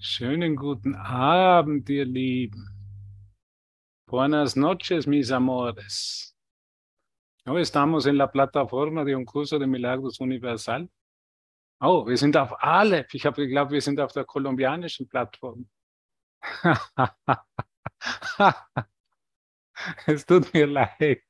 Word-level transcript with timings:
Schönen 0.00 0.54
guten 0.54 0.94
Abend, 0.94 1.90
ihr 1.90 2.04
Lieben. 2.04 2.68
Buenas 4.06 4.54
noches, 4.54 5.08
mis 5.08 5.32
amores. 5.32 6.36
Hoy 7.44 7.62
estamos 7.62 8.06
en 8.06 8.16
la 8.16 8.30
plataforma 8.30 9.04
de 9.04 9.16
un 9.16 9.24
curso 9.24 9.58
de 9.58 9.66
Milagros 9.66 10.20
Universal. 10.20 10.88
Oh, 11.80 12.06
wir 12.06 12.16
sind 12.16 12.36
auf 12.36 12.62
alle. 12.62 13.08
Ich 13.10 13.26
habe 13.26 13.42
geglaubt, 13.42 13.72
wir 13.72 13.80
sind 13.80 13.98
auf 13.98 14.12
der 14.12 14.24
kolumbianischen 14.24 15.08
Plattform. 15.08 15.68
es 20.06 20.24
tut 20.24 20.54
mir 20.54 20.68
leid. 20.68 21.24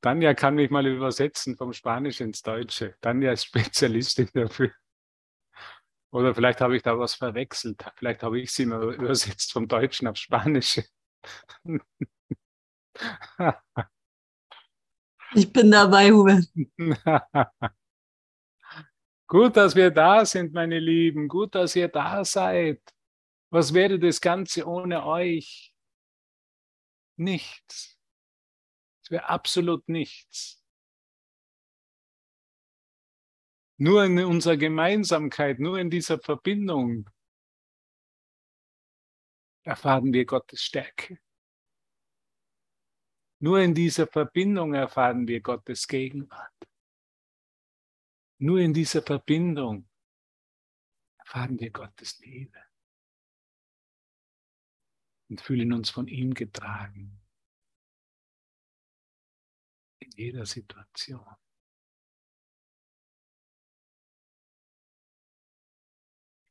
Tanja 0.00 0.34
kann 0.34 0.56
mich 0.56 0.70
mal 0.70 0.88
übersetzen 0.88 1.56
vom 1.56 1.72
Spanisch 1.72 2.20
ins 2.20 2.42
Deutsche. 2.42 2.96
Tanja 3.00 3.30
ist 3.30 3.44
Spezialistin 3.44 4.28
dafür. 4.34 4.72
Oder 6.14 6.32
vielleicht 6.32 6.60
habe 6.60 6.76
ich 6.76 6.82
da 6.84 6.96
was 6.96 7.16
verwechselt. 7.16 7.84
Vielleicht 7.96 8.22
habe 8.22 8.40
ich 8.40 8.52
sie 8.52 8.66
mal 8.66 8.94
übersetzt 8.94 9.52
vom 9.52 9.66
Deutschen 9.66 10.06
auf 10.06 10.16
Spanische. 10.16 10.84
Ich 15.36 15.52
bin 15.52 15.68
dabei, 15.72 16.12
Hubert. 16.12 16.44
Gut, 19.26 19.56
dass 19.56 19.74
wir 19.74 19.90
da 19.90 20.24
sind, 20.24 20.52
meine 20.52 20.78
Lieben. 20.78 21.26
Gut, 21.26 21.56
dass 21.56 21.74
ihr 21.74 21.88
da 21.88 22.24
seid. 22.24 22.80
Was 23.50 23.74
wäre 23.74 23.98
das 23.98 24.20
Ganze 24.20 24.64
ohne 24.64 25.04
euch? 25.04 25.74
Nichts. 27.16 27.98
Es 29.02 29.10
wäre 29.10 29.28
absolut 29.28 29.88
nichts. 29.88 30.63
Nur 33.76 34.04
in 34.04 34.18
unserer 34.24 34.56
Gemeinsamkeit, 34.56 35.58
nur 35.58 35.78
in 35.78 35.90
dieser 35.90 36.18
Verbindung 36.20 37.10
erfahren 39.64 40.12
wir 40.12 40.24
Gottes 40.24 40.62
Stärke. 40.62 41.18
Nur 43.40 43.60
in 43.60 43.74
dieser 43.74 44.06
Verbindung 44.06 44.74
erfahren 44.74 45.26
wir 45.26 45.40
Gottes 45.40 45.88
Gegenwart. 45.88 46.54
Nur 48.38 48.60
in 48.60 48.72
dieser 48.72 49.02
Verbindung 49.02 49.88
erfahren 51.18 51.58
wir 51.58 51.70
Gottes 51.70 52.18
Liebe 52.20 52.62
und 55.28 55.40
fühlen 55.40 55.72
uns 55.72 55.90
von 55.90 56.06
ihm 56.06 56.32
getragen. 56.32 57.20
In 59.98 60.10
jeder 60.12 60.46
Situation. 60.46 61.36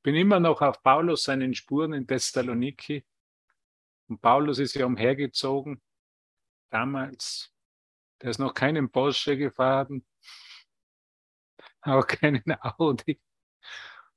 Bin 0.03 0.15
immer 0.15 0.39
noch 0.39 0.61
auf 0.61 0.83
Paulus 0.83 1.23
seinen 1.23 1.55
Spuren 1.55 1.93
in 1.93 2.05
Thessaloniki. 2.05 3.05
Und 4.09 4.21
Paulus 4.21 4.59
ist 4.59 4.75
ja 4.75 4.85
umhergezogen, 4.85 5.81
damals. 6.69 7.51
Der 8.21 8.29
ist 8.29 8.39
noch 8.39 8.53
keinen 8.53 8.91
Porsche 8.91 9.37
gefahren, 9.37 10.05
auch 11.81 12.05
keinen 12.05 12.43
Audi 12.61 13.19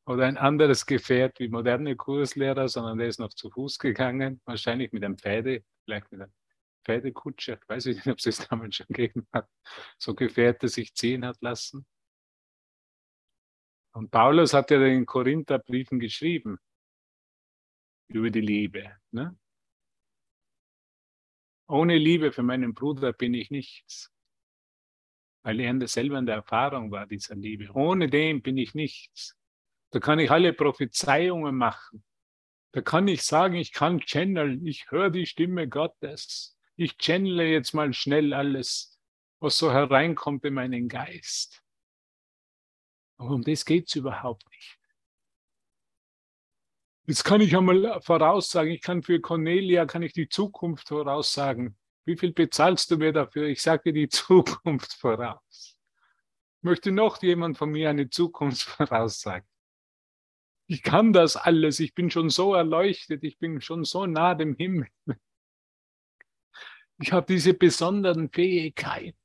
oder 0.06 0.26
ein 0.26 0.38
anderes 0.38 0.86
Gefährt 0.86 1.40
wie 1.40 1.48
moderne 1.48 1.96
Kurslehrer, 1.96 2.68
sondern 2.68 2.98
der 2.98 3.08
ist 3.08 3.18
noch 3.18 3.34
zu 3.34 3.50
Fuß 3.50 3.78
gegangen, 3.78 4.40
wahrscheinlich 4.44 4.92
mit 4.92 5.04
einem 5.04 5.18
Pferde, 5.18 5.64
vielleicht 5.84 6.10
mit 6.12 6.22
einer 6.22 6.32
Pferdekutsche, 6.84 7.58
ich 7.60 7.68
weiß 7.68 7.86
nicht, 7.86 8.06
ob 8.06 8.18
es 8.18 8.26
es 8.26 8.48
damals 8.48 8.76
schon 8.76 8.86
gegeben 8.86 9.26
hat, 9.32 9.48
so 9.98 10.14
Gefährte 10.14 10.68
sich 10.68 10.94
ziehen 10.94 11.26
hat 11.26 11.42
lassen. 11.42 11.84
Und 13.96 14.10
Paulus 14.10 14.52
hat 14.52 14.70
ja 14.70 14.78
den 14.78 15.06
Korintherbriefen 15.06 15.98
geschrieben 15.98 16.58
über 18.08 18.28
die 18.28 18.42
Liebe. 18.42 18.94
Ne? 19.10 19.34
Ohne 21.66 21.96
Liebe 21.96 22.30
für 22.30 22.42
meinen 22.42 22.74
Bruder 22.74 23.14
bin 23.14 23.32
ich 23.32 23.50
nichts. 23.50 24.12
Weil 25.44 25.60
er 25.60 25.88
selber 25.88 26.18
in 26.18 26.26
der 26.26 26.34
Erfahrung 26.34 26.90
war, 26.90 27.06
dieser 27.06 27.36
Liebe. 27.36 27.70
Ohne 27.72 28.10
den 28.10 28.42
bin 28.42 28.58
ich 28.58 28.74
nichts. 28.74 29.34
Da 29.90 29.98
kann 29.98 30.18
ich 30.18 30.30
alle 30.30 30.52
Prophezeiungen 30.52 31.56
machen. 31.56 32.04
Da 32.72 32.82
kann 32.82 33.08
ich 33.08 33.22
sagen, 33.22 33.54
ich 33.54 33.72
kann 33.72 34.00
channeln, 34.00 34.66
ich 34.66 34.90
höre 34.90 35.08
die 35.08 35.24
Stimme 35.24 35.70
Gottes. 35.70 36.58
Ich 36.76 36.98
channele 36.98 37.46
jetzt 37.46 37.72
mal 37.72 37.94
schnell 37.94 38.34
alles, 38.34 39.00
was 39.40 39.56
so 39.56 39.72
hereinkommt 39.72 40.44
in 40.44 40.52
meinen 40.52 40.86
Geist. 40.86 41.62
Aber 43.18 43.30
um 43.30 43.42
das 43.42 43.64
geht 43.64 43.88
es 43.88 43.96
überhaupt 43.96 44.48
nicht. 44.50 44.78
Jetzt 47.06 47.22
kann 47.24 47.40
ich 47.40 47.56
einmal 47.56 48.00
voraussagen, 48.02 48.72
ich 48.72 48.82
kann 48.82 49.02
für 49.02 49.20
Cornelia, 49.20 49.86
kann 49.86 50.02
ich 50.02 50.12
die 50.12 50.28
Zukunft 50.28 50.88
voraussagen. 50.88 51.76
Wie 52.04 52.16
viel 52.16 52.32
bezahlst 52.32 52.90
du 52.90 52.96
mir 52.96 53.12
dafür? 53.12 53.46
Ich 53.46 53.62
sage 53.62 53.92
die 53.92 54.08
Zukunft 54.10 54.94
voraus. 54.94 55.78
Möchte 56.62 56.90
noch 56.90 57.22
jemand 57.22 57.58
von 57.58 57.70
mir 57.70 57.90
eine 57.90 58.10
Zukunft 58.10 58.62
voraussagen? 58.62 59.46
Ich 60.68 60.82
kann 60.82 61.12
das 61.12 61.36
alles. 61.36 61.78
Ich 61.78 61.94
bin 61.94 62.10
schon 62.10 62.28
so 62.28 62.54
erleuchtet. 62.54 63.22
Ich 63.22 63.38
bin 63.38 63.60
schon 63.60 63.84
so 63.84 64.04
nah 64.06 64.34
dem 64.34 64.56
Himmel. 64.56 64.88
Ich 66.98 67.12
habe 67.12 67.26
diese 67.26 67.54
besonderen 67.54 68.30
Fähigkeiten. 68.30 69.18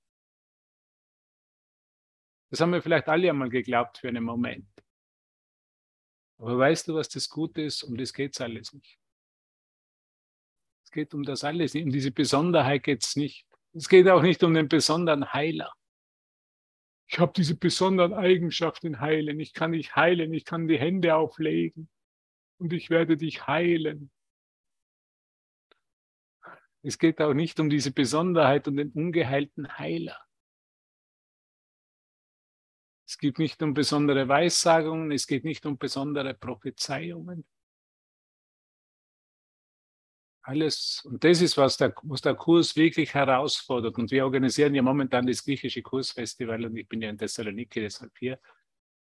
Das 2.51 2.59
haben 2.59 2.73
wir 2.73 2.81
vielleicht 2.81 3.07
alle 3.07 3.29
einmal 3.29 3.49
geglaubt 3.49 3.97
für 3.97 4.09
einen 4.09 4.25
Moment. 4.25 4.67
Aber 6.37 6.57
weißt 6.57 6.89
du, 6.89 6.95
was 6.95 7.07
das 7.07 7.29
Gute 7.29 7.61
ist? 7.61 7.81
Um 7.83 7.95
das 7.95 8.11
geht 8.13 8.33
es 8.33 8.41
alles 8.41 8.73
nicht. 8.73 8.99
Es 10.83 10.91
geht 10.91 11.13
um 11.13 11.23
das 11.23 11.45
alles. 11.45 11.75
Um 11.75 11.89
diese 11.89 12.11
Besonderheit 12.11 12.83
geht 12.83 13.05
es 13.05 13.15
nicht. 13.15 13.47
Es 13.73 13.87
geht 13.87 14.09
auch 14.09 14.21
nicht 14.21 14.43
um 14.43 14.53
den 14.53 14.67
besonderen 14.67 15.31
Heiler. 15.31 15.71
Ich 17.07 17.19
habe 17.19 17.31
diese 17.33 17.55
besonderen 17.55 18.13
Eigenschaften 18.13 18.99
heilen. 18.99 19.39
Ich 19.39 19.53
kann 19.53 19.71
dich 19.71 19.95
heilen. 19.95 20.33
Ich 20.33 20.43
kann 20.43 20.67
die 20.67 20.79
Hände 20.79 21.15
auflegen. 21.15 21.89
Und 22.57 22.73
ich 22.73 22.89
werde 22.89 23.15
dich 23.15 23.47
heilen. 23.47 24.11
Es 26.83 26.97
geht 26.97 27.21
auch 27.21 27.33
nicht 27.33 27.61
um 27.61 27.69
diese 27.69 27.91
Besonderheit 27.91 28.67
und 28.67 28.75
den 28.75 28.91
ungeheilten 28.91 29.77
Heiler. 29.77 30.19
Es 33.21 33.27
geht 33.27 33.37
nicht 33.37 33.61
um 33.61 33.75
besondere 33.75 34.27
Weissagungen, 34.27 35.11
es 35.11 35.27
geht 35.27 35.43
nicht 35.43 35.63
um 35.67 35.77
besondere 35.77 36.33
Prophezeiungen. 36.33 37.45
Alles, 40.41 41.03
und 41.05 41.23
das 41.23 41.39
ist, 41.39 41.55
was 41.55 41.77
der, 41.77 41.93
was 42.01 42.21
der 42.21 42.33
Kurs 42.33 42.75
wirklich 42.75 43.13
herausfordert. 43.13 43.99
Und 43.99 44.09
wir 44.09 44.25
organisieren 44.25 44.73
ja 44.73 44.81
momentan 44.81 45.27
das 45.27 45.43
griechische 45.43 45.83
Kursfestival 45.83 46.65
und 46.65 46.75
ich 46.75 46.89
bin 46.89 47.03
ja 47.03 47.11
in 47.11 47.17
Thessaloniki 47.19 47.81
deshalb 47.81 48.17
hier. 48.17 48.39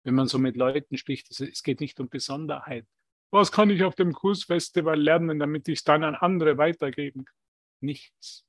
Wenn 0.02 0.16
man 0.16 0.26
so 0.26 0.40
mit 0.40 0.56
Leuten 0.56 0.96
spricht, 0.96 1.30
es 1.30 1.62
geht 1.62 1.78
nicht 1.78 2.00
um 2.00 2.08
Besonderheit. 2.08 2.88
Was 3.30 3.52
kann 3.52 3.70
ich 3.70 3.84
auf 3.84 3.94
dem 3.94 4.12
Kursfestival 4.12 5.00
lernen, 5.00 5.38
damit 5.38 5.68
ich 5.68 5.78
es 5.78 5.84
dann 5.84 6.02
an 6.02 6.16
andere 6.16 6.58
weitergeben 6.58 7.24
kann? 7.24 7.36
Nichts. 7.82 8.44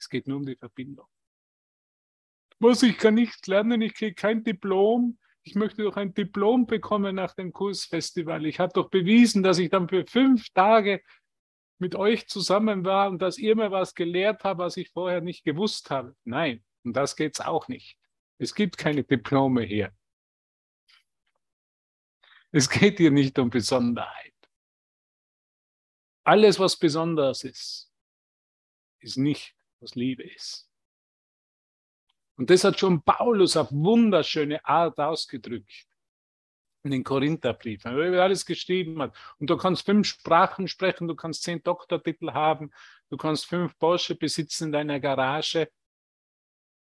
Es 0.00 0.08
geht 0.08 0.26
nur 0.26 0.38
um 0.38 0.46
die 0.46 0.56
Verbindung. 0.56 1.11
Was, 2.62 2.84
ich 2.84 2.96
kann 2.96 3.14
nichts 3.14 3.44
lernen, 3.48 3.82
ich 3.82 3.92
kriege 3.92 4.14
kein 4.14 4.44
Diplom. 4.44 5.18
Ich 5.42 5.56
möchte 5.56 5.82
doch 5.82 5.96
ein 5.96 6.14
Diplom 6.14 6.66
bekommen 6.66 7.16
nach 7.16 7.34
dem 7.34 7.52
Kursfestival. 7.52 8.46
Ich 8.46 8.60
habe 8.60 8.72
doch 8.72 8.88
bewiesen, 8.88 9.42
dass 9.42 9.58
ich 9.58 9.68
dann 9.68 9.88
für 9.88 10.06
fünf 10.06 10.48
Tage 10.50 11.02
mit 11.78 11.96
euch 11.96 12.28
zusammen 12.28 12.84
war 12.84 13.10
und 13.10 13.20
dass 13.20 13.36
ihr 13.36 13.56
mir 13.56 13.72
was 13.72 13.96
gelehrt 13.96 14.44
habt, 14.44 14.60
was 14.60 14.76
ich 14.76 14.90
vorher 14.90 15.20
nicht 15.20 15.42
gewusst 15.42 15.90
habe. 15.90 16.14
Nein, 16.22 16.62
und 16.84 16.92
das 16.92 17.16
geht 17.16 17.34
es 17.34 17.40
auch 17.40 17.66
nicht. 17.66 17.98
Es 18.38 18.54
gibt 18.54 18.78
keine 18.78 19.02
Diplome 19.02 19.62
hier. 19.62 19.92
Es 22.52 22.70
geht 22.70 22.98
hier 22.98 23.10
nicht 23.10 23.36
um 23.40 23.50
Besonderheit. 23.50 24.34
Alles, 26.22 26.60
was 26.60 26.78
besonders 26.78 27.42
ist, 27.42 27.92
ist 29.00 29.16
nicht, 29.16 29.56
was 29.80 29.96
Liebe 29.96 30.22
ist. 30.22 30.71
Und 32.42 32.50
das 32.50 32.64
hat 32.64 32.80
schon 32.80 33.04
Paulus 33.04 33.56
auf 33.56 33.70
wunderschöne 33.70 34.64
Art 34.64 34.98
ausgedrückt 34.98 35.86
in 36.82 36.90
den 36.90 37.04
Korintherbriefen, 37.04 37.96
weil 37.96 38.14
er 38.14 38.24
alles 38.24 38.44
geschrieben 38.44 39.00
hat. 39.00 39.16
Und 39.38 39.48
du 39.48 39.56
kannst 39.56 39.86
fünf 39.86 40.08
Sprachen 40.08 40.66
sprechen, 40.66 41.06
du 41.06 41.14
kannst 41.14 41.44
zehn 41.44 41.62
Doktortitel 41.62 42.32
haben, 42.32 42.72
du 43.10 43.16
kannst 43.16 43.46
fünf 43.46 43.78
Porsche 43.78 44.16
besitzen 44.16 44.64
in 44.64 44.72
deiner 44.72 44.98
Garage 44.98 45.70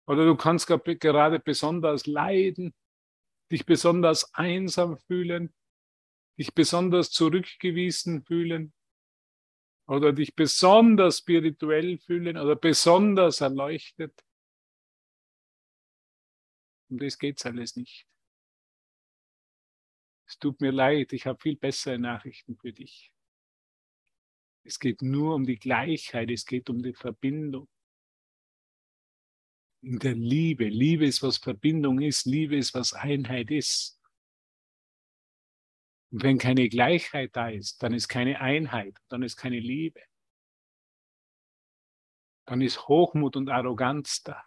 oder 0.07 0.25
du 0.25 0.37
kannst 0.37 0.69
gerade 0.69 1.39
besonders 1.39 2.07
leiden, 2.07 2.73
dich 3.51 3.67
besonders 3.67 4.33
einsam 4.33 4.97
fühlen, 4.97 5.53
dich 6.39 6.55
besonders 6.55 7.11
zurückgewiesen 7.11 8.25
fühlen 8.25 8.73
oder 9.87 10.15
dich 10.15 10.35
besonders 10.35 11.19
spirituell 11.19 11.99
fühlen 11.99 12.39
oder 12.39 12.57
besonders 12.57 13.43
erleuchtet. 13.43 14.25
Um 16.93 16.99
das 16.99 17.19
geht 17.19 17.39
es 17.39 17.47
alles 17.47 17.75
nicht. 17.75 18.07
Es 20.29 20.39
tut 20.39 20.61
mir 20.61 20.73
leid, 20.73 21.15
ich 21.15 21.27
habe 21.27 21.41
viel 21.41 21.57
bessere 21.57 21.99
Nachrichten 21.99 22.55
für 22.59 22.71
dich. 22.71 23.11
Es 24.63 24.79
geht 24.79 25.01
nur 25.01 25.35
um 25.35 25.47
die 25.47 25.59
Gleichheit, 25.59 26.31
es 26.31 26.45
geht 26.45 26.69
um 26.69 26.83
die 26.83 26.93
Verbindung. 26.93 27.67
In 29.81 29.99
der 30.01 30.15
Liebe. 30.15 30.69
Liebe 30.69 31.07
ist, 31.07 31.23
was 31.23 31.39
Verbindung 31.39 31.99
ist. 32.03 32.27
Liebe 32.27 32.57
ist, 32.57 32.75
was 32.75 32.93
Einheit 32.93 33.51
ist. 33.51 33.99
Und 36.11 36.23
wenn 36.23 36.37
keine 36.37 36.69
Gleichheit 36.69 37.35
da 37.35 37.49
ist, 37.49 37.83
dann 37.83 37.95
ist 37.95 38.09
keine 38.09 38.39
Einheit, 38.39 38.99
dann 39.09 39.23
ist 39.23 39.39
keine 39.39 39.61
Liebe. 39.61 40.03
Dann 42.45 42.61
ist 42.61 42.87
Hochmut 42.87 43.35
und 43.37 43.49
Arroganz 43.49 44.23
da. 44.23 44.45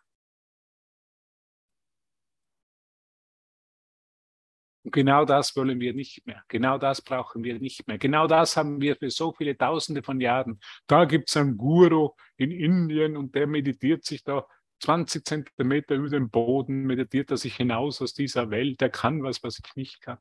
Und 4.86 4.92
genau 4.92 5.26
das 5.26 5.56
wollen 5.56 5.80
wir 5.80 5.96
nicht 5.96 6.28
mehr. 6.28 6.44
Genau 6.48 6.78
das 6.78 7.02
brauchen 7.02 7.44
wir 7.44 7.60
nicht 7.60 7.88
mehr. 7.88 7.98
Genau 7.98 8.28
das 8.28 8.56
haben 8.56 8.80
wir 8.80 8.96
für 8.96 9.10
so 9.10 9.34
viele 9.34 9.58
Tausende 9.58 10.04
von 10.04 10.22
Jahren. 10.22 10.60
Da 10.86 11.06
gibt 11.06 11.30
es 11.30 11.38
einen 11.38 11.58
Guru 11.58 12.12
in 12.38 12.52
Indien 12.52 13.18
und 13.18 13.34
der 13.34 13.48
meditiert 13.48 14.06
sich 14.06 14.24
da 14.24 14.46
20 14.82 15.26
Zentimeter 15.26 15.96
über 15.96 16.10
den 16.10 16.30
Boden, 16.30 16.84
meditiert 16.84 17.32
er 17.32 17.38
sich 17.38 17.56
hinaus 17.56 18.00
aus 18.00 18.14
dieser 18.14 18.52
Welt. 18.52 18.80
Der 18.80 18.92
kann 18.92 19.24
was, 19.24 19.42
was 19.42 19.58
ich 19.58 19.76
nicht 19.76 20.02
kann. 20.02 20.20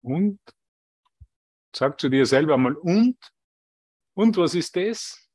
Und? 0.00 0.40
Sag 1.76 2.00
zu 2.00 2.08
dir 2.08 2.24
selber 2.24 2.56
mal, 2.56 2.74
und? 2.74 3.18
Und 4.14 4.38
was 4.38 4.54
ist 4.54 4.74
das? 4.74 5.28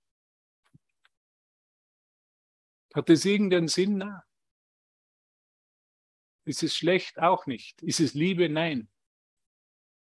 Hat 2.96 3.08
das 3.08 3.24
irgendeinen 3.24 3.68
Sinn? 3.68 3.98
Na? 3.98 4.24
Ist 6.50 6.64
es 6.64 6.76
schlecht? 6.76 7.20
Auch 7.20 7.46
nicht. 7.46 7.80
Ist 7.84 8.00
es 8.00 8.16
Liebe? 8.16 8.50
Nein. 8.50 8.90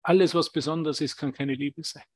Alles, 0.00 0.34
was 0.34 0.50
besonders 0.50 1.02
ist, 1.02 1.18
kann 1.18 1.34
keine 1.34 1.54
Liebe 1.54 1.84
sein. 1.84 2.06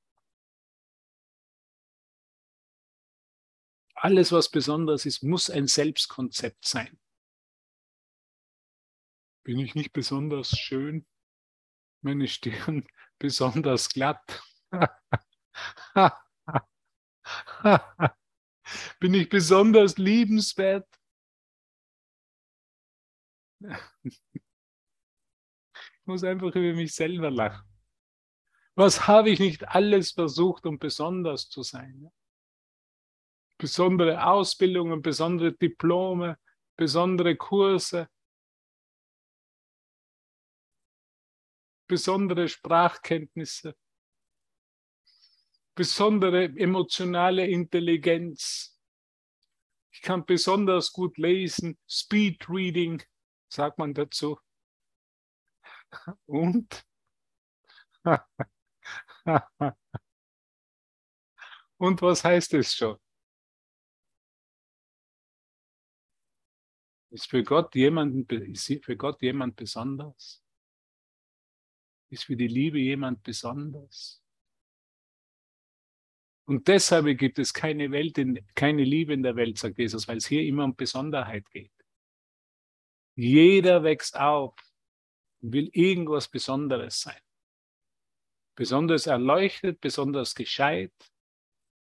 Alles, 3.94 4.32
was 4.32 4.50
besonders 4.50 5.04
ist, 5.04 5.22
muss 5.22 5.50
ein 5.50 5.66
Selbstkonzept 5.66 6.66
sein. 6.66 6.98
Bin 9.42 9.58
ich 9.58 9.74
nicht 9.74 9.92
besonders 9.92 10.58
schön? 10.58 11.04
Meine 12.00 12.26
Stirn 12.26 12.88
besonders 13.18 13.90
glatt? 13.90 14.42
Bin 18.98 19.12
ich 19.12 19.28
besonders 19.28 19.98
liebenswert? 19.98 20.88
Ich 26.06 26.08
muss 26.08 26.22
einfach 26.22 26.54
über 26.54 26.72
mich 26.72 26.94
selber 26.94 27.32
lachen. 27.32 27.68
Was 28.76 29.08
habe 29.08 29.30
ich 29.30 29.40
nicht 29.40 29.66
alles 29.66 30.12
versucht, 30.12 30.64
um 30.66 30.78
besonders 30.78 31.48
zu 31.48 31.64
sein? 31.64 32.12
Besondere 33.58 34.24
Ausbildungen, 34.24 35.02
besondere 35.02 35.52
Diplome, 35.52 36.38
besondere 36.76 37.34
Kurse, 37.34 38.08
besondere 41.88 42.48
Sprachkenntnisse, 42.48 43.74
besondere 45.74 46.44
emotionale 46.44 47.46
Intelligenz. 47.46 48.78
Ich 49.90 50.02
kann 50.02 50.26
besonders 50.26 50.92
gut 50.92 51.16
lesen, 51.16 51.78
Speed 51.88 52.48
Reading, 52.50 53.02
sagt 53.48 53.78
man 53.78 53.94
dazu. 53.94 54.38
Und? 56.26 56.86
Und 61.78 62.00
was 62.02 62.24
heißt 62.24 62.54
es 62.54 62.74
schon? 62.74 62.98
Ist 67.10 67.28
für 67.30 67.42
Gott, 67.42 67.74
jemanden, 67.74 68.26
ist 68.52 68.84
für 68.84 68.96
Gott 68.96 69.22
jemand 69.22 69.56
besonders? 69.56 70.42
Ist 72.10 72.24
für 72.24 72.36
die 72.36 72.48
Liebe 72.48 72.78
jemand 72.78 73.22
besonders? 73.22 74.22
Und 76.48 76.68
deshalb 76.68 77.18
gibt 77.18 77.38
es 77.38 77.52
keine 77.52 77.90
Welt, 77.90 78.18
in, 78.18 78.46
keine 78.54 78.84
Liebe 78.84 79.12
in 79.12 79.22
der 79.22 79.34
Welt, 79.34 79.58
sagt 79.58 79.78
Jesus, 79.78 80.06
weil 80.06 80.18
es 80.18 80.26
hier 80.26 80.42
immer 80.42 80.64
um 80.64 80.76
Besonderheit 80.76 81.50
geht. 81.50 81.72
Jeder 83.16 83.82
wächst 83.82 84.18
auf 84.20 84.54
und 85.40 85.52
will 85.54 85.70
irgendwas 85.72 86.28
Besonderes 86.28 87.00
sein. 87.00 87.20
Besonders 88.54 89.06
erleuchtet, 89.06 89.80
besonders 89.80 90.34
gescheit, 90.34 90.92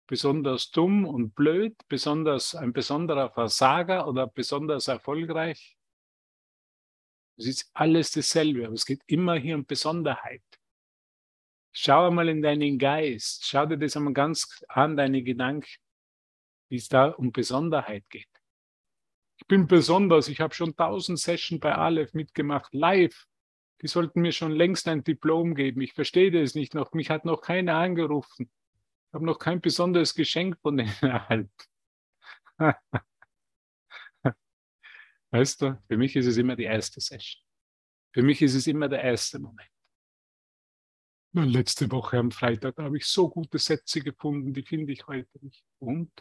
besonders 0.08 0.70
dumm 0.70 1.06
und 1.06 1.34
blöd, 1.34 1.76
besonders 1.88 2.54
ein 2.54 2.72
besonderer 2.72 3.32
Versager 3.32 4.08
oder 4.08 4.28
besonders 4.28 4.88
erfolgreich. 4.88 5.76
Es 7.38 7.48
ist 7.48 7.72
alles 7.74 8.12
dasselbe, 8.12 8.66
aber 8.66 8.74
es 8.74 8.86
geht 8.86 9.02
immer 9.08 9.36
hier 9.36 9.56
um 9.56 9.66
Besonderheit. 9.66 10.44
Schau 11.72 12.08
einmal 12.08 12.30
in 12.30 12.42
deinen 12.44 12.78
Geist, 12.78 13.46
schau 13.46 13.66
dir 13.66 13.78
das 13.78 13.98
einmal 13.98 14.14
ganz 14.14 14.64
an, 14.68 14.96
deine 14.96 15.24
Gedanken, 15.24 15.70
wie 16.70 16.78
es 16.78 16.90
da 16.90 17.10
um 17.10 17.32
Besonderheit 17.32 18.08
geht 18.10 18.37
ich 19.38 19.46
bin 19.48 19.68
besonders, 19.68 20.28
ich 20.28 20.42
habe 20.42 20.54
schon 20.54 20.76
tausend 20.76 21.20
Sessions 21.20 21.62
bei 21.62 21.74
Aleph 21.74 22.14
mitgemacht, 22.14 22.74
live. 22.74 23.28
Die 23.82 23.88
sollten 23.88 24.22
mir 24.22 24.32
schon 24.32 24.52
längst 24.52 24.88
ein 24.88 25.04
Diplom 25.04 25.54
geben. 25.54 25.82
Ich 25.82 25.94
verstehe 25.94 26.32
das 26.32 26.56
nicht 26.56 26.74
noch. 26.74 26.94
Mich 26.94 27.12
hat 27.12 27.26
noch 27.26 27.42
keiner 27.42 27.76
angerufen. 27.76 28.50
Ich 29.08 29.14
habe 29.14 29.26
noch 29.26 29.38
kein 29.38 29.62
besonderes 29.62 30.16
Geschenk 30.16 30.58
von 30.62 30.78
denen 30.78 30.90
erhalten. 31.02 31.52
weißt 35.30 35.62
du, 35.62 35.80
für 35.88 35.98
mich 35.98 36.16
ist 36.16 36.26
es 36.26 36.38
immer 36.38 36.56
die 36.56 36.64
erste 36.64 37.00
Session. 37.00 37.44
Für 38.14 38.24
mich 38.24 38.42
ist 38.42 38.56
es 38.56 38.66
immer 38.66 38.90
der 38.90 39.04
erste 39.04 39.38
Moment. 39.38 39.70
letzte 41.34 41.92
Woche 41.92 42.18
am 42.18 42.32
Freitag 42.32 42.78
habe 42.78 42.98
ich 42.98 43.06
so 43.06 43.30
gute 43.30 43.60
Sätze 43.60 44.02
gefunden, 44.02 44.54
die 44.54 44.64
finde 44.64 44.92
ich 44.92 45.06
heute 45.06 45.38
nicht. 45.42 45.64
Und? 45.78 46.12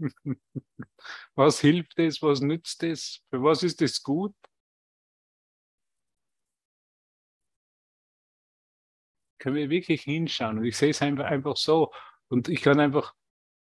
Was 1.34 1.60
hilft 1.60 1.98
es? 1.98 2.22
Was 2.22 2.40
nützt 2.40 2.82
es? 2.82 3.22
Für 3.30 3.42
was 3.42 3.62
ist 3.62 3.82
es 3.82 4.02
gut? 4.02 4.34
Können 9.38 9.56
wir 9.56 9.70
wirklich 9.70 10.02
hinschauen? 10.02 10.58
Und 10.58 10.64
ich 10.66 10.76
sehe 10.76 10.90
es 10.90 11.00
einfach, 11.02 11.24
einfach 11.24 11.56
so. 11.56 11.92
Und 12.28 12.48
ich 12.48 12.60
kann 12.62 12.78
einfach, 12.78 13.14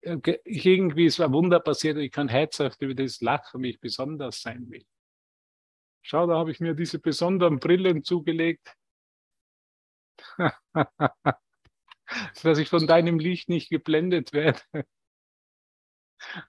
äh, 0.01 0.17
irgendwie 0.43 1.05
ist 1.05 1.19
ein 1.21 1.31
Wunder 1.33 1.59
passiert 1.59 1.97
und 1.97 2.03
ich 2.03 2.11
kann 2.11 2.27
herzhaft 2.27 2.81
über 2.81 2.93
das 2.93 3.21
lachen, 3.21 3.63
wie 3.63 3.69
ich 3.71 3.79
besonders 3.79 4.41
sein 4.41 4.69
will. 4.69 4.85
Schau, 6.03 6.27
da 6.27 6.35
habe 6.37 6.51
ich 6.51 6.59
mir 6.59 6.73
diese 6.73 6.99
besonderen 6.99 7.59
Brillen 7.59 8.03
zugelegt. 8.03 8.75
dass 12.43 12.57
ich 12.57 12.69
von 12.69 12.87
deinem 12.87 13.19
Licht 13.19 13.49
nicht 13.49 13.69
geblendet 13.69 14.33
werde. 14.33 14.61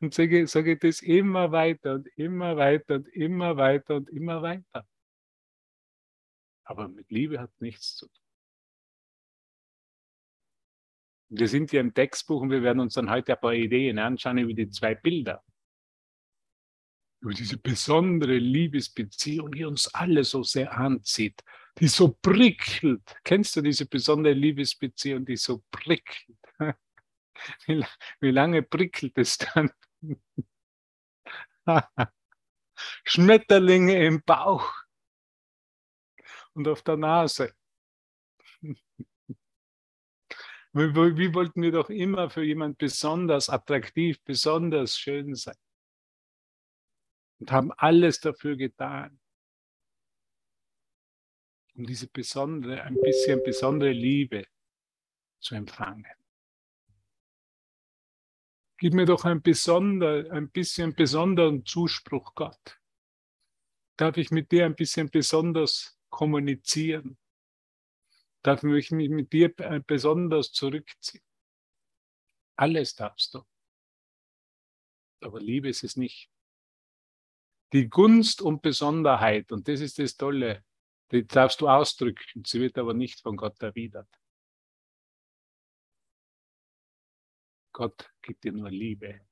Und 0.01 0.15
sage, 0.15 0.47
sage 0.47 0.77
das 0.77 1.03
immer 1.03 1.53
weiter 1.53 1.95
und 1.95 2.09
immer 2.17 2.57
weiter 2.57 2.97
und 2.97 3.09
immer 3.09 3.57
weiter 3.57 3.97
und 3.97 4.11
immer 4.11 4.43
weiter. 4.43 4.87
Aber 6.65 6.89
mit 6.89 7.11
Liebe 7.11 7.41
hat 7.41 7.51
nichts 7.61 7.97
zu 7.97 8.07
tun. 8.07 8.23
Wir 11.35 11.49
sind 11.49 11.71
hier 11.71 11.81
im 11.81 11.95
Textbuch 11.95 12.43
und 12.43 12.51
wir 12.51 12.63
werden 12.63 12.81
uns 12.81 12.95
dann 12.95 13.11
heute 13.11 13.33
ein 13.33 13.41
paar 13.41 13.55
Ideen 13.55 13.99
anschauen 13.99 14.39
über 14.39 14.53
die 14.53 14.69
zwei 14.69 14.95
Bilder. 14.95 15.43
Über 17.21 17.33
diese 17.33 17.57
besondere 17.57 18.37
Liebesbeziehung, 18.37 19.53
die 19.53 19.65
uns 19.65 19.89
alle 19.95 20.25
so 20.25 20.43
sehr 20.43 20.77
anzieht, 20.77 21.43
die 21.79 21.89
so 21.89 22.09
prickelt. 22.21 23.03
Kennst 23.25 23.57
du 23.57 23.63
diese 23.63 23.87
besondere 23.87 24.35
Liebesbeziehung, 24.35 25.25
die 25.25 25.37
so 25.37 25.63
prickelt? 25.71 26.39
Wie, 27.67 27.85
wie 28.21 28.31
lange 28.31 28.63
prickelt 28.63 29.17
es 29.17 29.39
dann? 29.39 29.71
Schmetterlinge 33.05 34.05
im 34.05 34.23
Bauch 34.23 34.73
und 36.55 36.69
auf 36.69 36.83
der 36.83 36.97
Nase. 36.97 37.55
Wie 40.75 41.35
wollten 41.35 41.61
wir 41.61 41.71
doch 41.71 41.91
immer 41.91 42.31
für 42.31 42.43
jemand 42.43 42.79
besonders 42.79 43.51
attraktiv, 43.51 44.19
besonders 44.25 44.97
schön 44.97 45.35
sein? 45.35 45.57
Und 47.41 47.53
haben 47.53 47.73
alles 47.73 48.21
dafür 48.21 48.57
getan, 48.57 49.21
um 51.75 51.85
diese 51.85 52.07
besondere, 52.07 52.83
ein 52.85 52.99
bisschen 53.01 53.43
besondere 53.43 53.93
Liebe 53.93 54.47
zu 55.41 55.55
empfangen. 55.57 56.22
Gib 58.83 58.95
mir 58.95 59.07
doch 59.07 59.25
ein, 59.25 59.41
besonder, 59.41 60.29
ein 60.33 60.51
bisschen 60.51 60.93
besonderen 60.97 61.65
Zuspruch, 61.65 62.35
Gott. 62.35 62.81
Darf 63.97 64.17
ich 64.17 64.33
mit 64.33 64.51
dir 64.51 64.67
ein 64.67 64.75
bisschen 64.75 65.09
besonders 65.09 65.97
kommunizieren? 66.11 67.17
Darf 68.43 68.65
ich 68.65 68.91
mich 68.91 69.09
mit 69.09 69.33
dir 69.33 69.55
besonders 69.87 70.51
zurückziehen? 70.51 71.23
Alles 72.57 72.97
darfst 72.97 73.35
du. 73.35 73.45
Aber 75.21 75.39
Liebe 75.39 75.69
ist 75.69 75.85
es 75.85 75.95
nicht. 75.95 76.29
Die 77.73 77.89
Gunst 77.89 78.43
und 78.43 78.63
Besonderheit, 78.63 79.53
und 79.53 79.69
das 79.69 79.81
ist 79.81 80.01
das 80.01 80.17
Tolle, 80.17 80.65
die 81.13 81.25
darfst 81.25 81.61
du 81.61 81.69
ausdrücken, 81.69 82.43
sie 82.45 82.61
wird 82.61 82.77
aber 82.79 82.95
nicht 82.95 83.21
von 83.21 83.37
Gott 83.37 83.63
erwidert. 83.63 84.09
Gott 87.73 88.12
gibt 88.23 88.45
dir 88.45 88.53
nur 88.53 88.71
Liebe. 88.71 89.27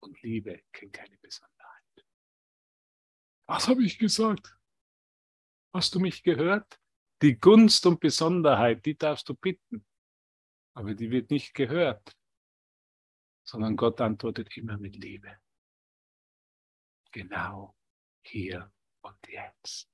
Und 0.00 0.20
Liebe 0.22 0.62
kennt 0.72 0.92
keine 0.92 1.16
Besonderheit. 1.18 2.06
Was 3.46 3.68
habe 3.68 3.84
ich 3.84 3.98
gesagt? 3.98 4.56
Hast 5.74 5.94
du 5.94 6.00
mich 6.00 6.22
gehört? 6.22 6.80
Die 7.22 7.38
Gunst 7.38 7.86
und 7.86 8.00
Besonderheit, 8.00 8.84
die 8.84 8.96
darfst 8.96 9.28
du 9.28 9.34
bitten. 9.34 9.86
Aber 10.74 10.94
die 10.94 11.10
wird 11.10 11.30
nicht 11.30 11.54
gehört, 11.54 12.16
sondern 13.46 13.76
Gott 13.76 14.00
antwortet 14.00 14.56
immer 14.56 14.78
mit 14.78 14.96
Liebe. 14.96 15.38
Genau 17.12 17.76
hier 18.24 18.72
und 19.02 19.28
jetzt. 19.28 19.90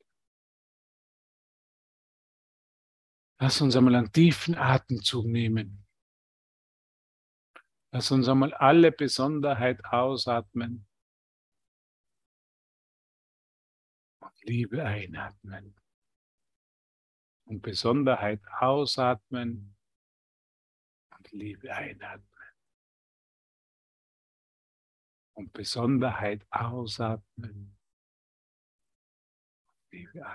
Lass 3.40 3.60
uns 3.60 3.76
einmal 3.76 3.94
einen 3.94 4.12
tiefen 4.12 4.56
Atemzug 4.56 5.26
nehmen. 5.26 5.87
Lass 7.90 8.10
uns 8.10 8.28
einmal 8.28 8.52
alle 8.54 8.92
Besonderheit 8.92 9.82
ausatmen. 9.86 10.86
Und 14.20 14.42
Liebe 14.42 14.84
einatmen. 14.84 15.74
Und 17.44 17.62
Besonderheit 17.62 18.42
ausatmen. 18.60 19.74
Und 21.16 21.32
Liebe 21.32 21.74
einatmen. 21.74 22.24
Und 25.32 25.52
Besonderheit 25.54 26.46
ausatmen. 26.50 27.74
Und 29.66 29.92
Liebe 29.92 30.26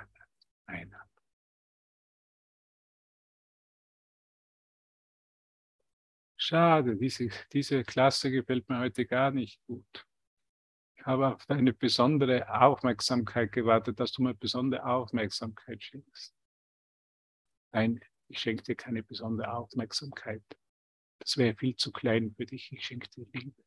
einatmen. 0.65 1.12
Schade, 6.45 6.97
diese, 6.97 7.29
diese 7.53 7.85
Klasse 7.85 8.29
gefällt 8.29 8.67
mir 8.67 8.79
heute 8.79 9.05
gar 9.05 9.31
nicht 9.31 9.65
gut. 9.65 10.05
Ich 10.97 11.05
habe 11.05 11.33
auf 11.33 11.45
deine 11.45 11.71
besondere 11.71 12.49
Aufmerksamkeit 12.61 13.53
gewartet, 13.53 13.97
dass 14.01 14.11
du 14.11 14.23
mir 14.23 14.33
besondere 14.33 14.85
Aufmerksamkeit 14.85 15.81
schenkst. 15.81 16.35
Nein, 17.71 18.01
ich 18.27 18.39
schenke 18.39 18.63
dir 18.63 18.75
keine 18.75 19.03
besondere 19.03 19.53
Aufmerksamkeit. 19.53 20.43
Das 21.19 21.37
wäre 21.37 21.55
viel 21.55 21.77
zu 21.77 21.93
klein 21.93 22.35
für 22.35 22.45
dich. 22.45 22.73
Ich 22.73 22.85
schenke 22.85 23.07
dir 23.09 23.25
Liebe. 23.31 23.63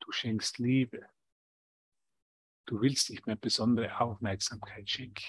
Du 0.00 0.10
schenkst 0.10 0.58
Liebe. 0.58 1.08
Du 2.68 2.82
willst 2.82 3.08
nicht 3.08 3.26
mehr 3.26 3.36
besondere 3.36 3.98
Aufmerksamkeit 3.98 4.90
schenken. 4.90 5.24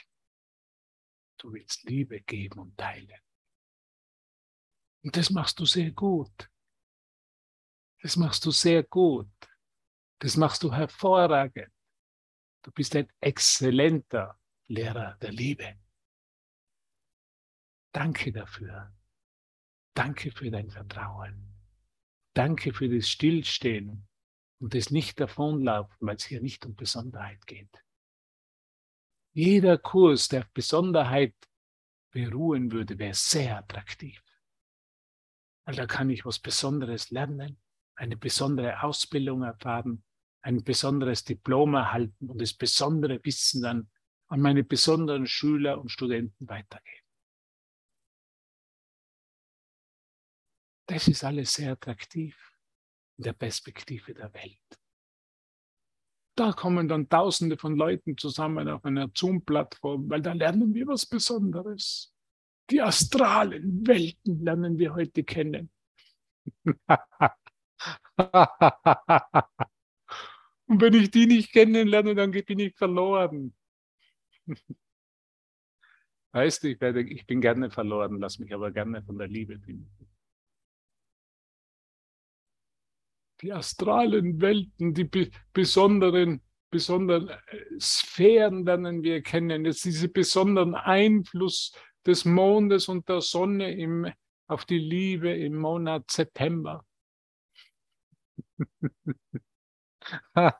Du 1.37 1.53
willst 1.53 1.83
Liebe 1.83 2.19
geben 2.19 2.59
und 2.59 2.77
teilen. 2.77 3.21
Und 5.03 5.15
das 5.15 5.29
machst 5.29 5.57
du 5.57 5.65
sehr 5.65 5.91
gut. 5.91 6.51
Das 8.01 8.17
machst 8.17 8.45
du 8.45 8.51
sehr 8.51 8.83
gut. 8.83 9.31
Das 10.19 10.35
machst 10.35 10.63
du 10.63 10.73
hervorragend. 10.73 11.71
Du 12.61 12.71
bist 12.73 12.93
ein 12.97 13.07
exzellenter 13.21 14.37
Lehrer 14.67 15.15
der 15.21 15.31
Liebe. 15.31 15.79
Danke 17.93 18.33
dafür. 18.33 18.93
Danke 19.93 20.33
für 20.33 20.51
dein 20.51 20.69
Vertrauen. 20.69 21.55
Danke 22.33 22.73
für 22.73 22.89
das 22.89 23.07
Stillstehen 23.07 24.08
und 24.59 24.75
es 24.75 24.91
nicht 24.91 25.19
davonlaufen, 25.19 25.95
weil 25.99 26.17
es 26.17 26.25
hier 26.25 26.41
nicht 26.41 26.65
um 26.65 26.75
Besonderheit 26.75 27.45
geht. 27.47 27.69
Jeder 29.33 29.77
Kurs, 29.77 30.27
der 30.27 30.41
auf 30.41 30.49
Besonderheit 30.51 31.35
beruhen 32.11 32.71
würde, 32.71 32.97
wäre 32.99 33.13
sehr 33.13 33.57
attraktiv. 33.57 34.21
Weil 35.65 35.75
da 35.75 35.85
kann 35.85 36.09
ich 36.09 36.25
was 36.25 36.39
Besonderes 36.39 37.11
lernen, 37.11 37.59
eine 37.95 38.17
besondere 38.17 38.81
Ausbildung 38.83 39.43
erfahren, 39.43 40.03
ein 40.41 40.63
besonderes 40.63 41.23
Diplom 41.23 41.75
erhalten 41.75 42.29
und 42.29 42.41
das 42.41 42.53
besondere 42.53 43.23
Wissen 43.23 43.61
dann 43.61 43.89
an 44.27 44.41
meine 44.41 44.63
besonderen 44.63 45.27
Schüler 45.27 45.79
und 45.79 45.89
Studenten 45.89 46.47
weitergeben. 46.47 47.05
Das 50.87 51.07
ist 51.07 51.23
alles 51.23 51.53
sehr 51.53 51.73
attraktiv 51.73 52.48
in 53.19 53.23
der 53.23 53.33
Perspektive 53.33 54.13
der 54.13 54.33
Welt. 54.33 54.79
Da 56.35 56.53
kommen 56.53 56.87
dann 56.87 57.09
Tausende 57.09 57.57
von 57.57 57.75
Leuten 57.75 58.17
zusammen 58.17 58.69
auf 58.69 58.85
einer 58.85 59.09
Zoom-Plattform, 59.13 60.09
weil 60.09 60.21
da 60.21 60.31
lernen 60.31 60.73
wir 60.73 60.87
was 60.87 61.05
Besonderes. 61.05 62.15
Die 62.69 62.81
astralen 62.81 63.85
Welten 63.85 64.41
lernen 64.45 64.79
wir 64.79 64.95
heute 64.95 65.25
kennen. 65.25 65.69
Und 70.65 70.81
wenn 70.81 70.93
ich 70.93 71.11
die 71.11 71.25
nicht 71.25 71.51
kennenlerne, 71.51 72.15
dann 72.15 72.31
bin 72.31 72.59
ich 72.59 72.73
verloren. 72.77 73.53
Weißt 76.31 76.63
du, 76.63 76.69
ich, 76.69 76.79
werde, 76.79 77.01
ich 77.01 77.27
bin 77.27 77.41
gerne 77.41 77.69
verloren, 77.69 78.17
lass 78.17 78.39
mich 78.39 78.53
aber 78.53 78.71
gerne 78.71 79.03
von 79.03 79.17
der 79.17 79.27
Liebe 79.27 79.59
finden. 79.59 79.98
Die 83.41 83.53
astralen 83.53 84.41
Welten, 84.41 84.93
die 84.93 85.31
besonderen, 85.53 86.41
besonderen 86.69 87.29
äh, 87.29 87.79
Sphären 87.79 88.65
lernen 88.65 89.03
wir 89.03 89.21
kennen, 89.21 89.65
jetzt 89.65 89.85
diese 89.85 90.09
besonderen 90.09 90.75
Einfluss 90.75 91.73
des 92.05 92.25
Mondes 92.25 92.87
und 92.87 93.07
der 93.09 93.21
Sonne 93.21 93.75
im, 93.75 94.11
auf 94.47 94.65
die 94.65 94.79
Liebe 94.79 95.31
im 95.31 95.55
Monat 95.55 96.09
September. 96.11 96.85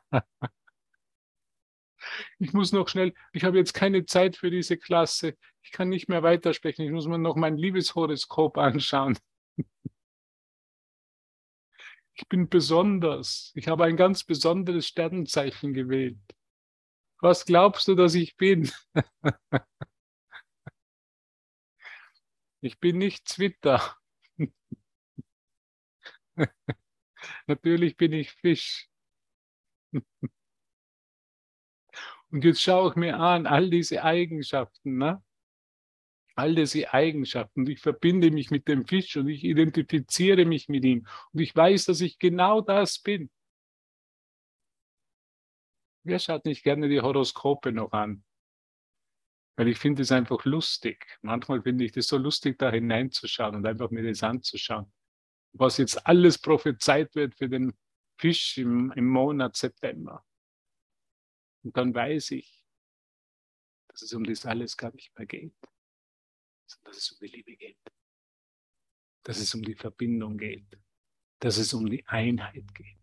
ich 2.38 2.52
muss 2.52 2.72
noch 2.72 2.88
schnell, 2.88 3.14
ich 3.32 3.44
habe 3.44 3.58
jetzt 3.58 3.74
keine 3.74 4.06
Zeit 4.06 4.36
für 4.36 4.50
diese 4.50 4.76
Klasse. 4.78 5.36
Ich 5.62 5.72
kann 5.72 5.88
nicht 5.88 6.08
mehr 6.08 6.22
weitersprechen. 6.22 6.84
Ich 6.84 6.92
muss 6.92 7.06
mir 7.06 7.18
noch 7.18 7.36
mein 7.36 7.56
Liebeshoroskop 7.56 8.58
anschauen. 8.58 9.18
Ich 12.20 12.28
bin 12.28 12.50
besonders. 12.50 13.50
Ich 13.54 13.68
habe 13.68 13.84
ein 13.84 13.96
ganz 13.96 14.24
besonderes 14.24 14.86
Sternzeichen 14.86 15.72
gewählt. 15.72 16.20
Was 17.22 17.46
glaubst 17.46 17.88
du, 17.88 17.94
dass 17.94 18.14
ich 18.14 18.36
bin? 18.36 18.70
ich 22.60 22.78
bin 22.78 22.98
nicht 22.98 23.26
Zwitter. 23.26 23.96
Natürlich 27.46 27.96
bin 27.96 28.12
ich 28.12 28.32
Fisch. 28.32 28.90
Und 32.30 32.44
jetzt 32.44 32.60
schaue 32.60 32.90
ich 32.90 32.96
mir 32.96 33.18
an, 33.18 33.46
all 33.46 33.70
diese 33.70 34.04
Eigenschaften. 34.04 34.98
Ne? 34.98 35.22
All 36.40 36.54
diese 36.54 36.92
Eigenschaften. 36.92 37.68
Ich 37.68 37.80
verbinde 37.80 38.30
mich 38.30 38.50
mit 38.50 38.66
dem 38.66 38.86
Fisch 38.86 39.16
und 39.16 39.28
ich 39.28 39.44
identifiziere 39.44 40.46
mich 40.46 40.68
mit 40.68 40.84
ihm. 40.84 41.06
Und 41.32 41.40
ich 41.40 41.54
weiß, 41.54 41.84
dass 41.84 42.00
ich 42.00 42.18
genau 42.18 42.62
das 42.62 42.98
bin. 42.98 43.30
Wer 46.02 46.18
schaut 46.18 46.46
nicht 46.46 46.62
gerne 46.62 46.88
die 46.88 47.02
Horoskope 47.02 47.72
noch 47.72 47.92
an? 47.92 48.24
Weil 49.56 49.68
ich 49.68 49.78
finde 49.78 50.02
es 50.02 50.12
einfach 50.12 50.46
lustig. 50.46 51.18
Manchmal 51.20 51.62
finde 51.62 51.84
ich 51.84 51.92
das 51.92 52.06
so 52.06 52.16
lustig, 52.16 52.58
da 52.58 52.70
hineinzuschauen 52.70 53.56
und 53.56 53.66
einfach 53.66 53.90
mir 53.90 54.02
das 54.02 54.22
anzuschauen. 54.22 54.90
Was 55.52 55.76
jetzt 55.76 56.06
alles 56.06 56.38
prophezeit 56.38 57.14
wird 57.14 57.34
für 57.34 57.50
den 57.50 57.74
Fisch 58.16 58.56
im, 58.56 58.92
im 58.92 59.08
Monat 59.08 59.56
September. 59.56 60.24
Und 61.62 61.76
dann 61.76 61.94
weiß 61.94 62.30
ich, 62.30 62.64
dass 63.88 64.00
es 64.00 64.14
um 64.14 64.24
das 64.24 64.46
alles 64.46 64.78
gar 64.78 64.92
nicht 64.94 65.14
mehr 65.18 65.26
geht 65.26 65.54
dass 66.84 66.96
es 66.96 67.12
um 67.12 67.18
die 67.20 67.28
Liebe 67.28 67.56
geht, 67.56 67.78
dass 69.24 69.38
es 69.38 69.54
um 69.54 69.62
die 69.62 69.74
Verbindung 69.74 70.36
geht, 70.38 70.78
dass 71.40 71.58
es 71.58 71.72
um 71.74 71.86
die 71.86 72.06
Einheit 72.06 72.74
geht. 72.74 72.98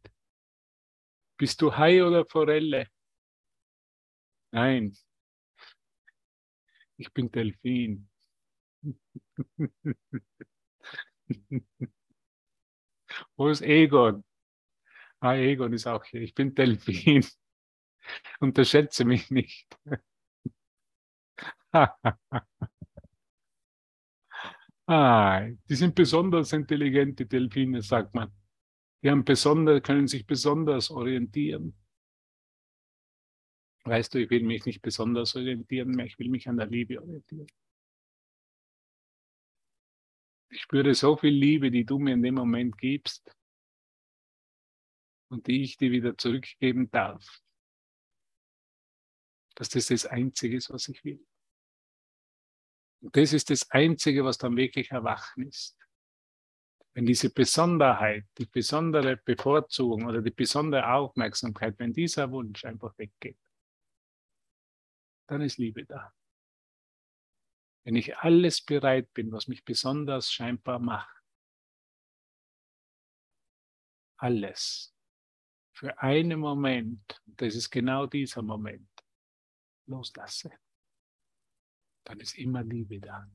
Bist 1.37 1.61
du 1.61 1.75
Hai 1.75 2.03
oder 2.03 2.25
Forelle? 2.25 2.89
Nein, 4.51 4.97
ich 6.97 7.13
bin 7.13 7.31
Delfin. 7.31 8.09
Wo 13.35 13.49
ist 13.49 13.61
Egon? 13.61 14.23
Ah, 15.19 15.35
Egon 15.35 15.73
ist 15.73 15.87
auch 15.87 16.03
hier. 16.05 16.21
Ich 16.21 16.33
bin 16.33 16.53
Delfin. 16.55 17.25
Unterschätze 18.39 19.05
mich 19.05 19.29
nicht. 19.29 19.77
ah, 24.87 25.47
die 25.69 25.75
sind 25.75 25.95
besonders 25.95 26.53
intelligente 26.53 27.25
Delfine, 27.25 27.81
sagt 27.81 28.13
man. 28.15 28.31
Die 29.03 29.11
haben 29.11 29.23
besonders, 29.23 29.83
können 29.83 30.07
sich 30.07 30.25
besonders 30.25 30.89
orientieren. 30.89 31.75
Weißt 33.83 34.13
du, 34.13 34.19
ich 34.19 34.29
will 34.29 34.43
mich 34.43 34.65
nicht 34.65 34.81
besonders 34.81 35.35
orientieren 35.35 35.91
mehr, 35.91 36.05
ich 36.05 36.19
will 36.19 36.29
mich 36.29 36.49
an 36.49 36.57
der 36.57 36.67
Liebe 36.67 37.01
orientieren. 37.01 37.47
Ich 40.49 40.61
spüre 40.61 40.93
so 40.93 41.15
viel 41.15 41.33
Liebe, 41.33 41.71
die 41.71 41.85
du 41.85 41.99
mir 41.99 42.13
in 42.13 42.21
dem 42.21 42.35
Moment 42.35 42.77
gibst 42.77 43.35
und 45.29 45.47
die 45.47 45.63
ich 45.63 45.77
dir 45.77 45.91
wieder 45.91 46.17
zurückgeben 46.17 46.89
darf. 46.89 47.41
Dass 49.55 49.69
das 49.69 49.87
das 49.87 50.05
Einzige 50.05 50.57
ist, 50.57 50.69
was 50.69 50.87
ich 50.87 51.03
will. 51.03 51.25
Das 53.01 53.33
ist 53.33 53.49
das 53.49 53.69
Einzige, 53.71 54.25
was 54.25 54.37
dann 54.37 54.55
wirklich 54.55 54.91
erwachen 54.91 55.47
ist. 55.47 55.77
Wenn 56.93 57.05
diese 57.05 57.29
Besonderheit, 57.29 58.25
die 58.37 58.47
besondere 58.47 59.17
Bevorzugung 59.17 60.05
oder 60.05 60.21
die 60.21 60.31
besondere 60.31 60.91
Aufmerksamkeit, 60.91 61.77
wenn 61.77 61.93
dieser 61.93 62.31
Wunsch 62.31 62.65
einfach 62.65 62.97
weggeht, 62.97 63.37
dann 65.27 65.41
ist 65.41 65.57
Liebe 65.57 65.85
da. 65.85 66.11
Wenn 67.83 67.95
ich 67.95 68.17
alles 68.17 68.61
bereit 68.61 69.13
bin, 69.13 69.31
was 69.31 69.47
mich 69.47 69.63
besonders 69.63 70.31
scheinbar 70.31 70.79
macht, 70.79 71.23
alles 74.17 74.93
für 75.71 75.97
einen 76.01 76.39
Moment, 76.39 77.21
das 77.25 77.53
ist 77.53 77.69
genau 77.69 78.07
dieser 78.07 78.41
Moment, 78.41 78.89
loslasse, 79.85 80.51
dann 82.07 82.19
ist 82.21 82.37
immer 82.37 82.63
Liebe 82.63 82.99
da. 82.99 83.29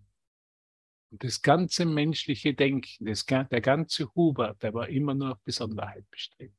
Und 1.11 1.23
das 1.23 1.43
ganze 1.43 1.85
menschliche 1.85 2.55
Denken, 2.55 3.05
das, 3.05 3.26
der 3.26 3.61
ganze 3.61 4.12
Huber, 4.14 4.55
der 4.62 4.73
war 4.73 4.88
immer 4.88 5.14
nur 5.14 5.33
auf 5.33 5.43
Besonderheit 5.43 6.11
bestrebt. 6.11 6.57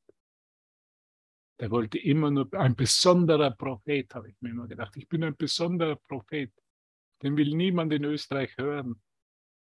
Der 1.58 1.70
wollte 1.70 1.98
immer 1.98 2.30
nur 2.30 2.52
ein 2.54 2.76
besonderer 2.76 3.50
Prophet, 3.50 4.14
habe 4.14 4.30
ich 4.30 4.36
mir 4.40 4.50
immer 4.50 4.68
gedacht. 4.68 4.96
Ich 4.96 5.08
bin 5.08 5.24
ein 5.24 5.36
besonderer 5.36 5.96
Prophet. 5.96 6.52
Den 7.22 7.36
will 7.36 7.54
niemand 7.54 7.92
in 7.92 8.04
Österreich 8.04 8.56
hören. 8.56 9.00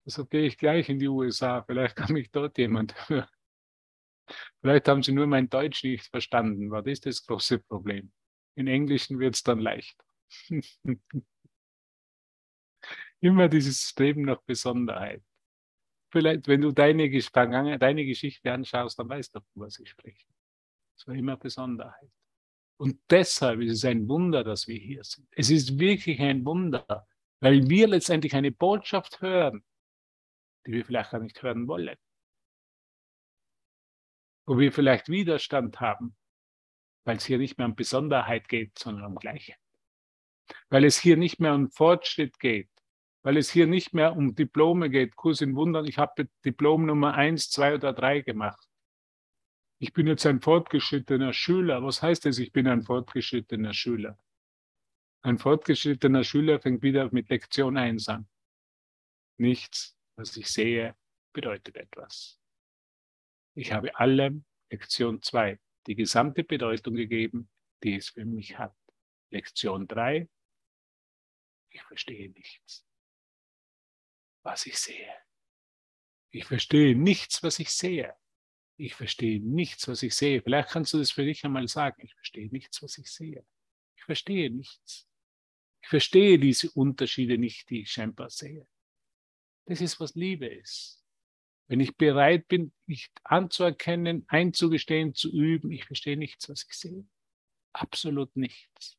Deshalb 0.05 0.31
gehe 0.31 0.47
ich 0.47 0.57
gleich 0.57 0.88
in 0.88 1.00
die 1.00 1.09
USA. 1.09 1.62
Vielleicht 1.62 1.97
kann 1.97 2.12
mich 2.12 2.31
dort 2.31 2.59
jemand 2.59 2.95
hören. 3.09 3.29
Vielleicht 4.61 4.87
haben 4.88 5.03
sie 5.03 5.12
nur 5.12 5.26
mein 5.26 5.49
Deutsch 5.49 5.83
nicht 5.83 6.07
verstanden. 6.07 6.71
War 6.71 6.83
das 6.83 7.00
das 7.00 7.25
große 7.25 7.59
Problem? 7.61 8.12
In 8.55 8.69
Englischen 8.69 9.19
wird 9.19 9.35
es 9.35 9.43
dann 9.43 9.59
leicht. 9.59 10.00
Immer 13.20 13.49
dieses 13.49 13.80
Streben 13.80 14.23
nach 14.23 14.42
Besonderheit. 14.42 15.23
Vielleicht, 16.11 16.49
wenn 16.49 16.61
du 16.61 16.73
deine, 16.73 17.08
deine 17.11 18.06
Geschichte 18.06 18.52
anschaust, 18.52 18.99
dann 18.99 19.08
weißt 19.08 19.35
du, 19.35 19.40
was 19.54 19.78
ich 19.78 19.90
spreche. 19.90 20.26
Es 20.96 21.06
war 21.06 21.14
immer 21.14 21.37
Besonderheit. 21.37 22.11
Und 22.78 23.00
deshalb 23.11 23.61
ist 23.61 23.73
es 23.73 23.85
ein 23.85 24.08
Wunder, 24.08 24.44
dass 24.44 24.68
wir 24.68 24.78
hier 24.78 25.02
sind. 25.02 25.26
Es 25.32 25.50
ist 25.50 25.78
wirklich 25.78 26.20
ein 26.20 26.44
Wunder, 26.44 27.06
weil 27.40 27.68
wir 27.68 27.88
letztendlich 27.88 28.35
eine 28.35 28.52
Botschaft 28.52 29.20
hören, 29.20 29.64
die 30.66 30.73
wir 30.73 30.85
vielleicht 30.85 31.11
gar 31.11 31.20
nicht 31.20 31.42
hören 31.42 31.68
wollen. 31.68 31.96
Wo 34.46 34.58
wir 34.58 34.73
vielleicht 34.73 35.08
Widerstand 35.08 35.80
haben, 35.80 36.16
weil 37.04 37.16
es 37.16 37.25
hier 37.25 37.38
nicht 37.38 37.56
mehr 37.58 37.67
um 37.67 37.75
Besonderheit 37.75 38.49
geht, 38.49 38.78
sondern 38.78 39.06
um 39.06 39.17
Gleichheit. 39.17 39.58
Weil 40.69 40.84
es 40.84 40.99
hier 40.99 41.17
nicht 41.17 41.41
mehr 41.41 41.54
um 41.54 41.71
Fortschritt 41.71 42.38
geht, 42.38 42.71
weil 43.26 43.39
es 43.39 43.50
hier 43.50 43.67
nicht 43.67 43.93
mehr 43.93 44.15
um 44.15 44.36
Diplome 44.36 44.89
geht, 44.89 45.17
Kurs 45.17 45.41
in 45.41 45.56
Wundern. 45.56 45.84
Ich 45.86 45.99
habe 45.99 46.28
Diplom 46.45 46.86
Nummer 46.86 47.15
eins, 47.15 47.50
zwei 47.50 47.75
oder 47.75 47.93
drei 47.93 48.21
gemacht. 48.21 48.69
Ich 49.80 49.93
bin 49.93 50.06
jetzt 50.06 50.25
ein 50.26 50.41
fortgeschrittener 50.41 51.32
Schüler. 51.32 51.82
Was 51.82 52.02
heißt 52.02 52.25
es, 52.26 52.39
ich 52.39 52.52
bin 52.52 52.69
ein 52.69 52.84
fortgeschrittener 52.84 53.75
Schüler? 53.75 54.17
Ein 55.23 55.39
fortgeschrittener 55.39 56.23
Schüler 56.23 56.60
fängt 56.60 56.84
wieder 56.84 57.12
mit 57.12 57.28
Lektion 57.28 57.76
1 57.76 58.08
an. 58.10 58.28
Nichts, 59.39 59.99
was 60.15 60.36
ich 60.36 60.47
sehe, 60.47 60.95
bedeutet 61.32 61.75
etwas. 61.75 62.39
Ich 63.56 63.73
habe 63.73 63.99
allem 63.99 64.45
Lektion 64.71 65.21
2 65.21 65.58
die 65.89 65.97
gesamte 65.97 66.45
Bedeutung 66.45 66.95
gegeben, 66.95 67.50
die 67.82 67.97
es 67.97 68.10
für 68.10 68.25
mich 68.25 68.56
hat. 68.56 68.76
Lektion 69.32 69.89
3, 69.89 70.28
ich 71.71 71.82
verstehe 71.82 72.30
nichts, 72.30 72.85
was 74.47 74.65
ich 74.65 74.78
sehe. 74.78 75.13
Ich 76.30 76.45
verstehe 76.45 76.95
nichts, 76.95 77.43
was 77.43 77.59
ich 77.59 77.71
sehe. 77.71 78.15
Ich 78.76 78.95
verstehe 78.95 79.41
nichts, 79.41 79.89
was 79.89 80.02
ich 80.04 80.15
sehe. 80.15 80.41
Vielleicht 80.41 80.69
kannst 80.69 80.93
du 80.93 80.99
das 80.99 81.11
für 81.11 81.25
dich 81.25 81.45
einmal 81.45 81.67
sagen. 81.67 82.00
Ich 82.02 82.15
verstehe 82.15 82.49
nichts, 82.50 82.80
was 82.82 82.97
ich 82.97 83.11
sehe. 83.11 83.45
Ich 83.97 84.04
verstehe 84.04 84.50
nichts. 84.50 85.09
Ich 85.82 85.89
verstehe 85.89 86.39
diese 86.39 86.71
Unterschiede 86.71 87.39
nicht, 87.39 87.69
die 87.71 87.82
ich 87.82 87.91
scheinbar 87.91 88.30
sehe. 88.30 88.69
Das 89.65 89.80
ist, 89.80 89.99
was 89.99 90.15
Liebe 90.15 90.47
ist. 90.47 91.04
Wenn 91.67 91.80
ich 91.80 91.97
bereit 91.97 92.47
bin, 92.47 92.73
mich 92.87 93.11
anzuerkennen, 93.25 94.26
einzugestehen, 94.28 95.15
zu 95.15 95.32
üben, 95.32 95.73
ich 95.73 95.87
verstehe 95.87 96.17
nichts, 96.17 96.49
was 96.49 96.65
ich 96.69 96.75
sehe. 96.75 97.04
Absolut 97.73 98.37
nichts. 98.37 98.97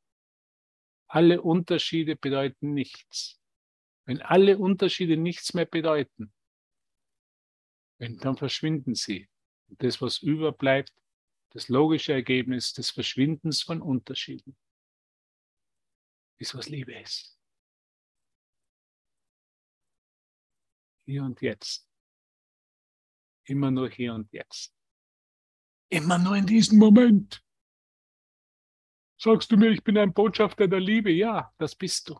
Alle 1.08 1.42
Unterschiede 1.42 2.18
bedeuten 2.18 2.74
nichts. 2.74 3.40
Wenn 4.08 4.22
alle 4.22 4.58
Unterschiede 4.58 5.18
nichts 5.18 5.54
mehr 5.54 5.66
bedeuten, 5.66 6.34
wenn, 8.00 8.18
dann 8.20 8.38
verschwinden 8.38 8.96
sie. 8.96 9.30
Und 9.68 9.84
das, 9.84 10.02
was 10.02 10.20
überbleibt, 10.20 10.94
das 11.50 11.68
logische 11.68 12.14
Ergebnis 12.14 12.72
des 12.72 12.90
Verschwindens 12.90 13.62
von 13.62 13.82
Unterschieden 13.82 14.58
ist, 16.38 16.56
was 16.56 16.70
Liebe 16.70 16.94
ist. 16.94 17.38
Hier 21.06 21.24
und 21.24 21.42
jetzt. 21.42 21.90
Immer 23.44 23.72
nur 23.72 23.90
hier 23.90 24.14
und 24.14 24.32
jetzt. 24.32 24.74
Immer 25.90 26.18
nur 26.18 26.38
in 26.38 26.46
diesem 26.46 26.80
Moment. 26.80 27.44
Sagst 29.20 29.52
du 29.52 29.58
mir, 29.58 29.72
ich 29.72 29.84
bin 29.84 29.98
ein 29.98 30.14
Botschafter 30.14 30.70
der 30.70 30.80
Liebe? 30.80 31.12
Ja, 31.12 31.54
das 31.58 31.76
bist 31.76 32.08
du. 32.08 32.18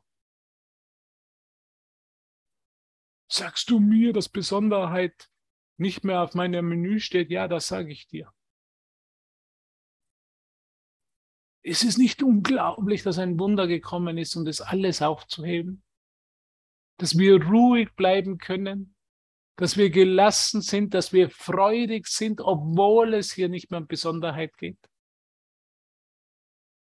Sagst 3.30 3.70
du 3.70 3.80
mir, 3.80 4.14
dass 4.14 4.30
Besonderheit 4.30 5.30
nicht 5.78 6.04
mehr 6.04 6.22
auf 6.22 6.34
meinem 6.34 6.70
Menü 6.70 7.00
steht? 7.00 7.30
Ja, 7.30 7.48
das 7.48 7.68
sage 7.68 7.92
ich 7.92 8.08
dir. 8.08 8.32
Ist 11.62 11.84
es 11.84 11.98
nicht 11.98 12.24
unglaublich, 12.24 13.04
dass 13.04 13.20
ein 13.20 13.38
Wunder 13.38 13.68
gekommen 13.68 14.18
ist, 14.18 14.36
um 14.38 14.46
das 14.46 14.62
alles 14.62 15.02
aufzuheben? 15.02 15.84
Dass 16.98 17.18
wir 17.18 17.44
ruhig 17.44 17.94
bleiben 17.96 18.38
können, 18.38 18.96
dass 19.58 19.76
wir 19.76 19.90
gelassen 19.90 20.62
sind, 20.62 20.94
dass 20.94 21.12
wir 21.12 21.30
freudig 21.30 22.08
sind, 22.08 22.40
obwohl 22.40 23.14
es 23.14 23.34
hier 23.34 23.50
nicht 23.50 23.70
mehr 23.70 23.82
um 23.82 23.88
Besonderheit 23.88 24.58
geht? 24.58 24.80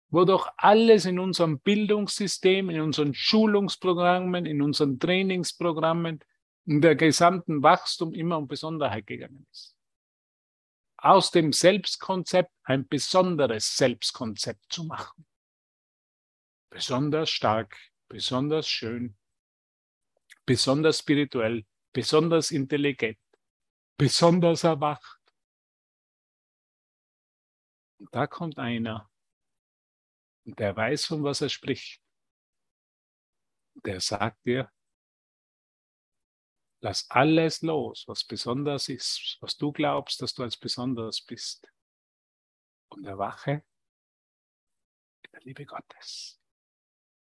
Wo 0.08 0.24
doch 0.24 0.50
alles 0.56 1.04
in 1.04 1.18
unserem 1.18 1.60
Bildungssystem, 1.60 2.70
in 2.70 2.80
unseren 2.80 3.12
Schulungsprogrammen, 3.12 4.46
in 4.46 4.62
unseren 4.62 4.98
Trainingsprogrammen, 4.98 6.20
in 6.70 6.80
der 6.80 6.94
gesamten 6.94 7.62
Wachstum 7.62 8.14
immer 8.14 8.38
um 8.38 8.46
Besonderheit 8.46 9.06
gegangen 9.06 9.46
ist 9.50 9.76
aus 11.02 11.30
dem 11.30 11.52
Selbstkonzept 11.52 12.52
ein 12.64 12.86
besonderes 12.86 13.76
Selbstkonzept 13.76 14.70
zu 14.70 14.84
machen. 14.84 15.26
Besonders 16.68 17.30
stark, 17.30 17.76
besonders 18.08 18.68
schön, 18.68 19.16
besonders 20.44 20.98
spirituell, 20.98 21.66
besonders 21.92 22.50
intelligent, 22.50 23.18
besonders 23.96 24.64
erwacht. 24.64 25.20
Und 27.98 28.14
da 28.14 28.26
kommt 28.26 28.58
einer, 28.58 29.10
der 30.44 30.76
weiß, 30.76 31.06
von 31.06 31.24
was 31.24 31.40
er 31.40 31.48
spricht. 31.48 32.02
Der 33.84 34.00
sagt 34.00 34.44
dir, 34.44 34.70
Lass 36.82 37.10
alles 37.10 37.60
los, 37.62 38.08
was 38.08 38.24
besonders 38.24 38.88
ist, 38.88 39.36
was 39.40 39.56
du 39.56 39.70
glaubst, 39.70 40.22
dass 40.22 40.34
du 40.34 40.42
als 40.42 40.56
besonders 40.56 41.20
bist. 41.20 41.70
Und 42.88 43.04
erwache 43.04 43.62
in 45.22 45.30
der 45.32 45.40
Liebe 45.42 45.66
Gottes. 45.66 46.40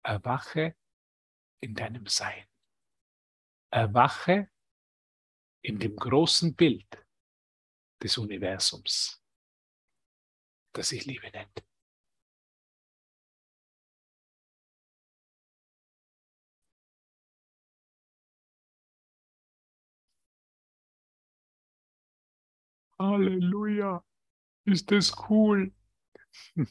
Erwache 0.04 0.76
in 1.62 1.76
deinem 1.76 2.08
Sein. 2.08 2.46
Erwache 3.70 4.50
in 5.62 5.80
dem 5.80 5.96
großen 5.96 6.56
Bild 6.56 7.06
des 8.02 8.18
Universums. 8.18 9.24
das 10.74 10.90
sich 10.90 11.06
Liebe 11.06 11.30
nennt. 11.30 11.64
Halleluja, 23.00 24.04
ist 24.66 24.92
das 24.92 25.14
cool. 25.30 25.74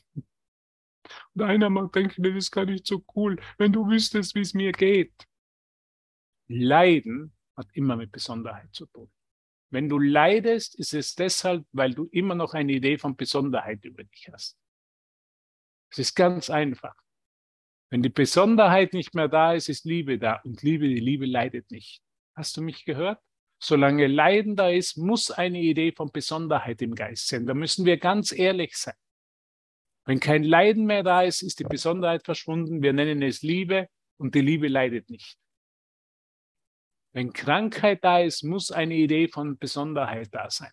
Und 1.35 1.42
einer 1.42 1.68
mag 1.68 1.92
denken, 1.92 2.22
das 2.22 2.35
ist 2.35 2.50
gar 2.50 2.64
nicht 2.64 2.87
so 2.87 3.04
cool, 3.14 3.40
wenn 3.58 3.72
du 3.72 3.87
wüsstest, 3.88 4.35
wie 4.35 4.40
es 4.40 4.54
mir 4.54 4.72
geht. 4.72 5.12
Leiden 6.48 7.32
hat 7.56 7.68
immer 7.74 7.96
mit 7.96 8.12
Besonderheit 8.12 8.72
zu 8.72 8.87
tun. 8.87 9.11
Wenn 9.70 9.88
du 9.88 9.98
leidest, 9.98 10.78
ist 10.78 10.92
es 10.92 11.14
deshalb, 11.14 11.66
weil 11.72 11.94
du 11.94 12.06
immer 12.12 12.35
noch 12.35 12.54
eine 12.54 12.72
Idee 12.72 12.98
von 12.98 13.16
Besonderheit 13.16 13.85
über 13.85 14.04
dich 14.04 14.28
hast. 14.30 14.58
Es 15.90 15.98
ist 15.98 16.14
ganz 16.14 16.50
einfach. 16.50 16.94
Wenn 17.90 18.02
die 18.02 18.08
Besonderheit 18.08 18.92
nicht 18.92 19.14
mehr 19.14 19.28
da 19.28 19.52
ist, 19.52 19.68
ist 19.68 19.85
Liebe 19.85 20.18
da. 20.18 20.37
Und 20.44 20.62
Liebe, 20.62 20.88
die 20.88 21.00
Liebe 21.00 21.26
leidet 21.26 21.70
nicht. 21.70 22.02
Hast 22.35 22.56
du 22.56 22.62
mich 22.62 22.85
gehört? 22.85 23.20
Solange 23.64 24.09
Leiden 24.09 24.57
da 24.57 24.70
ist, 24.70 24.96
muss 24.96 25.31
eine 25.31 25.61
Idee 25.61 25.92
von 25.92 26.11
Besonderheit 26.11 26.83
im 26.83 26.96
Geist 26.96 27.29
sein. 27.29 27.46
Da 27.46 27.55
müssen 27.55 27.85
wir 27.87 27.96
ganz 27.96 28.33
ehrlich 28.33 28.77
sein. 28.77 28.96
Wenn 30.05 30.18
kein 30.18 30.42
Leiden 30.42 30.85
mehr 30.85 31.05
da 31.05 31.22
ist, 31.22 31.42
ist 31.42 31.61
die 31.61 31.64
Besonderheit 31.64 32.25
verschwunden. 32.25 32.83
Wir 32.83 32.92
nennen 32.92 33.22
es 33.22 33.42
Liebe 33.42 33.88
und 34.16 34.35
die 34.35 34.40
Liebe 34.40 34.66
leidet 34.66 35.11
nicht. 35.11 35.38
Wenn 37.12 37.33
Krankheit 37.33 38.03
da 38.03 38.18
ist, 38.18 38.42
muss 38.42 38.72
eine 38.72 38.94
Idee 38.94 39.29
von 39.29 39.57
Besonderheit 39.59 40.31
da 40.33 40.51
sein. 40.51 40.72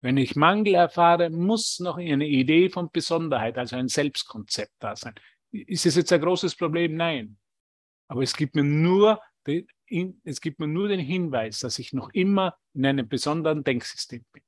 Wenn 0.00 0.16
ich 0.16 0.34
Mangel 0.34 0.74
erfahre, 0.74 1.30
muss 1.30 1.78
noch 1.78 1.96
eine 1.96 2.26
Idee 2.26 2.70
von 2.70 2.90
Besonderheit, 2.90 3.56
also 3.56 3.76
ein 3.76 3.86
Selbstkonzept 3.86 4.74
da 4.80 4.96
sein. 4.96 5.14
Ist 5.52 5.86
es 5.86 5.94
jetzt 5.94 6.12
ein 6.12 6.20
großes 6.20 6.56
Problem? 6.56 6.96
Nein. 6.96 7.38
Aber 8.08 8.22
es 8.22 8.34
gibt 8.34 8.56
mir 8.56 8.64
nur 8.64 9.20
es 10.24 10.40
gibt 10.40 10.58
mir 10.58 10.66
nur 10.66 10.88
den 10.88 11.00
Hinweis, 11.00 11.60
dass 11.60 11.78
ich 11.78 11.92
noch 11.92 12.10
immer 12.10 12.58
in 12.74 12.86
einem 12.86 13.08
besonderen 13.08 13.64
Denksystem 13.64 14.24
bin. 14.32 14.42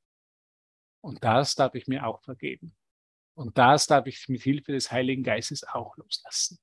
Und 1.01 1.23
das 1.23 1.55
darf 1.55 1.75
ich 1.75 1.87
mir 1.87 2.07
auch 2.07 2.23
vergeben. 2.23 2.75
Und 3.35 3.57
das 3.57 3.87
darf 3.87 4.07
ich 4.07 4.29
mit 4.29 4.43
Hilfe 4.43 4.73
des 4.73 4.91
Heiligen 4.91 5.23
Geistes 5.23 5.63
auch 5.65 5.97
loslassen. 5.97 6.59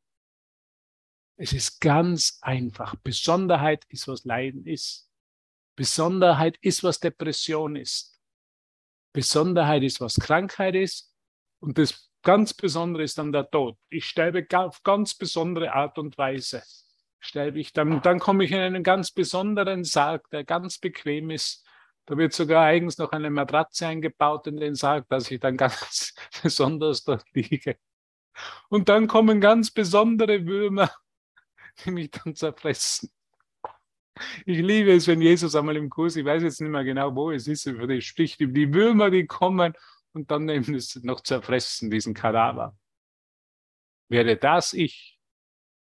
Es 1.37 1.53
ist 1.53 1.79
ganz 1.79 2.37
einfach. 2.41 2.95
Besonderheit 2.97 3.85
ist, 3.89 4.07
was 4.07 4.25
Leiden 4.25 4.65
ist. 4.65 5.09
Besonderheit 5.77 6.57
ist, 6.61 6.83
was 6.83 6.99
Depression 6.99 7.75
ist. 7.75 8.19
Besonderheit 9.13 9.83
ist, 9.83 10.01
was 10.01 10.15
Krankheit 10.15 10.75
ist. 10.75 11.13
Und 11.61 11.77
das 11.77 12.09
ganz 12.21 12.53
Besondere 12.53 13.03
ist 13.03 13.17
dann 13.17 13.31
der 13.31 13.49
Tod. 13.49 13.77
Ich 13.89 14.05
sterbe 14.05 14.45
auf 14.57 14.83
ganz 14.83 15.15
besondere 15.15 15.73
Art 15.73 15.97
und 15.97 16.17
Weise 16.17 16.63
sterbe 17.25 17.59
ich. 17.59 17.73
Dann, 17.73 18.01
dann 18.01 18.19
komme 18.19 18.43
ich 18.43 18.51
in 18.51 18.59
einen 18.59 18.83
ganz 18.83 19.11
besonderen 19.11 19.83
Sarg, 19.83 20.29
der 20.29 20.43
ganz 20.43 20.77
bequem 20.77 21.29
ist. 21.29 21.65
Da 22.05 22.17
wird 22.17 22.33
sogar 22.33 22.63
eigens 22.63 22.97
noch 22.97 23.11
eine 23.11 23.29
Matratze 23.29 23.87
eingebaut 23.87 24.47
in 24.47 24.57
den 24.57 24.75
Sarg, 24.75 25.07
dass 25.09 25.31
ich 25.31 25.39
dann 25.39 25.57
ganz 25.57 26.13
besonders 26.41 27.03
dort 27.03 27.25
liege. 27.33 27.77
Und 28.69 28.89
dann 28.89 29.07
kommen 29.07 29.41
ganz 29.41 29.71
besondere 29.71 30.45
Würmer, 30.45 30.91
die 31.85 31.91
mich 31.91 32.11
dann 32.11 32.35
zerfressen. 32.35 33.09
Ich 34.45 34.59
liebe 34.59 34.93
es, 34.93 35.07
wenn 35.07 35.21
Jesus 35.21 35.55
einmal 35.55 35.75
im 35.75 35.89
Kurs, 35.89 36.15
ich 36.15 36.23
weiß 36.23 36.43
jetzt 36.43 36.61
nicht 36.61 36.69
mehr 36.69 36.85
genau, 36.85 37.13
wo 37.15 37.31
es 37.31 37.47
ist, 37.47 37.65
über 37.65 37.85
die 37.85 38.01
spricht, 38.01 38.39
über 38.39 38.53
die 38.53 38.73
Würmer, 38.73 39.09
die 39.09 39.25
kommen 39.25 39.73
und 40.13 40.31
dann 40.31 40.45
nehmen 40.45 40.73
es 40.73 40.95
noch 41.03 41.21
zerfressen, 41.21 41.91
diesen 41.91 42.13
Kadaver. 42.13 42.77
Wäre 44.07 44.37
das 44.37 44.71
ich, 44.73 45.14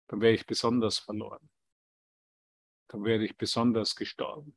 dann 0.08 0.20
wäre 0.20 0.34
ich 0.34 0.46
besonders 0.46 0.98
verloren. 0.98 1.48
Dann 2.88 3.04
wäre 3.04 3.24
ich 3.24 3.36
besonders 3.36 3.94
gestorben. 3.94 4.56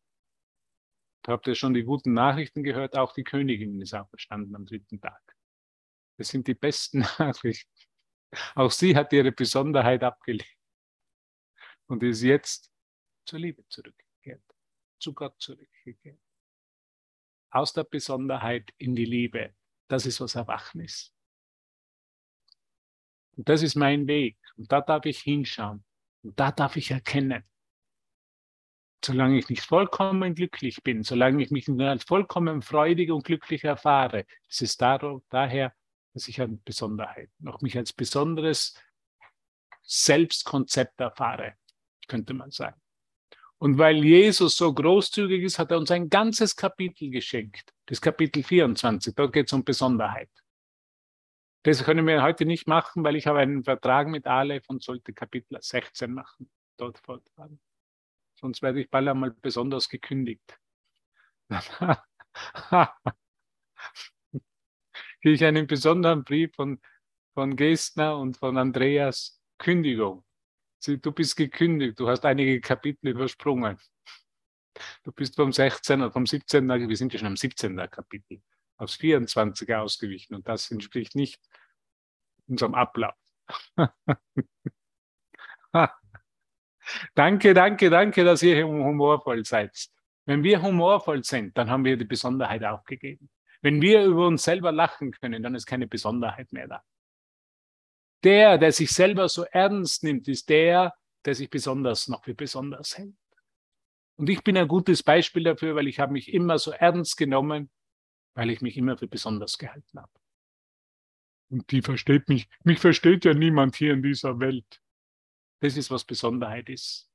Habt 1.27 1.47
ihr 1.47 1.55
schon 1.55 1.73
die 1.73 1.83
guten 1.83 2.13
Nachrichten 2.13 2.63
gehört? 2.63 2.97
Auch 2.97 3.13
die 3.13 3.23
Königin 3.23 3.79
ist 3.81 3.93
auferstanden 3.93 4.55
am 4.55 4.65
dritten 4.65 4.99
Tag. 4.99 5.21
Das 6.17 6.29
sind 6.29 6.47
die 6.47 6.55
besten 6.55 6.99
Nachrichten. 7.19 7.71
Auch 8.55 8.71
sie 8.71 8.95
hat 8.95 9.13
ihre 9.13 9.31
Besonderheit 9.31 10.03
abgelegt 10.03 10.57
und 11.87 12.01
ist 12.01 12.21
jetzt 12.21 12.71
zur 13.25 13.39
Liebe 13.39 13.67
zurückgekehrt, 13.67 14.43
zu 14.99 15.13
Gott 15.13 15.39
zurückgekehrt. 15.39 16.19
Aus 17.49 17.73
der 17.73 17.83
Besonderheit 17.83 18.73
in 18.77 18.95
die 18.95 19.05
Liebe. 19.05 19.53
Das 19.89 20.05
ist, 20.05 20.21
was 20.21 20.35
Erwachen 20.35 20.79
ist. 20.79 21.13
Und 23.35 23.49
das 23.49 23.61
ist 23.61 23.75
mein 23.75 24.07
Weg. 24.07 24.40
Und 24.62 24.71
da 24.71 24.80
darf 24.82 25.08
ich 25.08 25.21
hinschauen. 25.21 25.84
Und 26.21 26.39
da 26.39 26.52
darf 26.52 26.76
ich 26.76 26.91
erkennen. 26.91 27.43
Solange 29.04 29.39
ich 29.39 29.50
nicht 29.50 29.63
vollkommen 29.63 30.36
glücklich 30.36 30.84
bin, 30.84 31.02
solange 31.02 31.41
ich 31.41 31.50
mich 31.50 31.67
nicht 31.67 31.82
als 31.82 32.04
vollkommen 32.04 32.62
freudig 32.62 33.10
und 33.10 33.24
glücklich 33.24 33.63
erfahre, 33.63 34.28
ist 34.47 34.62
es 34.62 34.78
daher, 34.78 35.74
dass 36.13 36.28
ich 36.28 36.39
eine 36.39 36.60
Besonderheit, 36.63 37.32
noch 37.39 37.62
mich 37.62 37.76
als 37.76 37.91
besonderes 37.91 38.80
Selbstkonzept 39.82 41.00
erfahre, 41.00 41.56
könnte 42.08 42.36
man 42.36 42.52
sagen. 42.52 42.80
Und 43.58 43.80
weil 43.80 44.06
Jesus 44.06 44.58
so 44.58 44.71
großzügig 44.71 45.41
ist, 45.41 45.58
hat 45.58 45.71
er 45.71 45.80
uns 45.80 45.89
ein 45.89 46.08
ganzes 46.08 46.56
Kapitel 46.56 47.10
geschenkt. 47.10 47.74
Das 47.88 48.00
Kapitel 48.00 48.43
24, 48.43 49.15
dort 49.15 49.34
geht 49.34 49.47
es 49.47 49.54
um 49.54 49.63
Besonderheit. 49.63 50.30
Das 51.63 51.84
können 51.84 52.08
wir 52.08 52.24
heute 52.24 52.45
nicht 52.45 52.67
machen, 52.67 53.04
weil 53.04 53.15
ich 53.15 53.28
habe 53.28 53.39
einen 53.39 53.63
Vertrag 53.63 54.08
mit 54.08 54.26
Aleph 54.26 54.67
und 54.67 54.82
sollte 54.82 55.13
Kapitel 55.13 55.58
16 55.62 56.12
machen, 56.12 56.50
dort 56.78 56.97
fortfahren. 56.97 57.60
Sonst 58.34 58.63
werde 58.63 58.82
ich 58.82 58.89
bald 58.89 59.08
einmal 59.08 59.30
besonders 59.30 59.88
gekündigt. 59.88 60.60
Kriege 65.21 65.36
ich 65.36 65.45
einen 65.45 65.67
besonderen 65.67 66.24
Brief 66.24 66.56
von, 66.56 66.82
von 67.36 67.56
Gestner 67.56 68.17
und 68.17 68.38
von 68.38 68.58
Andreas 68.58 69.39
Kündigung. 69.60 70.26
Sie, 70.80 71.00
du 71.00 71.12
bist 71.12 71.36
gekündigt, 71.36 72.00
du 72.00 72.10
hast 72.10 72.26
einige 72.26 72.60
Kapitel 72.60 73.10
übersprungen. 73.10 73.78
Du 75.04 75.12
bist 75.12 75.36
vom 75.36 75.54
16. 75.54 76.02
oder 76.02 76.12
vom 76.12 76.26
17. 76.26 76.67
Wir 76.67 76.97
sind 76.97 77.13
ja 77.13 77.19
schon 77.19 77.28
am 77.28 77.38
17. 77.38 77.78
Kapitel 77.91 78.41
aufs 78.81 78.95
24 78.95 79.73
ausgewichen 79.75 80.35
und 80.35 80.47
das 80.47 80.71
entspricht 80.71 81.15
nicht 81.15 81.39
unserem 82.47 82.73
Ablauf. 82.73 83.15
danke, 87.15 87.53
danke, 87.53 87.89
danke, 87.89 88.23
dass 88.23 88.43
ihr 88.43 88.65
humorvoll 88.65 89.45
seid. 89.45 89.89
Wenn 90.25 90.43
wir 90.43 90.61
humorvoll 90.61 91.23
sind, 91.23 91.57
dann 91.57 91.69
haben 91.69 91.85
wir 91.85 91.97
die 91.97 92.05
Besonderheit 92.05 92.63
aufgegeben. 92.63 93.29
Wenn 93.61 93.81
wir 93.81 94.03
über 94.03 94.27
uns 94.27 94.43
selber 94.43 94.71
lachen 94.71 95.11
können, 95.11 95.43
dann 95.43 95.55
ist 95.55 95.67
keine 95.67 95.87
Besonderheit 95.87 96.51
mehr 96.51 96.67
da. 96.67 96.83
Der, 98.23 98.57
der 98.57 98.71
sich 98.71 98.91
selber 98.91 99.29
so 99.29 99.43
ernst 99.43 100.03
nimmt, 100.03 100.27
ist 100.27 100.49
der, 100.49 100.93
der 101.25 101.35
sich 101.35 101.49
besonders 101.49 102.07
noch 102.07 102.23
für 102.23 102.33
besonders 102.33 102.97
hält. 102.97 103.15
Und 104.15 104.29
ich 104.29 104.43
bin 104.43 104.57
ein 104.57 104.67
gutes 104.67 105.03
Beispiel 105.03 105.43
dafür, 105.43 105.75
weil 105.75 105.87
ich 105.87 105.99
habe 105.99 106.13
mich 106.13 106.33
immer 106.33 106.59
so 106.59 106.71
ernst 106.71 107.17
genommen, 107.17 107.71
weil 108.33 108.49
ich 108.49 108.61
mich 108.61 108.77
immer 108.77 108.97
für 108.97 109.07
besonders 109.07 109.57
gehalten 109.57 109.99
habe. 109.99 110.11
Und 111.49 111.69
die 111.71 111.81
versteht 111.81 112.29
mich, 112.29 112.47
mich 112.63 112.79
versteht 112.79 113.25
ja 113.25 113.33
niemand 113.33 113.75
hier 113.75 113.93
in 113.93 114.01
dieser 114.01 114.39
Welt. 114.39 114.81
Das 115.59 115.77
ist, 115.77 115.91
was 115.91 116.05
Besonderheit 116.05 116.69
ist. 116.69 117.09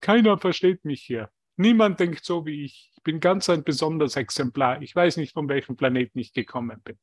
Keiner 0.00 0.38
versteht 0.38 0.84
mich 0.84 1.02
hier. 1.02 1.30
Niemand 1.56 1.98
denkt 1.98 2.24
so 2.24 2.46
wie 2.46 2.64
ich. 2.64 2.92
Ich 2.96 3.02
bin 3.02 3.20
ganz 3.20 3.48
ein 3.48 3.64
besonderes 3.64 4.16
Exemplar. 4.16 4.82
Ich 4.82 4.94
weiß 4.94 5.16
nicht, 5.16 5.32
von 5.32 5.48
welchem 5.48 5.76
Planeten 5.76 6.18
ich 6.18 6.32
gekommen 6.32 6.80
bin. 6.82 6.98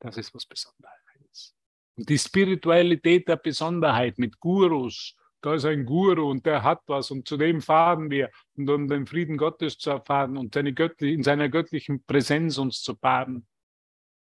Das 0.00 0.16
ist, 0.16 0.34
was 0.34 0.46
Besonderheit 0.46 1.00
ist. 1.30 1.56
Und 1.96 2.08
die 2.08 2.18
Spiritualität 2.18 3.28
der 3.28 3.36
Besonderheit 3.36 4.18
mit 4.18 4.38
Gurus 4.40 5.16
da 5.46 5.54
ist 5.54 5.64
ein 5.64 5.86
Guru 5.86 6.28
und 6.28 6.44
der 6.44 6.64
hat 6.64 6.82
was 6.88 7.12
und 7.12 7.28
zu 7.28 7.36
dem 7.36 7.62
fahren 7.62 8.10
wir, 8.10 8.32
und 8.56 8.68
um 8.68 8.88
den 8.88 9.06
Frieden 9.06 9.38
Gottes 9.38 9.78
zu 9.78 9.90
erfahren 9.90 10.36
und 10.36 10.54
seine 10.54 10.74
Göttlich, 10.74 11.14
in 11.14 11.22
seiner 11.22 11.48
göttlichen 11.48 12.02
Präsenz 12.02 12.58
uns 12.58 12.82
zu 12.82 12.96
baden. 12.96 13.46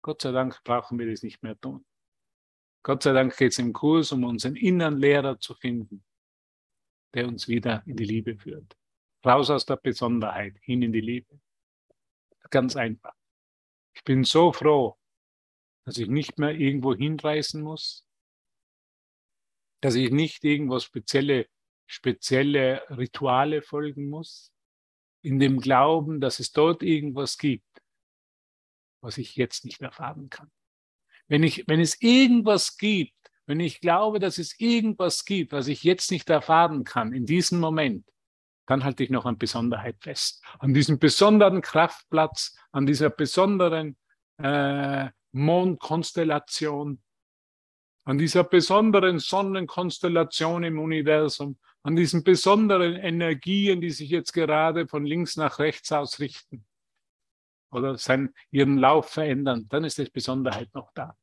Gott 0.02 0.22
sei 0.22 0.32
Dank 0.32 0.60
brauchen 0.64 0.98
wir 0.98 1.08
das 1.08 1.22
nicht 1.22 1.40
mehr 1.44 1.56
tun. 1.60 1.84
Gott 2.82 3.04
sei 3.04 3.12
Dank 3.12 3.36
geht 3.36 3.52
es 3.52 3.58
im 3.60 3.72
Kurs, 3.72 4.10
um 4.10 4.24
unseren 4.24 4.56
inneren 4.56 4.98
Lehrer 4.98 5.38
zu 5.38 5.54
finden, 5.54 6.02
der 7.14 7.28
uns 7.28 7.46
wieder 7.46 7.84
in 7.86 7.96
die 7.96 8.04
Liebe 8.04 8.36
führt. 8.36 8.76
Raus 9.24 9.48
aus 9.48 9.64
der 9.64 9.76
Besonderheit, 9.76 10.56
hin 10.60 10.82
in 10.82 10.92
die 10.92 11.00
Liebe. 11.00 11.38
Ganz 12.50 12.74
einfach. 12.74 13.14
Ich 13.94 14.02
bin 14.02 14.24
so 14.24 14.52
froh, 14.52 14.98
dass 15.84 15.98
ich 15.98 16.08
nicht 16.08 16.40
mehr 16.40 16.50
irgendwo 16.50 16.96
hinreisen 16.96 17.62
muss, 17.62 18.04
dass 19.82 19.96
ich 19.96 20.10
nicht 20.10 20.44
irgendwo 20.44 20.78
spezielle, 20.78 21.46
spezielle 21.86 22.82
Rituale 22.88 23.60
folgen 23.60 24.08
muss, 24.08 24.52
in 25.22 25.38
dem 25.38 25.60
Glauben, 25.60 26.20
dass 26.20 26.38
es 26.38 26.52
dort 26.52 26.82
irgendwas 26.82 27.36
gibt, 27.36 27.82
was 29.02 29.18
ich 29.18 29.36
jetzt 29.36 29.64
nicht 29.64 29.82
erfahren 29.82 30.30
kann. 30.30 30.50
Wenn, 31.28 31.42
ich, 31.42 31.64
wenn 31.66 31.80
es 31.80 32.00
irgendwas 32.00 32.76
gibt, 32.76 33.12
wenn 33.46 33.58
ich 33.58 33.80
glaube, 33.80 34.20
dass 34.20 34.38
es 34.38 34.58
irgendwas 34.58 35.24
gibt, 35.24 35.52
was 35.52 35.66
ich 35.66 35.82
jetzt 35.82 36.10
nicht 36.12 36.30
erfahren 36.30 36.84
kann, 36.84 37.12
in 37.12 37.26
diesem 37.26 37.58
Moment, 37.58 38.06
dann 38.66 38.84
halte 38.84 39.02
ich 39.02 39.10
noch 39.10 39.26
an 39.26 39.36
Besonderheit 39.36 39.96
fest. 40.00 40.44
An 40.60 40.72
diesem 40.72 41.00
besonderen 41.00 41.60
Kraftplatz, 41.60 42.56
an 42.70 42.86
dieser 42.86 43.10
besonderen 43.10 43.96
äh, 44.38 45.10
Mondkonstellation, 45.32 47.02
an 48.04 48.18
dieser 48.18 48.44
besonderen 48.44 49.18
Sonnenkonstellation 49.18 50.64
im 50.64 50.78
Universum, 50.78 51.58
an 51.82 51.96
diesen 51.96 52.24
besonderen 52.24 52.96
Energien, 52.96 53.80
die 53.80 53.90
sich 53.90 54.10
jetzt 54.10 54.32
gerade 54.32 54.88
von 54.88 55.04
links 55.04 55.36
nach 55.36 55.58
rechts 55.58 55.92
ausrichten 55.92 56.66
oder 57.70 57.96
seinen, 57.96 58.34
ihren 58.50 58.78
Lauf 58.78 59.10
verändern, 59.10 59.66
dann 59.68 59.84
ist 59.84 59.98
die 59.98 60.10
Besonderheit 60.10 60.74
noch 60.74 60.90
da. 60.94 61.16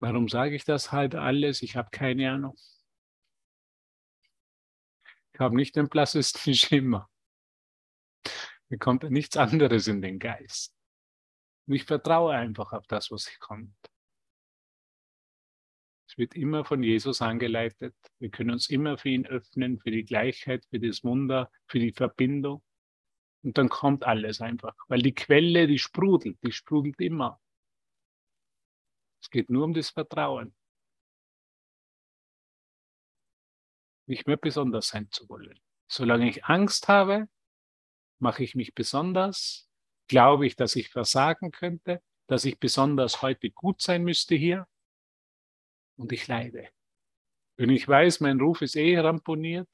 Warum 0.00 0.28
sage 0.28 0.56
ich 0.56 0.64
das 0.64 0.90
halt 0.90 1.14
alles? 1.14 1.62
Ich 1.62 1.76
habe 1.76 1.90
keine 1.90 2.32
Ahnung. 2.32 2.56
Ich 5.32 5.40
habe 5.40 5.54
nicht 5.56 5.76
den 5.76 5.88
blassesten 5.88 6.54
Schimmer. 6.54 7.08
Mir 8.68 8.78
kommt 8.78 9.04
nichts 9.04 9.36
anderes 9.36 9.86
in 9.86 10.02
den 10.02 10.18
Geist. 10.18 10.74
Und 11.66 11.74
ich 11.74 11.84
vertraue 11.84 12.34
einfach 12.34 12.72
auf 12.72 12.86
das, 12.86 13.10
was 13.10 13.30
kommt. 13.38 13.74
Es 16.08 16.18
wird 16.18 16.34
immer 16.34 16.64
von 16.64 16.82
Jesus 16.82 17.22
angeleitet. 17.22 17.94
Wir 18.18 18.30
können 18.30 18.50
uns 18.50 18.68
immer 18.68 18.98
für 18.98 19.08
ihn 19.08 19.26
öffnen, 19.26 19.78
für 19.78 19.90
die 19.90 20.04
Gleichheit, 20.04 20.66
für 20.66 20.78
das 20.78 21.02
Wunder, 21.04 21.50
für 21.66 21.78
die 21.78 21.92
Verbindung. 21.92 22.62
Und 23.42 23.56
dann 23.56 23.70
kommt 23.70 24.04
alles 24.04 24.42
einfach. 24.42 24.74
Weil 24.88 25.00
die 25.00 25.14
Quelle, 25.14 25.66
die 25.66 25.78
sprudelt, 25.78 26.38
die 26.42 26.52
sprudelt 26.52 27.00
immer. 27.00 27.40
Es 29.22 29.30
geht 29.30 29.48
nur 29.48 29.64
um 29.64 29.72
das 29.72 29.88
Vertrauen. 29.90 30.54
Nicht 34.06 34.26
mehr 34.26 34.36
besonders 34.36 34.88
sein 34.88 35.10
zu 35.10 35.28
wollen. 35.28 35.58
Solange 35.88 36.28
ich 36.28 36.44
Angst 36.44 36.88
habe, 36.88 37.28
mache 38.18 38.44
ich 38.44 38.54
mich 38.54 38.74
besonders, 38.74 39.68
glaube 40.12 40.46
ich, 40.46 40.56
dass 40.56 40.76
ich 40.76 40.90
versagen 40.90 41.52
könnte, 41.52 42.02
dass 42.26 42.44
ich 42.44 42.60
besonders 42.60 43.22
heute 43.22 43.50
gut 43.50 43.80
sein 43.80 44.04
müsste 44.04 44.34
hier 44.34 44.68
und 45.96 46.12
ich 46.12 46.28
leide. 46.28 46.68
Wenn 47.56 47.70
ich 47.70 47.88
weiß, 47.88 48.20
mein 48.20 48.38
Ruf 48.38 48.60
ist 48.60 48.76
eh 48.76 48.98
ramponiert, 48.98 49.70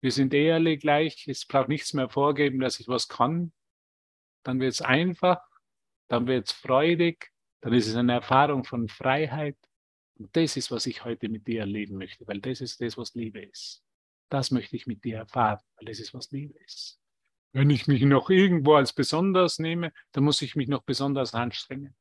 wir 0.00 0.10
sind 0.10 0.34
eh 0.34 0.50
alle 0.50 0.76
gleich, 0.76 1.28
es 1.28 1.46
braucht 1.46 1.68
nichts 1.68 1.94
mehr 1.94 2.08
vorgeben, 2.08 2.58
dass 2.58 2.80
ich 2.80 2.88
was 2.88 3.06
kann, 3.06 3.52
dann 4.42 4.58
wird 4.58 4.72
es 4.72 4.82
einfach, 4.82 5.40
dann 6.08 6.26
wird 6.26 6.48
es 6.48 6.52
freudig, 6.52 7.30
dann 7.60 7.72
ist 7.72 7.86
es 7.86 7.94
eine 7.94 8.14
Erfahrung 8.14 8.64
von 8.64 8.88
Freiheit. 8.88 9.56
Und 10.18 10.34
das 10.34 10.56
ist, 10.56 10.72
was 10.72 10.86
ich 10.86 11.04
heute 11.04 11.28
mit 11.28 11.46
dir 11.46 11.60
erleben 11.60 11.96
möchte, 11.96 12.26
weil 12.26 12.40
das 12.40 12.60
ist 12.60 12.80
das, 12.80 12.98
was 12.98 13.14
Liebe 13.14 13.40
ist. 13.40 13.84
Das 14.30 14.50
möchte 14.50 14.74
ich 14.74 14.88
mit 14.88 15.04
dir 15.04 15.18
erfahren, 15.18 15.60
weil 15.76 15.86
das 15.86 16.00
ist, 16.00 16.12
was 16.12 16.32
Liebe 16.32 16.58
ist. 16.64 16.99
Wenn 17.52 17.70
ich 17.70 17.88
mich 17.88 18.02
noch 18.02 18.30
irgendwo 18.30 18.74
als 18.74 18.92
besonders 18.92 19.58
nehme, 19.58 19.92
dann 20.12 20.24
muss 20.24 20.40
ich 20.42 20.54
mich 20.54 20.68
noch 20.68 20.82
besonders 20.82 21.34
anstrengen. 21.34 21.96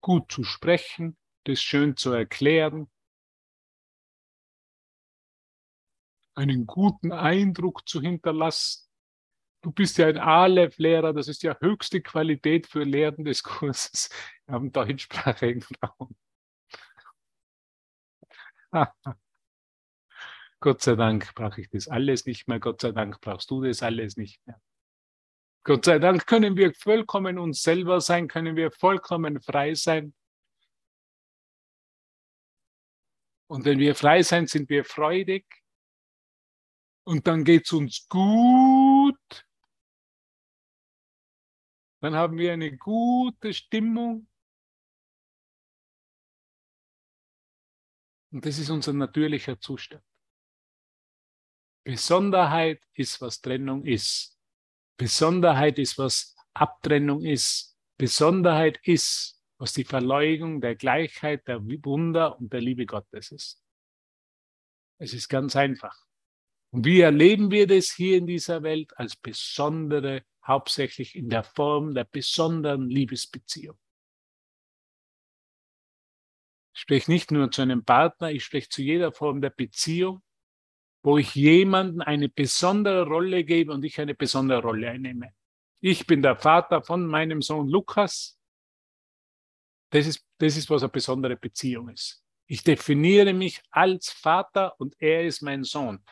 Gut 0.00 0.30
zu 0.30 0.44
sprechen, 0.44 1.16
das 1.44 1.60
schön 1.60 1.96
zu 1.96 2.12
erklären, 2.12 2.88
einen 6.34 6.66
guten 6.66 7.12
Eindruck 7.12 7.88
zu 7.88 8.00
hinterlassen. 8.00 8.86
Du 9.62 9.72
bist 9.72 9.98
ja 9.98 10.06
ein 10.06 10.18
Aleph-Lehrer, 10.18 11.12
das 11.12 11.28
ist 11.28 11.42
ja 11.42 11.56
höchste 11.60 12.00
Qualität 12.00 12.66
für 12.66 12.82
Lehren 12.84 13.24
des 13.24 13.42
Kurses 13.42 14.08
am 14.46 14.72
deutschsprachigen 14.72 15.64
Raum. 15.82 16.14
Gott 20.60 20.82
sei 20.82 20.94
Dank 20.94 21.34
brauche 21.34 21.60
ich 21.60 21.70
das 21.70 21.88
alles 21.88 22.26
nicht 22.26 22.46
mehr. 22.46 22.60
Gott 22.60 22.80
sei 22.82 22.92
Dank 22.92 23.20
brauchst 23.20 23.50
du 23.50 23.62
das 23.62 23.82
alles 23.82 24.16
nicht 24.16 24.46
mehr. 24.46 24.60
Gott 25.64 25.84
sei 25.84 25.98
Dank 25.98 26.26
können 26.26 26.56
wir 26.56 26.74
vollkommen 26.74 27.38
uns 27.38 27.62
selber 27.62 28.00
sein, 28.00 28.28
können 28.28 28.56
wir 28.56 28.70
vollkommen 28.70 29.40
frei 29.40 29.74
sein. 29.74 30.14
Und 33.46 33.64
wenn 33.64 33.78
wir 33.78 33.94
frei 33.94 34.22
sein, 34.22 34.46
sind 34.46 34.68
wir 34.68 34.84
freudig. 34.84 35.44
Und 37.04 37.26
dann 37.26 37.44
geht 37.44 37.66
es 37.66 37.72
uns 37.72 38.06
gut 38.08 39.46
dann 42.00 42.14
haben 42.14 42.38
wir 42.38 42.52
eine 42.52 42.76
gute 42.76 43.52
Stimmung. 43.52 44.26
Und 48.32 48.46
das 48.46 48.58
ist 48.58 48.70
unser 48.70 48.92
natürlicher 48.92 49.60
Zustand. 49.60 50.02
Besonderheit 51.90 52.80
ist, 52.94 53.20
was 53.20 53.40
Trennung 53.40 53.84
ist. 53.84 54.38
Besonderheit 54.96 55.76
ist, 55.76 55.98
was 55.98 56.36
Abtrennung 56.54 57.24
ist. 57.24 57.76
Besonderheit 57.98 58.78
ist, 58.84 59.42
was 59.58 59.72
die 59.72 59.82
Verleugnung 59.82 60.60
der 60.60 60.76
Gleichheit, 60.76 61.48
der 61.48 61.60
Wunder 61.64 62.38
und 62.38 62.52
der 62.52 62.60
Liebe 62.60 62.86
Gottes 62.86 63.32
ist. 63.32 63.64
Es 64.98 65.14
ist 65.14 65.28
ganz 65.28 65.56
einfach. 65.56 66.06
Und 66.70 66.84
wie 66.84 67.00
erleben 67.00 67.50
wir 67.50 67.66
das 67.66 67.90
hier 67.90 68.18
in 68.18 68.28
dieser 68.28 68.62
Welt 68.62 68.96
als 68.96 69.16
besondere 69.16 70.24
hauptsächlich 70.46 71.16
in 71.16 71.28
der 71.28 71.42
Form 71.42 71.92
der 71.92 72.04
besonderen 72.04 72.88
Liebesbeziehung. 72.88 73.76
Ich 76.72 76.82
spreche 76.82 77.10
nicht 77.10 77.32
nur 77.32 77.50
zu 77.50 77.62
einem 77.62 77.84
Partner, 77.84 78.30
ich 78.30 78.44
spreche 78.44 78.68
zu 78.68 78.80
jeder 78.80 79.10
Form 79.10 79.40
der 79.40 79.50
Beziehung, 79.50 80.22
wo 81.02 81.18
ich 81.18 81.34
jemanden 81.34 82.02
eine 82.02 82.28
besondere 82.28 83.06
Rolle 83.06 83.44
gebe 83.44 83.72
und 83.72 83.84
ich 83.84 84.00
eine 84.00 84.14
besondere 84.14 84.62
Rolle 84.62 84.90
einnehme. 84.90 85.32
Ich 85.80 86.06
bin 86.06 86.22
der 86.22 86.36
Vater 86.36 86.82
von 86.82 87.06
meinem 87.06 87.40
Sohn 87.40 87.68
Lukas. 87.68 88.38
Das 89.90 90.06
ist, 90.06 90.24
das 90.38 90.56
ist, 90.56 90.68
was 90.68 90.82
eine 90.82 90.90
besondere 90.90 91.36
Beziehung 91.36 91.88
ist. 91.88 92.22
Ich 92.46 92.62
definiere 92.62 93.32
mich 93.32 93.62
als 93.70 94.10
Vater 94.10 94.78
und 94.78 94.94
er 94.98 95.24
ist 95.24 95.40
mein 95.40 95.64
Sohn. 95.64 96.04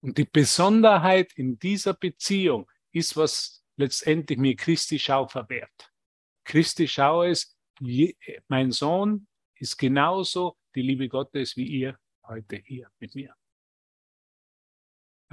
Und 0.00 0.16
die 0.18 0.24
Besonderheit 0.24 1.32
in 1.34 1.58
dieser 1.58 1.94
Beziehung 1.94 2.70
ist, 2.92 3.16
was 3.16 3.64
letztendlich 3.76 4.38
mir 4.38 4.56
Christi 4.56 4.98
Schau 4.98 5.26
verwehrt. 5.26 5.92
Christi 6.44 6.86
Schau 6.86 7.22
ist, 7.22 7.56
mein 8.48 8.70
Sohn 8.70 9.26
ist 9.56 9.76
genauso 9.76 10.56
die 10.74 10.82
Liebe 10.82 11.08
Gottes 11.08 11.56
wie 11.56 11.66
ihr 11.66 11.98
heute 12.26 12.56
hier 12.56 12.90
mit 12.98 13.14
mir. 13.14 13.34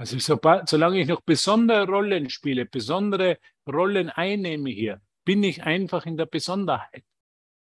Also 0.02 0.18
sobald, 0.18 0.68
solange 0.68 1.00
ich 1.00 1.06
noch 1.06 1.20
besondere 1.20 1.86
Rollen 1.86 2.28
spiele, 2.28 2.66
besondere 2.66 3.38
Rollen 3.68 4.10
einnehme 4.10 4.70
hier, 4.70 5.00
bin 5.24 5.44
ich 5.44 5.62
einfach 5.62 6.06
in 6.06 6.16
der 6.16 6.26
Besonderheit, 6.26 7.04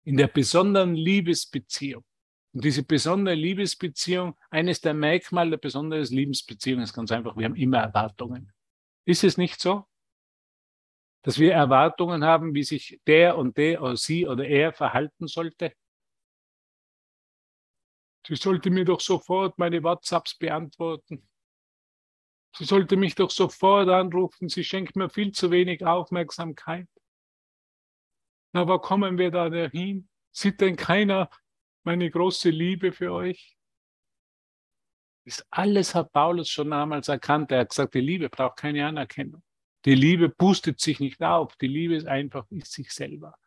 in 0.04 0.18
der 0.18 0.28
besonderen 0.28 0.94
Liebesbeziehung. 0.94 2.06
Und 2.54 2.64
diese 2.64 2.84
besondere 2.84 3.34
Liebesbeziehung, 3.34 4.38
eines 4.52 4.82
der 4.82 4.94
Merkmale 4.94 5.50
der 5.50 5.58
besonderen 5.58 6.06
Liebesbeziehung 6.06 6.82
ist 6.82 6.94
ganz 6.94 7.12
einfach, 7.12 7.36
wir 7.36 7.46
haben 7.46 7.56
immer 7.56 7.80
Erwartungen. 7.80 8.54
Ist 9.06 9.24
es 9.24 9.40
nicht 9.40 9.60
so? 9.60 9.88
Dass 11.24 11.40
wir 11.40 11.54
Erwartungen 11.54 12.24
haben, 12.24 12.54
wie 12.54 12.64
sich 12.64 13.02
der 13.08 13.36
und 13.36 13.58
der 13.58 13.82
oder 13.82 13.98
sie 13.98 14.28
oder 14.28 14.46
er 14.46 14.74
verhalten 14.74 15.26
sollte? 15.26 15.74
Sie 18.28 18.36
sollte 18.36 18.70
mir 18.70 18.86
doch 18.86 19.02
sofort 19.02 19.58
meine 19.58 19.82
WhatsApps 19.82 20.38
beantworten. 20.38 21.28
Sie 22.58 22.66
sollte 22.66 22.98
mich 22.98 23.14
doch 23.14 23.30
sofort 23.30 23.88
anrufen. 23.88 24.50
Sie 24.50 24.64
schenkt 24.64 24.96
mir 24.96 25.10
viel 25.10 25.32
zu 25.32 25.52
wenig 25.52 25.86
Aufmerksamkeit. 25.86 26.88
Aber 28.54 28.82
kommen 28.82 29.20
wir 29.20 29.30
da 29.30 29.50
dahin? 29.50 30.10
Sieht 30.32 30.60
denn 30.62 30.76
keiner 30.76 31.30
meine 31.84 32.10
große 32.10 32.50
Liebe 32.50 32.92
für 32.92 33.14
euch? 33.14 33.56
Das 35.26 35.46
alles 35.52 35.94
hat 35.94 36.12
Paulus 36.14 36.50
schon 36.50 36.72
damals 36.72 37.10
erkannt. 37.10 37.52
Er 37.52 37.60
hat 37.60 37.70
gesagt, 37.70 37.94
die 37.94 38.00
Liebe 38.00 38.28
braucht 38.30 38.58
keine 38.58 38.88
Anerkennung. 38.88 39.44
Die 39.86 39.94
Liebe 39.94 40.30
boostet 40.30 40.80
sich 40.80 41.00
nicht 41.00 41.22
auf. 41.22 41.56
Die 41.58 41.68
Liebe 41.68 41.96
ist 41.96 42.08
einfach 42.08 42.46
ist 42.50 42.72
sich 42.72 42.92
selber. 42.92 43.38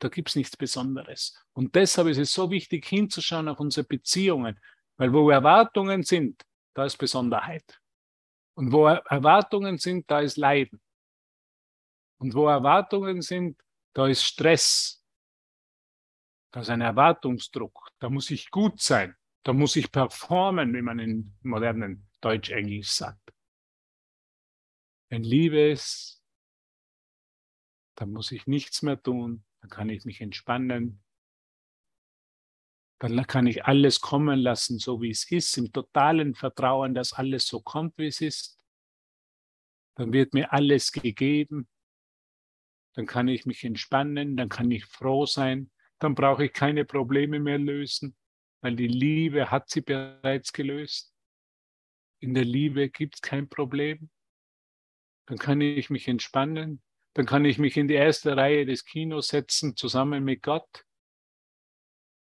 Da 0.00 0.08
gibt 0.08 0.30
es 0.30 0.36
nichts 0.36 0.56
Besonderes. 0.56 1.40
Und 1.52 1.76
deshalb 1.76 2.08
ist 2.08 2.18
es 2.18 2.32
so 2.32 2.50
wichtig, 2.50 2.86
hinzuschauen 2.86 3.48
auf 3.48 3.60
unsere 3.60 3.86
Beziehungen. 3.86 4.58
Weil 4.96 5.12
wo 5.12 5.30
Erwartungen 5.30 6.02
sind, 6.02 6.42
da 6.74 6.84
ist 6.86 6.96
Besonderheit. 6.96 7.80
Und 8.58 8.72
wo 8.72 8.86
Erwartungen 8.86 9.78
sind, 9.78 10.10
da 10.10 10.18
ist 10.18 10.36
Leiden. 10.36 10.80
Und 12.20 12.34
wo 12.34 12.48
Erwartungen 12.48 13.22
sind, 13.22 13.62
da 13.92 14.08
ist 14.08 14.24
Stress. 14.24 15.00
Da 16.50 16.62
ist 16.62 16.68
ein 16.68 16.80
Erwartungsdruck. 16.80 17.92
Da 18.00 18.10
muss 18.10 18.32
ich 18.32 18.50
gut 18.50 18.80
sein. 18.80 19.14
Da 19.44 19.52
muss 19.52 19.76
ich 19.76 19.92
performen, 19.92 20.74
wie 20.74 20.82
man 20.82 20.98
in 20.98 21.36
modernen 21.42 22.08
Deutsch-Englisch 22.20 22.90
sagt. 22.90 23.32
Wenn 25.08 25.22
Liebe 25.22 25.70
ist, 25.70 26.20
dann 27.94 28.10
muss 28.10 28.32
ich 28.32 28.48
nichts 28.48 28.82
mehr 28.82 29.00
tun, 29.00 29.44
dann 29.60 29.70
kann 29.70 29.88
ich 29.88 30.04
mich 30.04 30.20
entspannen, 30.20 31.00
dann 32.98 33.26
kann 33.26 33.46
ich 33.46 33.64
alles 33.64 34.00
kommen 34.00 34.40
lassen, 34.40 34.78
so 34.78 35.00
wie 35.00 35.10
es 35.10 35.30
ist, 35.30 35.56
im 35.56 35.72
totalen 35.72 36.34
Vertrauen, 36.34 36.94
dass 36.94 37.12
alles 37.12 37.46
so 37.46 37.60
kommt, 37.60 37.96
wie 37.96 38.08
es 38.08 38.20
ist. 38.20 38.58
Dann 39.96 40.12
wird 40.12 40.34
mir 40.34 40.52
alles 40.52 40.90
gegeben. 40.90 41.68
Dann 42.94 43.06
kann 43.06 43.28
ich 43.28 43.46
mich 43.46 43.62
entspannen, 43.62 44.36
dann 44.36 44.48
kann 44.48 44.70
ich 44.70 44.84
froh 44.84 45.26
sein, 45.26 45.70
dann 46.00 46.16
brauche 46.16 46.46
ich 46.46 46.52
keine 46.52 46.84
Probleme 46.84 47.38
mehr 47.38 47.58
lösen, 47.58 48.16
weil 48.60 48.74
die 48.74 48.88
Liebe 48.88 49.50
hat 49.50 49.70
sie 49.70 49.82
bereits 49.82 50.52
gelöst. 50.52 51.14
In 52.20 52.34
der 52.34 52.44
Liebe 52.44 52.88
gibt 52.88 53.16
es 53.16 53.22
kein 53.22 53.48
Problem. 53.48 54.10
Dann 55.26 55.38
kann 55.38 55.60
ich 55.60 55.90
mich 55.90 56.08
entspannen, 56.08 56.82
dann 57.14 57.26
kann 57.26 57.44
ich 57.44 57.58
mich 57.58 57.76
in 57.76 57.86
die 57.86 57.94
erste 57.94 58.36
Reihe 58.36 58.66
des 58.66 58.84
Kinos 58.84 59.28
setzen, 59.28 59.76
zusammen 59.76 60.24
mit 60.24 60.42
Gott 60.42 60.84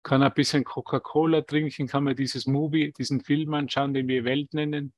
kann 0.02 0.22
ein 0.22 0.32
bisschen 0.32 0.64
Coca-Cola 0.64 1.42
trinken, 1.42 1.86
kann 1.86 2.04
man 2.04 2.16
dieses 2.16 2.46
Movie, 2.46 2.92
diesen 2.92 3.20
Film 3.20 3.54
anschauen, 3.54 3.94
den 3.94 4.08
wir 4.08 4.24
Welt 4.24 4.54
nennen. 4.54 4.94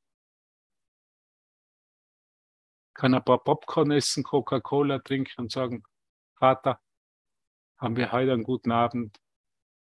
Kann 2.94 3.14
ein 3.14 3.24
paar 3.24 3.42
Popcorn 3.42 3.90
essen, 3.90 4.22
Coca-Cola 4.22 4.98
trinken 4.98 5.40
und 5.42 5.52
sagen, 5.52 5.82
Vater, 6.36 6.80
haben 7.78 7.96
wir 7.96 8.12
heute 8.12 8.32
einen 8.32 8.44
guten 8.44 8.72
Abend? 8.72 9.18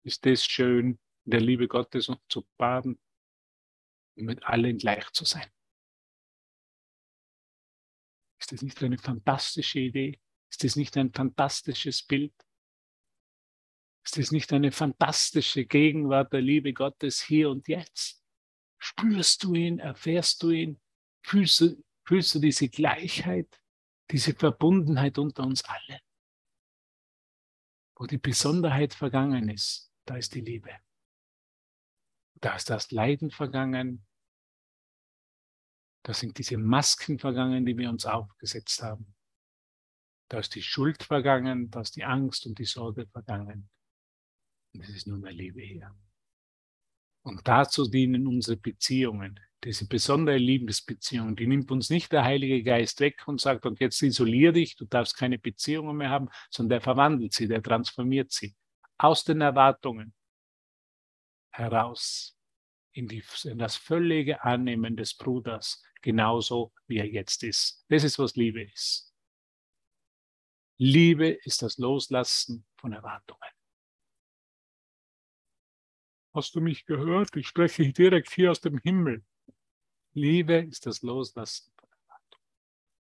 Ist 0.04 0.26
das 0.26 0.44
schön, 0.44 0.98
in 1.24 1.30
der 1.30 1.40
Liebe 1.40 1.68
Gottes 1.68 2.10
zu 2.28 2.46
baden 2.58 3.00
und 4.16 4.24
mit 4.24 4.44
allen 4.44 4.78
gleich 4.78 5.10
zu 5.12 5.24
sein? 5.24 5.50
Ist 8.38 8.52
das 8.52 8.62
nicht 8.62 8.82
eine 8.82 8.98
fantastische 8.98 9.80
Idee? 9.80 10.20
Ist 10.50 10.64
das 10.64 10.76
nicht 10.76 10.96
ein 10.96 11.12
fantastisches 11.12 12.02
Bild? 12.02 12.32
Ist 14.08 14.16
es 14.16 14.32
nicht 14.32 14.50
eine 14.54 14.72
fantastische 14.72 15.66
Gegenwart 15.66 16.32
der 16.32 16.40
Liebe 16.40 16.72
Gottes 16.72 17.20
hier 17.20 17.50
und 17.50 17.68
jetzt? 17.68 18.24
Spürst 18.78 19.44
du 19.44 19.52
ihn, 19.52 19.80
erfährst 19.80 20.42
du 20.42 20.48
ihn, 20.48 20.80
fühlst 21.22 21.60
du, 21.60 21.84
fühlst 22.06 22.34
du 22.34 22.38
diese 22.38 22.70
Gleichheit, 22.70 23.60
diese 24.10 24.32
Verbundenheit 24.32 25.18
unter 25.18 25.42
uns 25.42 25.62
allen? 25.62 26.00
Wo 27.96 28.06
die 28.06 28.16
Besonderheit 28.16 28.94
vergangen 28.94 29.50
ist, 29.50 29.92
da 30.06 30.16
ist 30.16 30.34
die 30.34 30.40
Liebe. 30.40 30.74
Da 32.40 32.56
ist 32.56 32.70
das 32.70 32.90
Leiden 32.90 33.30
vergangen. 33.30 34.06
Da 36.02 36.14
sind 36.14 36.38
diese 36.38 36.56
Masken 36.56 37.18
vergangen, 37.18 37.66
die 37.66 37.76
wir 37.76 37.90
uns 37.90 38.06
aufgesetzt 38.06 38.82
haben. 38.82 39.14
Da 40.30 40.38
ist 40.38 40.54
die 40.54 40.62
Schuld 40.62 41.02
vergangen, 41.02 41.70
da 41.70 41.82
ist 41.82 41.94
die 41.94 42.04
Angst 42.04 42.46
und 42.46 42.58
die 42.58 42.64
Sorge 42.64 43.06
vergangen. 43.06 43.68
Es 44.80 44.90
ist 44.90 45.06
nur 45.06 45.18
mehr 45.18 45.32
Liebe 45.32 45.60
hier. 45.60 45.94
Und 47.22 47.46
dazu 47.46 47.88
dienen 47.88 48.26
unsere 48.26 48.56
Beziehungen, 48.56 49.40
diese 49.64 49.86
besondere 49.86 50.38
Liebesbeziehung. 50.38 51.36
Die 51.36 51.46
nimmt 51.46 51.70
uns 51.70 51.90
nicht 51.90 52.12
der 52.12 52.24
Heilige 52.24 52.62
Geist 52.62 53.00
weg 53.00 53.26
und 53.26 53.40
sagt, 53.40 53.66
und 53.66 53.80
jetzt 53.80 54.00
isolier 54.02 54.52
dich, 54.52 54.76
du 54.76 54.84
darfst 54.84 55.16
keine 55.16 55.38
Beziehungen 55.38 55.96
mehr 55.96 56.10
haben, 56.10 56.28
sondern 56.50 56.70
der 56.70 56.80
verwandelt 56.80 57.32
sie, 57.34 57.48
der 57.48 57.62
transformiert 57.62 58.30
sie 58.30 58.54
aus 58.98 59.24
den 59.24 59.40
Erwartungen 59.40 60.12
heraus 61.50 62.36
in, 62.92 63.08
die, 63.08 63.22
in 63.44 63.58
das 63.58 63.76
völlige 63.76 64.42
Annehmen 64.42 64.96
des 64.96 65.14
Bruders, 65.14 65.82
genauso 66.02 66.72
wie 66.86 66.98
er 66.98 67.06
jetzt 67.06 67.42
ist. 67.44 67.84
Das 67.88 68.04
ist, 68.04 68.18
was 68.18 68.36
Liebe 68.36 68.62
ist. 68.62 69.12
Liebe 70.78 71.28
ist 71.28 71.62
das 71.62 71.78
Loslassen 71.78 72.64
von 72.76 72.92
Erwartungen. 72.92 73.57
Hast 76.38 76.55
du 76.55 76.61
mich 76.61 76.87
gehört? 76.87 77.35
Ich 77.35 77.48
spreche 77.48 77.92
direkt 77.92 78.31
hier 78.31 78.53
aus 78.53 78.61
dem 78.61 78.79
Himmel. 78.79 79.24
Liebe 80.12 80.55
ist 80.55 80.87
das 80.87 81.03
Loslassen 81.03 81.72
von 81.77 81.88
Erwartung. 81.90 82.40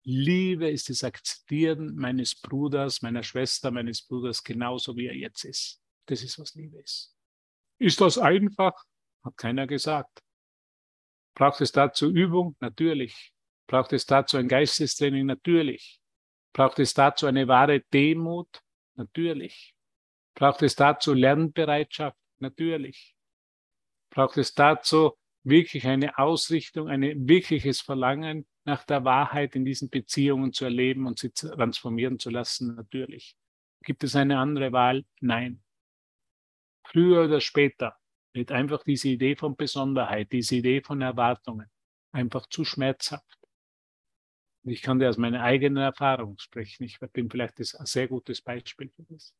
Liebe 0.04 0.70
ist 0.70 0.90
das 0.90 1.06
Akzeptieren 1.06 1.96
meines 1.96 2.36
Bruders, 2.36 3.02
meiner 3.02 3.24
Schwester, 3.24 3.72
meines 3.72 4.02
Bruders, 4.02 4.44
genauso 4.44 4.98
wie 4.98 5.08
er 5.08 5.16
jetzt 5.16 5.46
ist. 5.46 5.82
Das 6.08 6.22
ist, 6.22 6.38
was 6.38 6.54
Liebe 6.56 6.78
ist. 6.80 7.16
Ist 7.80 8.02
das 8.02 8.18
einfach? 8.18 8.74
Hat 9.24 9.38
keiner 9.38 9.68
gesagt. 9.68 10.22
Braucht 11.34 11.62
es 11.62 11.72
dazu 11.72 12.12
Übung? 12.12 12.58
Natürlich. 12.60 13.32
Braucht 13.68 13.94
es 13.94 14.06
dazu 14.06 14.36
ein 14.36 14.50
Geistestraining? 14.50 15.28
Natürlich. 15.28 16.02
Braucht 16.52 16.78
es 16.80 16.94
dazu 16.94 17.26
eine 17.28 17.48
wahre 17.48 17.80
Demut? 17.80 18.62
Natürlich. 18.96 19.74
Braucht 20.36 20.62
es 20.62 20.76
dazu 20.76 21.14
Lernbereitschaft? 21.14 22.18
Natürlich. 22.40 23.13
Braucht 24.14 24.38
es 24.38 24.54
dazu 24.54 25.14
wirklich 25.44 25.88
eine 25.88 26.20
Ausrichtung, 26.20 26.88
ein 26.88 27.28
wirkliches 27.28 27.82
Verlangen 27.82 28.46
nach 28.64 28.84
der 28.84 29.04
Wahrheit 29.06 29.56
in 29.56 29.66
diesen 29.66 29.90
Beziehungen 29.90 30.54
zu 30.54 30.66
erleben 30.66 31.08
und 31.08 31.18
sie 31.18 31.32
transformieren 31.32 32.20
zu 32.20 32.30
lassen? 32.30 32.76
Natürlich. 32.76 33.36
Gibt 33.82 34.04
es 34.04 34.16
eine 34.16 34.38
andere 34.38 34.72
Wahl? 34.72 35.04
Nein. 35.20 35.64
Früher 36.86 37.26
oder 37.26 37.42
später 37.42 37.98
wird 38.34 38.52
einfach 38.52 38.84
diese 38.84 39.10
Idee 39.10 39.36
von 39.36 39.56
Besonderheit, 39.56 40.32
diese 40.32 40.58
Idee 40.58 40.82
von 40.82 41.02
Erwartungen 41.02 41.72
einfach 42.12 42.46
zu 42.46 42.66
schmerzhaft. 42.66 43.40
ich 44.66 44.84
kann 44.84 45.00
dir 45.00 45.10
aus 45.10 45.18
meiner 45.18 45.42
eigenen 45.42 45.82
Erfahrung 45.82 46.38
sprechen. 46.38 46.84
Ich 46.84 47.00
bin 47.00 47.32
vielleicht 47.32 47.60
ein 47.60 47.86
sehr 47.88 48.08
gutes 48.08 48.44
Beispiel 48.44 48.92
für 48.92 49.04
das. 49.10 49.34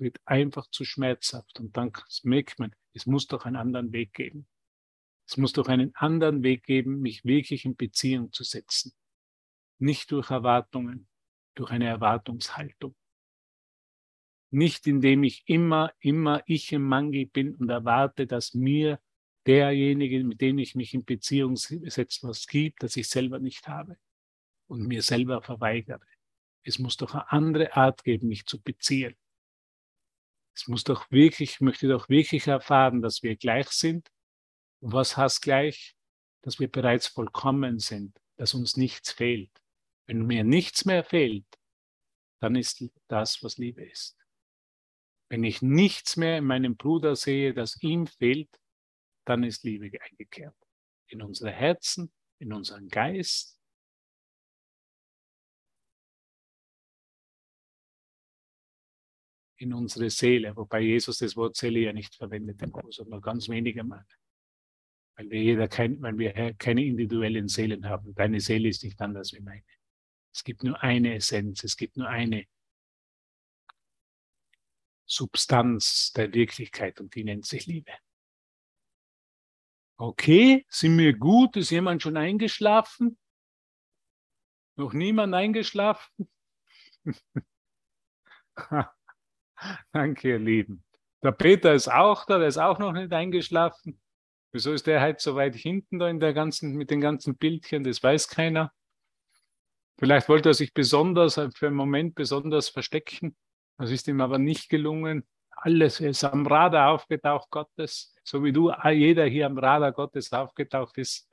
Wird 0.00 0.18
einfach 0.24 0.68
zu 0.70 0.84
schmerzhaft 0.84 1.58
und 1.60 1.76
dann 1.76 1.92
merkt 2.22 2.58
man, 2.58 2.74
es 2.92 3.06
muss 3.06 3.26
doch 3.26 3.44
einen 3.44 3.56
anderen 3.56 3.92
Weg 3.92 4.12
geben. 4.12 4.46
Es 5.28 5.36
muss 5.36 5.52
doch 5.52 5.68
einen 5.68 5.94
anderen 5.94 6.42
Weg 6.42 6.64
geben, 6.64 7.00
mich 7.00 7.24
wirklich 7.24 7.64
in 7.64 7.76
Beziehung 7.76 8.32
zu 8.32 8.44
setzen. 8.44 8.92
Nicht 9.78 10.12
durch 10.12 10.30
Erwartungen, 10.30 11.08
durch 11.54 11.70
eine 11.70 11.86
Erwartungshaltung. 11.86 12.94
Nicht 14.50 14.86
indem 14.86 15.24
ich 15.24 15.42
immer, 15.46 15.92
immer 15.98 16.42
ich 16.46 16.72
im 16.72 16.82
Mangel 16.82 17.26
bin 17.26 17.54
und 17.56 17.68
erwarte, 17.68 18.26
dass 18.26 18.54
mir 18.54 19.00
derjenige, 19.46 20.22
mit 20.24 20.40
dem 20.40 20.58
ich 20.58 20.74
mich 20.74 20.94
in 20.94 21.04
Beziehung 21.04 21.56
setze, 21.56 22.28
was 22.28 22.46
gibt, 22.46 22.82
das 22.82 22.96
ich 22.96 23.08
selber 23.08 23.38
nicht 23.38 23.68
habe 23.68 23.98
und 24.66 24.86
mir 24.86 25.02
selber 25.02 25.42
verweigere. 25.42 26.00
Es 26.62 26.78
muss 26.78 26.96
doch 26.96 27.14
eine 27.14 27.30
andere 27.30 27.76
Art 27.76 28.02
geben, 28.04 28.28
mich 28.28 28.46
zu 28.46 28.60
beziehen. 28.60 29.14
Es 30.56 30.68
muss 30.68 30.84
doch 30.84 31.10
wirklich, 31.10 31.52
ich 31.52 31.60
möchte 31.60 31.86
doch 31.86 32.08
wirklich 32.08 32.46
erfahren, 32.46 33.02
dass 33.02 33.22
wir 33.22 33.36
gleich 33.36 33.68
sind. 33.68 34.08
Und 34.80 34.92
was 34.92 35.16
heißt 35.16 35.42
gleich? 35.42 35.94
Dass 36.42 36.58
wir 36.58 36.70
bereits 36.70 37.08
vollkommen 37.08 37.78
sind, 37.78 38.18
dass 38.36 38.54
uns 38.54 38.76
nichts 38.76 39.12
fehlt. 39.12 39.50
Wenn 40.06 40.24
mir 40.24 40.44
nichts 40.44 40.84
mehr 40.84 41.04
fehlt, 41.04 41.46
dann 42.40 42.56
ist 42.56 42.84
das, 43.08 43.42
was 43.42 43.58
Liebe 43.58 43.84
ist. 43.84 44.16
Wenn 45.28 45.44
ich 45.44 45.60
nichts 45.60 46.16
mehr 46.16 46.38
in 46.38 46.44
meinem 46.44 46.76
Bruder 46.76 47.16
sehe, 47.16 47.52
das 47.52 47.82
ihm 47.82 48.06
fehlt, 48.06 48.50
dann 49.26 49.42
ist 49.42 49.64
Liebe 49.64 49.90
eingekehrt. 50.00 50.56
In 51.08 51.20
unsere 51.20 51.50
Herzen, 51.50 52.12
in 52.38 52.52
unseren 52.52 52.88
Geist, 52.88 53.55
in 59.58 59.72
unsere 59.72 60.10
Seele, 60.10 60.54
wobei 60.56 60.80
Jesus 60.80 61.18
das 61.18 61.36
Wort 61.36 61.56
Seele 61.56 61.80
ja 61.80 61.92
nicht 61.92 62.14
verwendet, 62.14 62.62
sondern 62.90 63.20
ganz 63.20 63.48
wenige 63.48 63.84
Mal. 63.84 64.04
Weil 65.16 65.30
wir, 65.30 65.42
jeder 65.42 65.68
kein, 65.68 66.00
weil 66.02 66.18
wir 66.18 66.54
keine 66.54 66.84
individuellen 66.84 67.48
Seelen 67.48 67.88
haben. 67.88 68.14
Deine 68.14 68.40
Seele 68.40 68.68
ist 68.68 68.84
nicht 68.84 69.00
anders 69.00 69.32
wie 69.32 69.40
meine. 69.40 69.64
Es 70.34 70.44
gibt 70.44 70.62
nur 70.62 70.82
eine 70.82 71.14
Essenz, 71.14 71.64
es 71.64 71.76
gibt 71.76 71.96
nur 71.96 72.08
eine 72.08 72.44
Substanz 75.06 76.12
der 76.12 76.34
Wirklichkeit 76.34 77.00
und 77.00 77.14
die 77.14 77.24
nennt 77.24 77.46
sich 77.46 77.66
Liebe. 77.66 77.92
Okay, 79.98 80.66
sind 80.68 80.98
wir 80.98 81.16
gut? 81.16 81.56
Ist 81.56 81.70
jemand 81.70 82.02
schon 82.02 82.18
eingeschlafen? 82.18 83.16
Noch 84.76 84.92
niemand 84.92 85.32
eingeschlafen? 85.32 86.28
Danke, 89.92 90.30
ihr 90.30 90.38
Lieben. 90.38 90.84
Der 91.22 91.32
Peter 91.32 91.74
ist 91.74 91.88
auch 91.88 92.24
da, 92.26 92.38
der 92.38 92.48
ist 92.48 92.58
auch 92.58 92.78
noch 92.78 92.92
nicht 92.92 93.12
eingeschlafen. 93.12 94.00
Wieso 94.52 94.72
ist 94.72 94.86
der 94.86 95.00
halt 95.00 95.20
so 95.20 95.34
weit 95.34 95.54
hinten 95.54 95.98
da 95.98 96.08
in 96.08 96.20
der 96.20 96.32
ganzen, 96.32 96.76
mit 96.76 96.90
den 96.90 97.00
ganzen 97.00 97.36
Bildchen? 97.36 97.84
Das 97.84 98.02
weiß 98.02 98.28
keiner. 98.28 98.72
Vielleicht 99.98 100.28
wollte 100.28 100.50
er 100.50 100.54
sich 100.54 100.72
besonders, 100.74 101.34
für 101.34 101.66
einen 101.66 101.76
Moment 101.76 102.14
besonders 102.14 102.68
verstecken. 102.68 103.36
Das 103.78 103.90
ist 103.90 104.08
ihm 104.08 104.20
aber 104.20 104.38
nicht 104.38 104.68
gelungen. 104.68 105.26
Alles 105.50 106.00
ist 106.00 106.22
am 106.22 106.46
Radar 106.46 106.90
aufgetaucht 106.90 107.50
Gottes, 107.50 108.14
so 108.22 108.44
wie 108.44 108.52
du, 108.52 108.70
jeder 108.90 109.24
hier 109.24 109.46
am 109.46 109.58
Radar 109.58 109.92
Gottes 109.92 110.32
aufgetaucht 110.32 110.98
ist. 110.98 111.28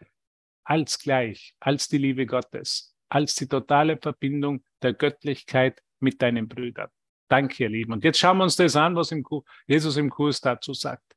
als 0.66 0.98
gleich, 0.98 1.56
als 1.60 1.90
die 1.90 1.98
Liebe 1.98 2.26
Gottes, 2.26 2.96
als 3.10 3.36
die 3.36 3.50
totale 3.50 3.98
Verbindung 3.98 4.64
der 4.82 4.94
Göttlichkeit 4.94 5.84
mit 6.00 6.22
deinen 6.22 6.48
Brüdern. 6.48 6.90
Danke, 7.28 7.64
ihr 7.64 7.70
Lieben. 7.70 7.94
Und 7.94 8.04
jetzt 8.04 8.20
schauen 8.20 8.38
wir 8.38 8.44
uns 8.44 8.56
das 8.56 8.76
an, 8.76 8.96
was 8.96 9.12
im 9.12 9.26
Jesus 9.68 9.98
im 9.98 10.10
Kurs 10.10 10.42
dazu 10.42 10.74
sagt. 10.74 11.16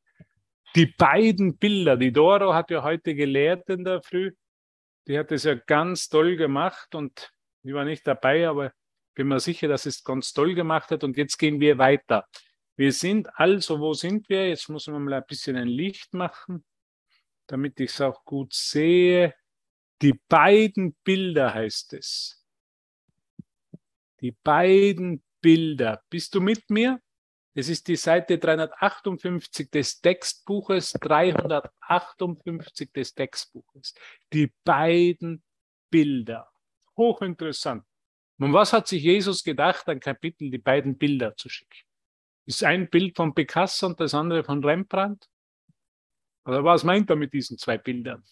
Die 0.75 0.87
beiden 0.87 1.57
Bilder, 1.57 1.97
die 1.97 2.13
Doro 2.13 2.55
hat 2.55 2.71
ja 2.71 2.83
heute 2.83 3.15
gelehrt 3.15 3.69
in 3.69 3.85
der 3.85 4.03
Früh, 4.03 4.33
die 5.07 5.19
hat 5.19 5.33
es 5.33 5.45
ja 5.45 5.55
ganz 5.55 6.09
toll 6.09 6.37
gemacht 6.37 6.95
und 6.95 7.33
ich 7.63 7.73
war 7.73 7.85
nicht 7.85 8.07
dabei, 8.07 8.49
aber 8.49 8.73
bin 9.15 9.29
mir 9.29 9.41
sicher, 9.41 9.67
dass 9.67 9.87
es 9.87 10.05
ganz 10.05 10.33
toll 10.33 10.55
gemacht 10.55 10.91
hat. 10.91 11.03
Und 11.03 11.17
jetzt 11.17 11.39
gehen 11.39 11.59
wir 11.59 11.79
weiter. 11.79 12.27
Wir 12.77 12.93
sind 12.93 13.29
also, 13.39 13.81
wo 13.81 13.95
sind 13.95 14.29
wir? 14.29 14.49
Jetzt 14.49 14.69
muss 14.69 14.87
man 14.87 15.03
mal 15.03 15.15
ein 15.15 15.25
bisschen 15.27 15.57
ein 15.57 15.69
Licht 15.69 16.13
machen, 16.13 16.65
damit 17.47 17.81
ich 17.81 17.91
es 17.91 18.01
auch 18.01 18.25
gut 18.25 18.53
sehe. 18.53 19.35
Die 20.03 20.13
beiden 20.29 20.95
Bilder 21.03 21.55
heißt 21.55 21.95
es. 21.95 22.45
Die 24.21 24.33
beiden 24.33 25.23
Bilder. 25.47 26.03
Bist 26.11 26.35
du 26.35 26.41
mit 26.41 26.69
mir? 26.71 27.01
Es 27.55 27.69
ist 27.69 27.87
die 27.87 27.95
Seite 27.95 28.37
358 28.37 29.71
des 29.71 30.01
Textbuches, 30.01 30.95
358 30.95 32.93
des 32.93 33.15
Textbuches. 33.15 33.95
Die 34.33 34.53
beiden 34.65 35.45
Bilder. 35.89 36.51
Hochinteressant. 36.97 37.85
Und 38.41 38.53
was 38.55 38.73
hat 38.73 38.89
sich 38.89 39.05
Jesus 39.05 39.45
gedacht, 39.45 39.89
ein 39.89 40.01
Kapitel 40.01 40.51
die 40.51 40.59
beiden 40.59 40.99
Bilder 40.99 41.37
zu 41.37 41.49
schicken? 41.49 41.79
Ist 42.45 42.65
ein 42.65 42.91
Bild 42.91 43.15
von 43.15 43.33
Picasso 43.33 43.87
und 43.87 44.01
das 44.01 44.15
andere 44.15 44.43
von 44.43 44.65
Rembrandt? 44.65 45.29
Oder 46.45 46.65
was 46.65 46.83
meint 46.83 47.09
er 47.09 47.15
mit 47.15 47.33
diesen 47.33 47.57
zwei 47.57 47.79
Bildern? 47.79 48.25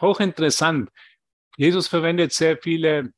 Hochinteressant. 0.00 0.92
Jesus 1.56 1.88
verwendet 1.88 2.32
sehr 2.32 2.56
viele, 2.56 3.12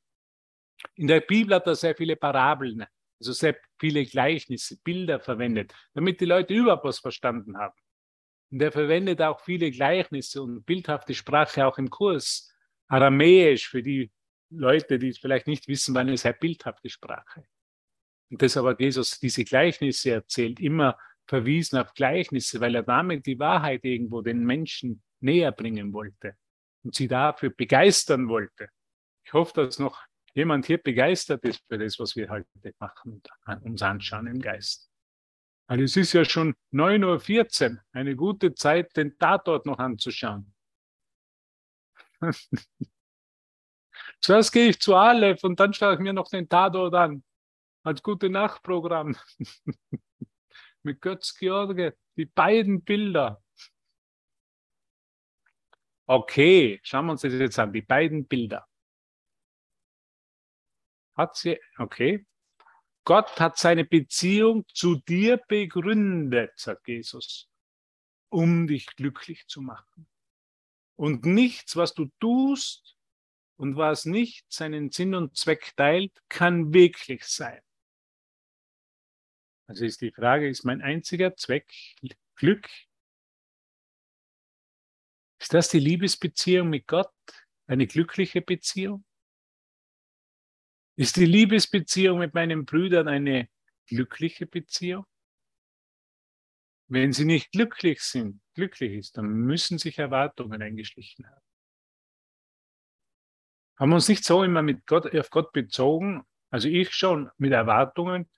in 0.95 1.07
der 1.07 1.21
Bibel 1.21 1.55
hat 1.55 1.67
er 1.67 1.75
sehr 1.75 1.95
viele 1.95 2.17
Parabeln, 2.17 2.85
also 3.21 3.33
sehr 3.33 3.57
viele 3.79 4.05
Gleichnisse, 4.05 4.79
Bilder 4.83 5.21
verwendet, 5.21 5.75
damit 5.95 6.21
die 6.21 6.27
Leute 6.27 6.55
überhaupt 6.55 6.85
was 6.85 6.99
verstanden 6.99 7.59
haben. 7.59 7.77
Und 8.51 8.63
er 8.63 8.73
verwendet 8.73 9.23
auch 9.23 9.41
viele 9.41 9.71
Gleichnisse 9.71 10.43
und 10.43 10.65
bildhafte 10.65 11.15
Sprache 11.15 11.67
auch 11.67 11.79
im 11.79 11.89
Kurs. 11.89 12.53
Aramäisch 12.89 13.69
für 13.69 13.83
die 13.83 14.11
Leute, 14.51 14.99
die 14.99 15.13
vielleicht 15.13 15.47
nicht 15.47 15.69
wissen, 15.69 15.97
es 16.09 16.27
eine 16.27 16.35
bildhafte 16.35 16.89
Sprache. 16.89 17.45
Und 18.31 18.43
deshalb 18.43 18.67
hat 18.67 18.81
Jesus 18.81 19.19
diese 19.21 19.45
Gleichnisse 19.45 20.11
erzählt, 20.11 20.59
immer 20.59 20.99
verwiesen 21.27 21.79
auf 21.79 21.95
Gleichnisse, 21.95 22.61
weil 22.61 22.75
er 22.75 22.83
damit 22.83 23.27
die 23.27 23.39
Wahrheit 23.39 23.85
irgendwo 23.85 24.21
den 24.23 24.45
Menschen 24.45 25.03
näher 25.21 25.53
bringen 25.53 25.93
wollte 25.93 26.37
und 26.83 26.95
sie 26.95 27.07
dafür 27.07 27.51
begeistern 27.51 28.29
wollte. 28.29 28.69
Ich 29.25 29.33
hoffe, 29.33 29.65
dass 29.65 29.79
noch 29.79 30.03
jemand 30.35 30.67
hier 30.67 30.79
begeistert 30.79 31.45
ist 31.45 31.63
für 31.67 31.79
das, 31.79 31.99
was 31.99 32.17
wir 32.17 32.29
heute 32.31 32.47
machen 32.79 33.23
und 33.47 33.63
uns 33.63 33.83
anschauen 33.83 34.27
im 34.27 34.41
Geist. 34.41 34.91
Also 35.67 35.85
es 35.85 35.97
ist 35.97 36.13
ja 36.13 36.25
schon 36.25 36.55
9.14 36.73 37.73
Uhr, 37.73 37.83
eine 37.93 38.17
gute 38.17 38.55
Zeit, 38.55 38.97
den 38.97 39.17
Tatort 39.19 39.67
noch 39.67 39.79
anzuschauen. 39.79 40.53
Zuerst 44.21 44.53
gehe 44.53 44.71
ich 44.71 44.81
zu 44.81 44.95
Aleph 44.95 45.45
und 45.45 45.61
dann 45.61 45.73
schaue 45.73 45.95
ich 45.95 46.01
mir 46.01 46.13
noch 46.13 46.29
den 46.29 46.49
Tatort 46.49 46.95
an. 46.95 47.23
Als 47.83 48.03
gute 48.03 48.29
Nachtprogramm. 48.29 49.17
Mit 50.83 51.01
Götz 51.01 51.35
George. 51.39 51.97
Die 52.17 52.27
beiden 52.27 52.83
Bilder. 52.83 53.43
Okay, 56.07 56.81
schauen 56.83 57.07
wir 57.07 57.13
uns 57.13 57.23
das 57.23 57.33
jetzt 57.33 57.59
an. 57.59 57.73
Die 57.73 57.83
beiden 57.83 58.27
Bilder. 58.27 58.67
Hat 61.21 61.37
sie, 61.37 61.61
okay. 61.77 62.25
Gott 63.05 63.39
hat 63.39 63.59
seine 63.59 63.85
Beziehung 63.85 64.65
zu 64.73 64.97
dir 64.97 65.37
begründet, 65.37 66.53
sagt 66.57 66.89
Jesus, 66.89 67.51
um 68.31 68.67
dich 68.67 68.87
glücklich 68.97 69.47
zu 69.47 69.61
machen. 69.61 70.07
Und 70.97 71.27
nichts, 71.27 71.77
was 71.77 71.93
du 71.93 72.11
tust, 72.21 72.97
und 73.61 73.77
was 73.77 74.07
nicht 74.07 74.51
seinen 74.51 74.91
Sinn 74.91 75.15
und 75.15 75.37
Zweck 75.37 75.77
teilt, 75.77 76.19
kann 76.31 76.73
wirklich 76.73 77.25
sein. 77.25 77.61
Also 79.67 79.85
ist 79.85 80.01
die 80.01 80.13
Frage, 80.13 80.49
ist 80.49 80.65
mein 80.65 80.81
einziger 80.81 81.37
Zweck 81.37 81.71
Glück? 82.37 82.67
Ist 85.39 85.53
das 85.53 85.69
die 85.69 85.79
Liebesbeziehung 85.79 86.71
mit 86.71 86.87
Gott? 86.87 87.13
Eine 87.67 87.87
glückliche 87.87 88.41
Beziehung? 88.41 89.05
Ist 91.01 91.17
die 91.17 91.25
Liebesbeziehung 91.25 92.19
mit 92.19 92.35
meinen 92.35 92.67
Brüdern 92.67 93.09
eine 93.09 93.49
glückliche 93.87 94.47
Beziehung? 94.47 95.07
Wenn 96.89 97.13
sie 97.13 97.25
nicht 97.25 97.53
glücklich 97.53 98.03
sind, 98.03 98.43
glücklich 98.55 98.93
ist, 98.93 99.17
dann 99.17 99.31
müssen 99.31 99.79
sich 99.79 99.99
Erwartungen 99.99 100.61
eingeschlichen 100.61 101.27
haben 101.27 101.41
haben 103.81 103.89
wir 103.89 103.95
uns 103.95 104.09
nicht 104.11 104.25
so 104.25 104.45
immer 104.45 104.61
mit 104.61 104.87
Gott, 104.87 105.17
auf 105.17 105.31
Gott 105.31 105.53
bezogen, 105.53 106.23
also 106.51 106.69
ich 106.69 106.93
schon 106.93 107.31
mit 107.39 107.53
Erwartungen. 107.53 108.29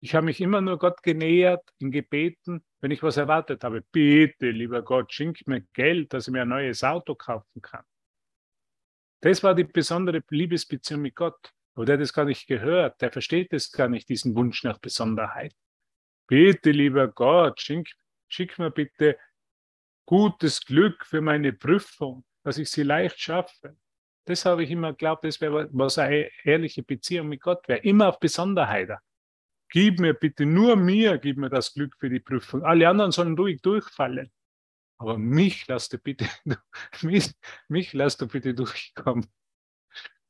Ich 0.00 0.14
habe 0.14 0.24
mich 0.24 0.40
immer 0.40 0.62
nur 0.62 0.78
Gott 0.78 1.02
genähert 1.02 1.62
in 1.78 1.90
Gebeten, 1.90 2.64
wenn 2.80 2.90
ich 2.90 3.02
was 3.02 3.18
erwartet 3.18 3.62
habe. 3.62 3.82
Bitte, 3.92 4.50
lieber 4.50 4.80
Gott, 4.80 5.12
schenk 5.12 5.46
mir 5.46 5.60
Geld, 5.74 6.14
dass 6.14 6.28
ich 6.28 6.32
mir 6.32 6.42
ein 6.42 6.48
neues 6.48 6.82
Auto 6.82 7.14
kaufen 7.14 7.60
kann. 7.60 7.84
Das 9.22 9.42
war 9.42 9.54
die 9.54 9.64
besondere 9.64 10.22
Liebesbeziehung 10.28 11.02
mit 11.02 11.14
Gott. 11.14 11.52
Aber 11.74 11.86
der 11.86 11.94
hat 11.94 12.02
das 12.02 12.12
gar 12.12 12.24
nicht 12.24 12.46
gehört. 12.46 13.00
Der 13.00 13.10
versteht 13.10 13.52
das 13.52 13.70
gar 13.70 13.88
nicht, 13.88 14.08
diesen 14.08 14.34
Wunsch 14.36 14.62
nach 14.64 14.78
Besonderheit. 14.78 15.54
Bitte, 16.26 16.70
lieber 16.70 17.08
Gott, 17.08 17.60
schenk, 17.60 17.88
schick 18.28 18.58
mir 18.58 18.70
bitte 18.70 19.18
gutes 20.06 20.60
Glück 20.60 21.06
für 21.06 21.20
meine 21.20 21.52
Prüfung, 21.52 22.24
dass 22.42 22.58
ich 22.58 22.70
sie 22.70 22.82
leicht 22.82 23.20
schaffe. 23.20 23.76
Das 24.24 24.44
habe 24.44 24.64
ich 24.64 24.70
immer 24.70 24.92
geglaubt, 24.92 25.24
das 25.24 25.40
wäre 25.40 25.68
was 25.72 25.98
eine 25.98 26.28
ehrliche 26.44 26.82
Beziehung 26.82 27.28
mit 27.28 27.40
Gott 27.40 27.66
wäre. 27.68 27.80
Immer 27.80 28.08
auf 28.08 28.20
Besonderheiten. 28.20 28.96
Gib 29.68 30.00
mir 30.00 30.14
bitte, 30.14 30.44
nur 30.44 30.76
mir, 30.76 31.18
gib 31.18 31.38
mir 31.38 31.48
das 31.48 31.72
Glück 31.72 31.96
für 31.98 32.10
die 32.10 32.20
Prüfung. 32.20 32.62
Alle 32.62 32.88
anderen 32.88 33.10
sollen 33.10 33.36
ruhig 33.36 33.62
durchfallen. 33.62 34.30
Aber 35.02 35.18
mich 35.18 35.66
lass 35.66 35.88
du 35.88 35.98
bitte, 35.98 36.28
mich, 37.02 37.32
mich 37.66 37.92
lass 37.92 38.16
du 38.16 38.28
bitte 38.28 38.54
durchkommen. 38.54 39.26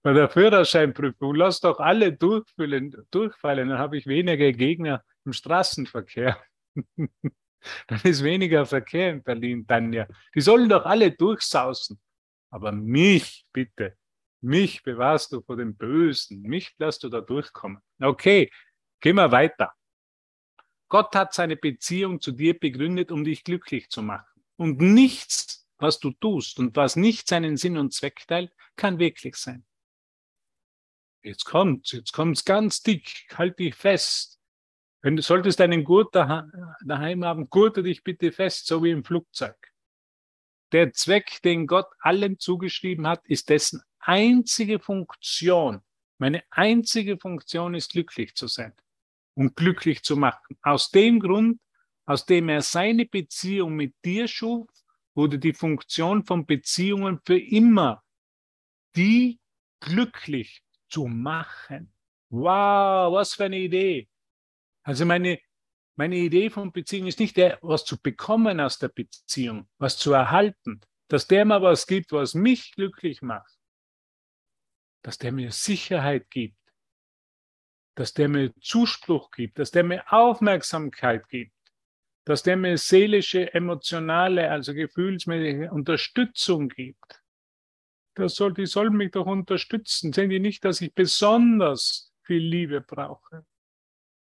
Bei 0.00 0.14
der 0.14 0.30
Führerscheinprüfung 0.30 1.34
lass 1.34 1.60
doch 1.60 1.78
alle 1.78 2.14
durchfallen, 2.14 2.96
durchfallen, 3.10 3.68
dann 3.68 3.78
habe 3.78 3.98
ich 3.98 4.06
weniger 4.06 4.50
Gegner 4.52 5.04
im 5.26 5.34
Straßenverkehr. 5.34 6.42
dann 6.96 8.00
ist 8.04 8.24
weniger 8.24 8.64
Verkehr 8.64 9.10
in 9.10 9.22
Berlin, 9.22 9.66
Tanja. 9.66 10.08
Die 10.34 10.40
sollen 10.40 10.70
doch 10.70 10.86
alle 10.86 11.12
durchsausen. 11.12 12.00
Aber 12.48 12.72
mich 12.72 13.44
bitte, 13.52 13.98
mich 14.40 14.82
bewahrst 14.82 15.32
du 15.32 15.42
vor 15.42 15.58
dem 15.58 15.76
Bösen, 15.76 16.40
mich 16.40 16.74
lässt 16.78 17.04
du 17.04 17.10
da 17.10 17.20
durchkommen. 17.20 17.82
Okay, 18.00 18.50
gehen 19.00 19.16
wir 19.16 19.30
weiter. 19.30 19.74
Gott 20.88 21.14
hat 21.14 21.34
seine 21.34 21.56
Beziehung 21.56 22.22
zu 22.22 22.32
dir 22.32 22.58
begründet, 22.58 23.12
um 23.12 23.22
dich 23.22 23.44
glücklich 23.44 23.90
zu 23.90 24.02
machen. 24.02 24.31
Und 24.62 24.80
nichts, 24.80 25.66
was 25.78 25.98
du 25.98 26.12
tust 26.12 26.60
und 26.60 26.76
was 26.76 26.94
nicht 26.94 27.26
seinen 27.26 27.56
Sinn 27.56 27.76
und 27.76 27.92
Zweck 27.92 28.24
teilt, 28.28 28.52
kann 28.76 29.00
wirklich 29.00 29.34
sein. 29.34 29.64
Jetzt 31.24 31.46
kommt's, 31.46 31.90
jetzt 31.90 32.12
kommt's 32.12 32.44
ganz 32.44 32.80
dick, 32.80 33.26
halt 33.34 33.58
dich 33.58 33.74
fest. 33.74 34.38
Wenn 35.00 35.16
du 35.16 35.22
solltest 35.22 35.60
einen 35.60 35.82
Gurt 35.82 36.14
daheim 36.14 37.24
haben, 37.24 37.50
gurte 37.50 37.82
dich 37.82 38.04
bitte 38.04 38.30
fest, 38.30 38.68
so 38.68 38.84
wie 38.84 38.92
im 38.92 39.02
Flugzeug. 39.02 39.56
Der 40.70 40.92
Zweck, 40.92 41.42
den 41.42 41.66
Gott 41.66 41.88
allen 41.98 42.38
zugeschrieben 42.38 43.08
hat, 43.08 43.26
ist 43.26 43.48
dessen 43.48 43.82
einzige 43.98 44.78
Funktion. 44.78 45.82
Meine 46.18 46.44
einzige 46.50 47.18
Funktion 47.18 47.74
ist 47.74 47.90
glücklich 47.90 48.36
zu 48.36 48.46
sein 48.46 48.74
und 49.34 49.56
glücklich 49.56 50.04
zu 50.04 50.16
machen. 50.16 50.56
Aus 50.62 50.92
dem 50.92 51.18
Grund, 51.18 51.58
aus 52.06 52.26
dem 52.26 52.48
er 52.48 52.62
seine 52.62 53.06
Beziehung 53.06 53.74
mit 53.74 53.94
dir 54.04 54.28
schuf, 54.28 54.68
wurde 55.14 55.38
die 55.38 55.52
Funktion 55.54 56.24
von 56.24 56.46
Beziehungen 56.46 57.20
für 57.24 57.38
immer, 57.38 58.02
die 58.96 59.40
glücklich 59.80 60.62
zu 60.88 61.06
machen. 61.06 61.92
Wow, 62.30 63.12
was 63.12 63.34
für 63.34 63.44
eine 63.44 63.58
Idee. 63.58 64.08
Also 64.82 65.04
meine 65.04 65.38
meine 65.94 66.16
Idee 66.16 66.48
von 66.48 66.72
Beziehung 66.72 67.06
ist 67.06 67.20
nicht 67.20 67.36
der, 67.36 67.58
was 67.60 67.84
zu 67.84 68.00
bekommen 68.00 68.60
aus 68.60 68.78
der 68.78 68.88
Beziehung, 68.88 69.68
was 69.78 69.98
zu 69.98 70.12
erhalten, 70.12 70.80
dass 71.08 71.26
der 71.26 71.44
mir 71.44 71.60
was 71.60 71.86
gibt, 71.86 72.12
was 72.12 72.34
mich 72.34 72.72
glücklich 72.72 73.20
macht, 73.20 73.58
dass 75.02 75.18
der 75.18 75.32
mir 75.32 75.52
Sicherheit 75.52 76.30
gibt, 76.30 76.56
dass 77.94 78.14
der 78.14 78.28
mir 78.28 78.54
Zuspruch 78.60 79.30
gibt, 79.32 79.58
dass 79.58 79.70
der 79.70 79.84
mir 79.84 80.10
Aufmerksamkeit 80.10 81.28
gibt, 81.28 81.52
dass 82.24 82.42
der 82.42 82.56
mir 82.56 82.78
seelische, 82.78 83.52
emotionale, 83.52 84.50
also 84.50 84.74
gefühlsmäßige 84.74 85.70
Unterstützung 85.70 86.68
gibt. 86.68 87.22
Das 88.14 88.34
soll, 88.34 88.52
die 88.54 88.66
sollen 88.66 88.96
mich 88.96 89.12
doch 89.12 89.26
unterstützen. 89.26 90.12
Sehen 90.12 90.30
die 90.30 90.38
nicht, 90.38 90.64
dass 90.64 90.80
ich 90.80 90.94
besonders 90.94 92.12
viel 92.22 92.42
Liebe 92.42 92.80
brauche? 92.80 93.44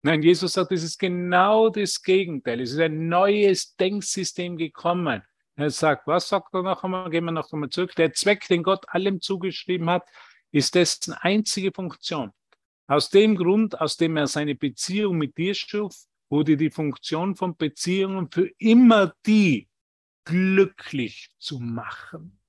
Nein, 0.04 0.22
Jesus 0.22 0.54
sagt, 0.54 0.72
es 0.72 0.84
ist 0.84 1.00
genau 1.00 1.70
das 1.70 2.02
Gegenteil. 2.02 2.62
Es 2.62 2.72
ist 2.72 2.80
ein 2.80 3.08
neues 3.08 3.76
Denksystem 3.76 4.58
gekommen. 4.58 5.24
Er 5.56 5.70
sagt, 5.70 6.08
was 6.08 6.30
sagt 6.30 6.54
er 6.54 6.64
noch 6.64 6.84
einmal? 6.84 7.10
Gehen 7.10 7.26
wir 7.26 7.32
noch 7.32 7.52
einmal 7.52 7.70
zurück. 7.70 7.96
Der 7.96 8.14
Zweck, 8.14 8.48
den 8.48 8.64
Gott 8.64 8.86
allem 8.90 9.22
zugeschrieben 9.22 9.90
hat, 9.90 10.08
ist 10.52 10.76
dessen 10.76 11.14
einzige 11.14 11.72
Funktion. 11.72 12.32
Aus 12.88 13.10
dem 13.10 13.36
Grund, 13.36 13.80
aus 13.80 13.98
dem 13.98 14.18
er 14.18 14.28
seine 14.28 14.56
Beziehung 14.56 15.18
mit 15.18 15.38
dir 15.38 15.54
schuf, 15.54 15.96
wurde 16.34 16.58
die 16.58 16.72
Funktion 16.72 17.36
von 17.36 17.56
Beziehungen 17.56 18.32
für 18.32 18.50
immer 18.58 19.14
die 19.24 19.70
glücklich 20.26 21.30
zu 21.38 21.60
machen. 21.60 22.40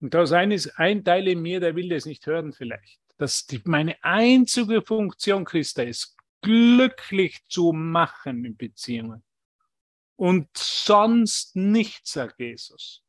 Und 0.00 0.14
da 0.14 0.22
ist 0.22 0.32
ein 0.32 1.04
Teil 1.04 1.28
in 1.28 1.42
mir, 1.42 1.60
der 1.60 1.76
will 1.76 1.88
das 1.88 2.06
nicht 2.06 2.26
hören 2.26 2.52
vielleicht. 2.52 2.98
Dass 3.18 3.46
die, 3.46 3.60
meine 3.66 4.02
einzige 4.02 4.82
Funktion, 4.82 5.44
Christa, 5.44 5.84
ist, 5.84 6.16
glücklich 6.42 7.38
zu 7.48 7.72
machen 7.72 8.44
in 8.44 8.56
Beziehungen. 8.56 9.22
Und 10.16 10.48
sonst 10.56 11.54
nichts, 11.54 12.14
sagt 12.14 12.40
Jesus. 12.40 13.04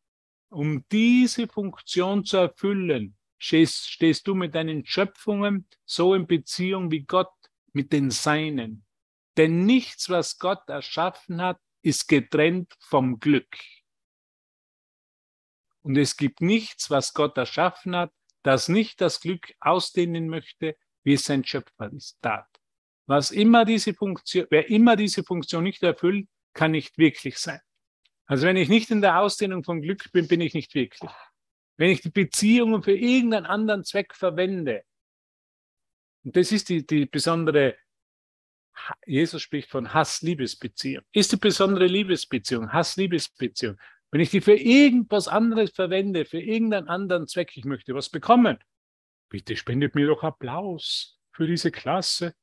Um 0.49 0.85
diese 0.91 1.47
Funktion 1.47 2.25
zu 2.25 2.37
erfüllen, 2.37 3.17
stehst, 3.39 3.89
stehst 3.89 4.27
du 4.27 4.35
mit 4.35 4.53
deinen 4.53 4.85
Schöpfungen 4.85 5.65
so 5.83 6.13
in 6.13 6.27
Beziehung 6.27 6.91
wie 6.91 7.01
Gott 7.01 7.33
mit 7.73 7.91
den 7.91 8.11
Seinen. 8.11 8.85
Denn 9.41 9.65
nichts, 9.65 10.07
was 10.07 10.37
Gott 10.37 10.69
erschaffen 10.69 11.41
hat, 11.41 11.59
ist 11.81 12.07
getrennt 12.07 12.71
vom 12.79 13.19
Glück. 13.19 13.57
Und 15.81 15.97
es 15.97 16.15
gibt 16.15 16.41
nichts, 16.41 16.91
was 16.91 17.15
Gott 17.15 17.35
erschaffen 17.37 17.95
hat, 17.95 18.13
das 18.43 18.69
nicht 18.69 19.01
das 19.01 19.19
Glück 19.19 19.51
ausdehnen 19.59 20.27
möchte, 20.27 20.77
wie 21.03 21.13
es 21.13 21.23
sein 21.23 21.43
Schöpfer 21.43 21.91
ist, 21.91 22.21
tat. 22.21 22.45
Was 23.07 23.31
immer 23.31 23.65
diese 23.65 23.95
Funktion, 23.95 24.45
wer 24.51 24.69
immer 24.69 24.95
diese 24.95 25.23
Funktion 25.23 25.63
nicht 25.63 25.81
erfüllt, 25.81 26.29
kann 26.53 26.69
nicht 26.69 26.99
wirklich 26.99 27.39
sein. 27.39 27.61
Also 28.27 28.45
wenn 28.45 28.57
ich 28.57 28.69
nicht 28.69 28.91
in 28.91 29.01
der 29.01 29.17
Ausdehnung 29.17 29.63
von 29.63 29.81
Glück 29.81 30.11
bin, 30.11 30.27
bin 30.27 30.41
ich 30.41 30.53
nicht 30.53 30.75
wirklich. 30.75 31.11
Wenn 31.77 31.89
ich 31.89 32.01
die 32.01 32.11
Beziehungen 32.11 32.83
für 32.83 32.95
irgendeinen 32.95 33.47
anderen 33.47 33.83
Zweck 33.85 34.13
verwende, 34.13 34.83
und 36.23 36.35
das 36.35 36.51
ist 36.51 36.69
die, 36.69 36.85
die 36.85 37.07
besondere, 37.07 37.75
Jesus 39.05 39.41
spricht 39.41 39.69
von 39.69 39.93
Hass-Liebesbeziehung, 39.93 41.03
ist 41.11 41.31
die 41.31 41.37
besondere 41.37 41.85
Liebesbeziehung, 41.85 42.71
Hass-Liebesbeziehung. 42.71 43.77
Wenn 44.11 44.21
ich 44.21 44.29
die 44.29 44.41
für 44.41 44.55
irgendwas 44.55 45.27
anderes 45.27 45.71
verwende, 45.71 46.25
für 46.25 46.39
irgendeinen 46.39 46.87
anderen 46.87 47.27
Zweck, 47.27 47.55
ich 47.55 47.65
möchte 47.65 47.93
was 47.93 48.09
bekommen, 48.09 48.57
bitte 49.29 49.55
spendet 49.55 49.95
mir 49.95 50.07
doch 50.07 50.23
Applaus 50.23 51.19
für 51.31 51.47
diese 51.47 51.71
Klasse. 51.71 52.35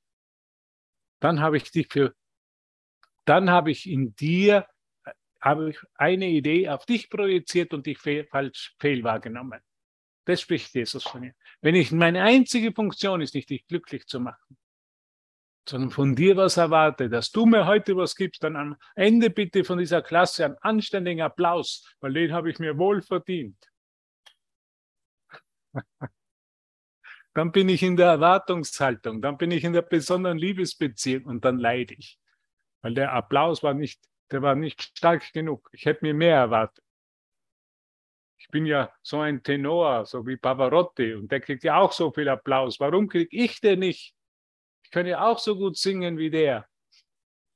Dann 1.20 1.40
habe 1.40 1.56
ich 1.58 1.70
dich 1.70 1.88
für, 1.90 2.14
dann 3.24 3.50
habe 3.50 3.70
ich 3.70 3.88
in 3.88 4.14
dir 4.14 4.66
habe 5.40 5.70
ich 5.70 5.78
eine 5.94 6.26
Idee 6.26 6.68
auf 6.68 6.84
dich 6.84 7.10
projiziert 7.10 7.72
und 7.72 7.86
dich 7.86 7.98
fehl, 7.98 8.26
falsch 8.26 8.74
fehl 8.78 9.04
wahrgenommen. 9.04 9.60
Das 10.24 10.40
spricht 10.40 10.74
Jesus 10.74 11.04
von 11.04 11.20
mir. 11.20 11.34
Wenn 11.60 11.74
ich 11.74 11.92
meine 11.92 12.22
einzige 12.22 12.72
Funktion 12.72 13.20
ist, 13.20 13.34
nicht 13.34 13.48
dich 13.48 13.66
glücklich 13.66 14.06
zu 14.06 14.20
machen, 14.20 14.57
sondern 15.68 15.90
von 15.90 16.14
dir 16.14 16.36
was 16.36 16.56
erwarte, 16.56 17.08
dass 17.08 17.30
du 17.30 17.46
mir 17.46 17.66
heute 17.66 17.96
was 17.96 18.14
gibst, 18.14 18.42
dann 18.42 18.56
am 18.56 18.76
Ende 18.94 19.30
bitte 19.30 19.64
von 19.64 19.78
dieser 19.78 20.02
Klasse 20.02 20.44
einen 20.44 20.56
anständigen 20.60 21.22
Applaus, 21.22 21.84
weil 22.00 22.12
den 22.12 22.32
habe 22.32 22.50
ich 22.50 22.58
mir 22.58 22.78
wohl 22.78 23.02
verdient. 23.02 23.56
dann 27.34 27.52
bin 27.52 27.68
ich 27.68 27.82
in 27.82 27.96
der 27.96 28.08
Erwartungshaltung, 28.08 29.22
dann 29.22 29.36
bin 29.38 29.50
ich 29.50 29.64
in 29.64 29.72
der 29.72 29.82
besonderen 29.82 30.38
Liebesbeziehung 30.38 31.24
und 31.24 31.44
dann 31.44 31.58
leide 31.58 31.94
ich. 31.94 32.18
Weil 32.82 32.94
der 32.94 33.12
Applaus 33.12 33.62
war 33.62 33.74
nicht 33.74 34.08
der 34.30 34.42
war 34.42 34.54
nicht 34.54 34.82
stark 34.82 35.32
genug. 35.32 35.68
Ich 35.72 35.86
hätte 35.86 36.04
mir 36.04 36.14
mehr 36.14 36.36
erwartet. 36.36 36.84
Ich 38.38 38.48
bin 38.48 38.66
ja 38.66 38.92
so 39.02 39.20
ein 39.20 39.42
Tenor, 39.42 40.06
so 40.06 40.26
wie 40.26 40.36
Pavarotti, 40.36 41.14
und 41.14 41.32
der 41.32 41.40
kriegt 41.40 41.64
ja 41.64 41.76
auch 41.76 41.92
so 41.92 42.12
viel 42.12 42.28
Applaus. 42.28 42.78
Warum 42.78 43.08
kriege 43.08 43.28
ich 43.30 43.60
den 43.60 43.80
nicht? 43.80 44.14
Ich 44.88 44.92
kann 44.92 45.04
ja 45.04 45.20
auch 45.20 45.38
so 45.38 45.54
gut 45.54 45.76
singen 45.76 46.16
wie 46.16 46.30
der. 46.30 46.66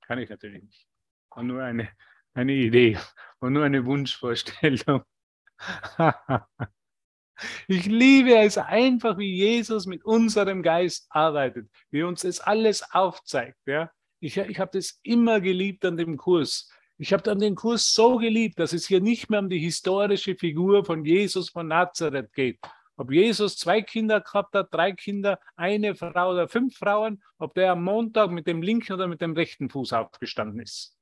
Kann 0.02 0.18
ich 0.18 0.28
natürlich 0.28 0.62
nicht. 0.62 0.86
War 1.30 1.42
nur 1.42 1.62
eine, 1.62 1.88
eine 2.34 2.52
Idee 2.52 2.98
und 3.38 3.54
nur 3.54 3.64
eine 3.64 3.86
Wunschvorstellung. 3.86 5.02
Ich 7.66 7.86
liebe 7.86 8.36
es 8.36 8.56
einfach, 8.56 9.18
wie 9.18 9.34
Jesus 9.34 9.86
mit 9.86 10.04
unserem 10.04 10.62
Geist 10.62 11.06
arbeitet, 11.08 11.68
wie 11.90 12.04
uns 12.04 12.22
es 12.22 12.38
alles 12.38 12.84
aufzeigt. 12.92 13.58
Ja? 13.66 13.90
Ich, 14.20 14.36
ich 14.36 14.60
habe 14.60 14.70
das 14.74 15.00
immer 15.02 15.40
geliebt 15.40 15.84
an 15.84 15.96
dem 15.96 16.18
Kurs. 16.18 16.70
Ich 16.98 17.12
habe 17.12 17.24
dann 17.24 17.40
den 17.40 17.56
Kurs 17.56 17.94
so 17.94 18.18
geliebt, 18.18 18.60
dass 18.60 18.72
es 18.72 18.86
hier 18.86 19.00
nicht 19.00 19.28
mehr 19.28 19.40
um 19.40 19.48
die 19.48 19.58
historische 19.58 20.36
Figur 20.36 20.84
von 20.84 21.04
Jesus 21.04 21.48
von 21.48 21.66
Nazareth 21.66 22.32
geht. 22.32 22.60
Ob 23.02 23.10
Jesus 23.10 23.56
zwei 23.56 23.82
Kinder 23.82 24.20
gehabt 24.20 24.54
hat, 24.54 24.72
drei 24.72 24.92
Kinder, 24.92 25.40
eine 25.56 25.96
Frau 25.96 26.30
oder 26.30 26.46
fünf 26.46 26.76
Frauen, 26.76 27.20
ob 27.36 27.52
der 27.54 27.72
am 27.72 27.82
Montag 27.82 28.30
mit 28.30 28.46
dem 28.46 28.62
linken 28.62 28.92
oder 28.92 29.08
mit 29.08 29.20
dem 29.20 29.32
rechten 29.32 29.68
Fuß 29.68 29.92
aufgestanden 29.92 30.60
ist. 30.60 30.96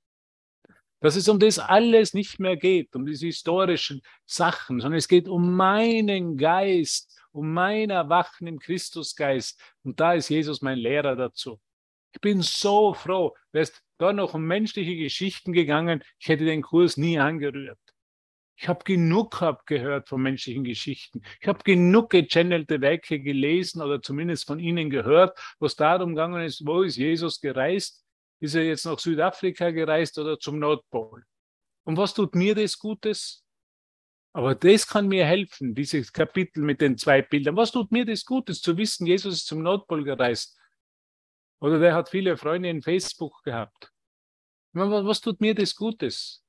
Dass 1.00 1.14
es 1.14 1.28
um 1.28 1.38
das 1.38 1.58
alles 1.58 2.14
nicht 2.14 2.40
mehr 2.40 2.56
geht, 2.56 2.96
um 2.96 3.04
diese 3.04 3.26
historischen 3.26 4.00
Sachen, 4.24 4.80
sondern 4.80 4.96
es 4.96 5.08
geht 5.08 5.28
um 5.28 5.54
meinen 5.54 6.38
Geist, 6.38 7.20
um 7.32 7.52
mein 7.52 7.90
Erwachen 7.90 8.46
im 8.46 8.58
Christusgeist. 8.58 9.62
Und 9.82 10.00
da 10.00 10.14
ist 10.14 10.30
Jesus 10.30 10.62
mein 10.62 10.78
Lehrer 10.78 11.16
dazu. 11.16 11.60
Ich 12.14 12.20
bin 12.22 12.40
so 12.40 12.94
froh. 12.94 13.36
Wäre 13.52 13.64
es 13.64 13.74
da 13.98 14.14
noch 14.14 14.32
um 14.32 14.46
menschliche 14.46 14.96
Geschichten 14.96 15.52
gegangen, 15.52 16.02
ich 16.18 16.28
hätte 16.28 16.46
den 16.46 16.62
Kurs 16.62 16.96
nie 16.96 17.18
angerührt. 17.18 17.78
Ich 18.60 18.68
habe 18.68 18.84
genug 18.84 19.30
gehabt 19.30 19.66
gehört 19.66 20.10
von 20.10 20.20
menschlichen 20.20 20.64
Geschichten. 20.64 21.22
Ich 21.40 21.48
habe 21.48 21.62
genug 21.64 22.10
gechannelte 22.10 22.82
Werke 22.82 23.18
gelesen 23.18 23.80
oder 23.80 24.02
zumindest 24.02 24.46
von 24.46 24.58
ihnen 24.60 24.90
gehört, 24.90 25.38
was 25.58 25.76
darum 25.76 26.10
gegangen 26.10 26.44
ist, 26.44 26.66
wo 26.66 26.82
ist 26.82 26.96
Jesus 26.96 27.40
gereist? 27.40 28.04
Ist 28.38 28.54
er 28.54 28.64
jetzt 28.64 28.84
nach 28.84 28.98
Südafrika 28.98 29.70
gereist 29.70 30.18
oder 30.18 30.38
zum 30.38 30.58
Nordpol? 30.58 31.24
Und 31.84 31.96
was 31.96 32.12
tut 32.12 32.34
mir 32.34 32.54
das 32.54 32.78
Gutes? 32.78 33.46
Aber 34.34 34.54
das 34.54 34.86
kann 34.86 35.08
mir 35.08 35.24
helfen, 35.24 35.74
dieses 35.74 36.12
Kapitel 36.12 36.62
mit 36.62 36.82
den 36.82 36.98
zwei 36.98 37.22
Bildern. 37.22 37.56
Was 37.56 37.72
tut 37.72 37.90
mir 37.90 38.04
das 38.04 38.26
Gutes, 38.26 38.60
zu 38.60 38.76
wissen, 38.76 39.06
Jesus 39.06 39.36
ist 39.36 39.46
zum 39.46 39.62
Nordpol 39.62 40.04
gereist? 40.04 40.60
Oder 41.60 41.78
der 41.78 41.94
hat 41.94 42.10
viele 42.10 42.36
Freunde 42.36 42.68
in 42.68 42.82
Facebook 42.82 43.42
gehabt. 43.42 43.90
Was 44.74 45.22
tut 45.22 45.40
mir 45.40 45.54
das 45.54 45.74
Gutes? 45.74 46.44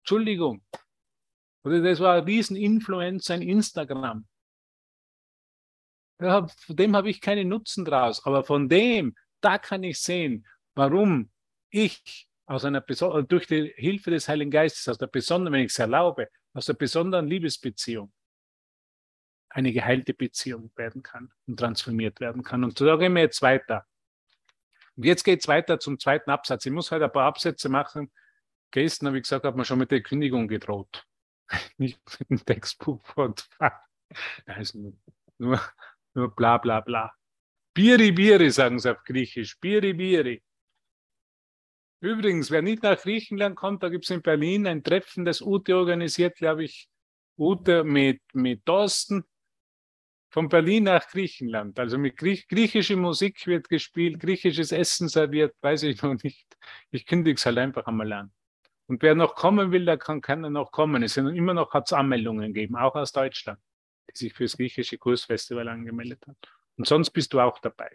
Entschuldigung. 0.00 0.64
Oder 1.64 1.80
das 1.80 1.98
war 2.00 2.16
ein 2.16 2.24
Rieseninfluencer 2.24 3.36
in 3.36 3.42
Instagram. 3.42 4.26
von 6.18 6.50
dem 6.68 6.94
habe 6.94 7.10
ich 7.10 7.20
keinen 7.20 7.48
Nutzen 7.48 7.84
draus. 7.84 8.24
Aber 8.24 8.44
von 8.44 8.68
dem, 8.68 9.16
da 9.40 9.58
kann 9.58 9.82
ich 9.82 10.00
sehen, 10.00 10.46
warum 10.74 11.30
ich 11.70 12.28
aus 12.46 12.64
einer 12.64 12.82
durch 12.82 13.46
die 13.46 13.72
Hilfe 13.76 14.10
des 14.10 14.28
Heiligen 14.28 14.50
Geistes, 14.50 14.88
aus 14.88 14.98
der 14.98 15.06
besonderen, 15.06 15.54
wenn 15.54 15.64
ich 15.64 15.72
es 15.72 15.78
erlaube, 15.78 16.28
aus 16.52 16.66
der 16.66 16.74
besonderen 16.74 17.26
Liebesbeziehung 17.26 18.12
eine 19.48 19.72
geheilte 19.72 20.14
Beziehung 20.14 20.70
werden 20.76 21.02
kann 21.02 21.32
und 21.46 21.58
transformiert 21.58 22.20
werden 22.20 22.42
kann. 22.42 22.64
Und 22.64 22.80
da 22.80 22.96
gehen 22.96 23.14
wir 23.14 23.22
jetzt 23.22 23.40
weiter. 23.40 23.86
Und 24.96 25.04
jetzt 25.04 25.22
geht 25.22 25.40
es 25.40 25.48
weiter 25.48 25.78
zum 25.78 25.98
zweiten 25.98 26.30
Absatz. 26.30 26.66
Ich 26.66 26.72
muss 26.72 26.90
halt 26.90 27.02
ein 27.02 27.12
paar 27.12 27.26
Absätze 27.26 27.68
machen. 27.68 28.12
Gestern, 28.72 29.08
habe 29.08 29.18
ich 29.18 29.22
gesagt, 29.22 29.44
hat 29.44 29.56
man 29.56 29.64
schon 29.64 29.78
mit 29.78 29.92
der 29.92 30.02
Kündigung 30.02 30.48
gedroht. 30.48 31.06
Nicht 31.78 32.00
mit 32.18 32.30
dem 32.30 32.44
Textbuch 32.44 33.04
fortfahren. 33.04 33.78
Das 34.46 34.58
ist 34.58 34.74
nur, 35.38 35.60
nur 36.14 36.34
bla 36.34 36.58
bla 36.58 36.80
bla. 36.80 37.12
Biri 37.74 38.12
Biri 38.12 38.50
sagen 38.50 38.78
sie 38.78 38.90
auf 38.90 39.02
Griechisch. 39.02 39.58
Biri 39.58 39.92
Biri. 39.92 40.42
Übrigens, 42.00 42.50
wer 42.50 42.62
nicht 42.62 42.82
nach 42.82 43.00
Griechenland 43.00 43.56
kommt, 43.56 43.82
da 43.82 43.88
gibt 43.88 44.04
es 44.04 44.10
in 44.10 44.22
Berlin 44.22 44.66
ein 44.66 44.84
Treffen, 44.84 45.24
das 45.24 45.40
Ute 45.40 45.76
organisiert, 45.76 46.36
glaube 46.36 46.64
ich, 46.64 46.88
Ute 47.38 47.82
mit, 47.82 48.20
mit 48.34 48.64
Thorsten 48.66 49.24
von 50.30 50.48
Berlin 50.48 50.84
nach 50.84 51.08
Griechenland. 51.08 51.78
Also 51.78 51.96
mit 51.96 52.16
Griech 52.16 52.46
griechische 52.48 52.96
Musik 52.96 53.46
wird 53.46 53.68
gespielt, 53.68 54.20
griechisches 54.20 54.70
Essen 54.70 55.08
serviert, 55.08 55.54
weiß 55.62 55.84
ich 55.84 56.02
noch 56.02 56.20
nicht. 56.22 56.46
Ich 56.90 57.06
kündige 57.06 57.36
es 57.36 57.46
halt 57.46 57.58
einfach 57.58 57.86
einmal 57.86 58.12
an. 58.12 58.32
Und 58.86 59.02
wer 59.02 59.14
noch 59.14 59.34
kommen 59.34 59.72
will, 59.72 59.84
der 59.84 59.96
kann, 59.96 60.20
kann 60.20 60.40
noch 60.40 60.70
kommen. 60.70 61.02
Es 61.02 61.14
sind 61.14 61.28
immer 61.28 61.54
noch 61.54 61.72
hat's 61.72 61.92
Anmeldungen 61.92 62.52
gegeben, 62.52 62.76
auch 62.76 62.94
aus 62.94 63.12
Deutschland, 63.12 63.58
die 64.10 64.18
sich 64.18 64.34
fürs 64.34 64.56
griechische 64.56 64.98
Kursfestival 64.98 65.68
angemeldet 65.68 66.26
haben. 66.26 66.36
Und 66.76 66.86
sonst 66.86 67.10
bist 67.10 67.32
du 67.32 67.40
auch 67.40 67.58
dabei. 67.60 67.90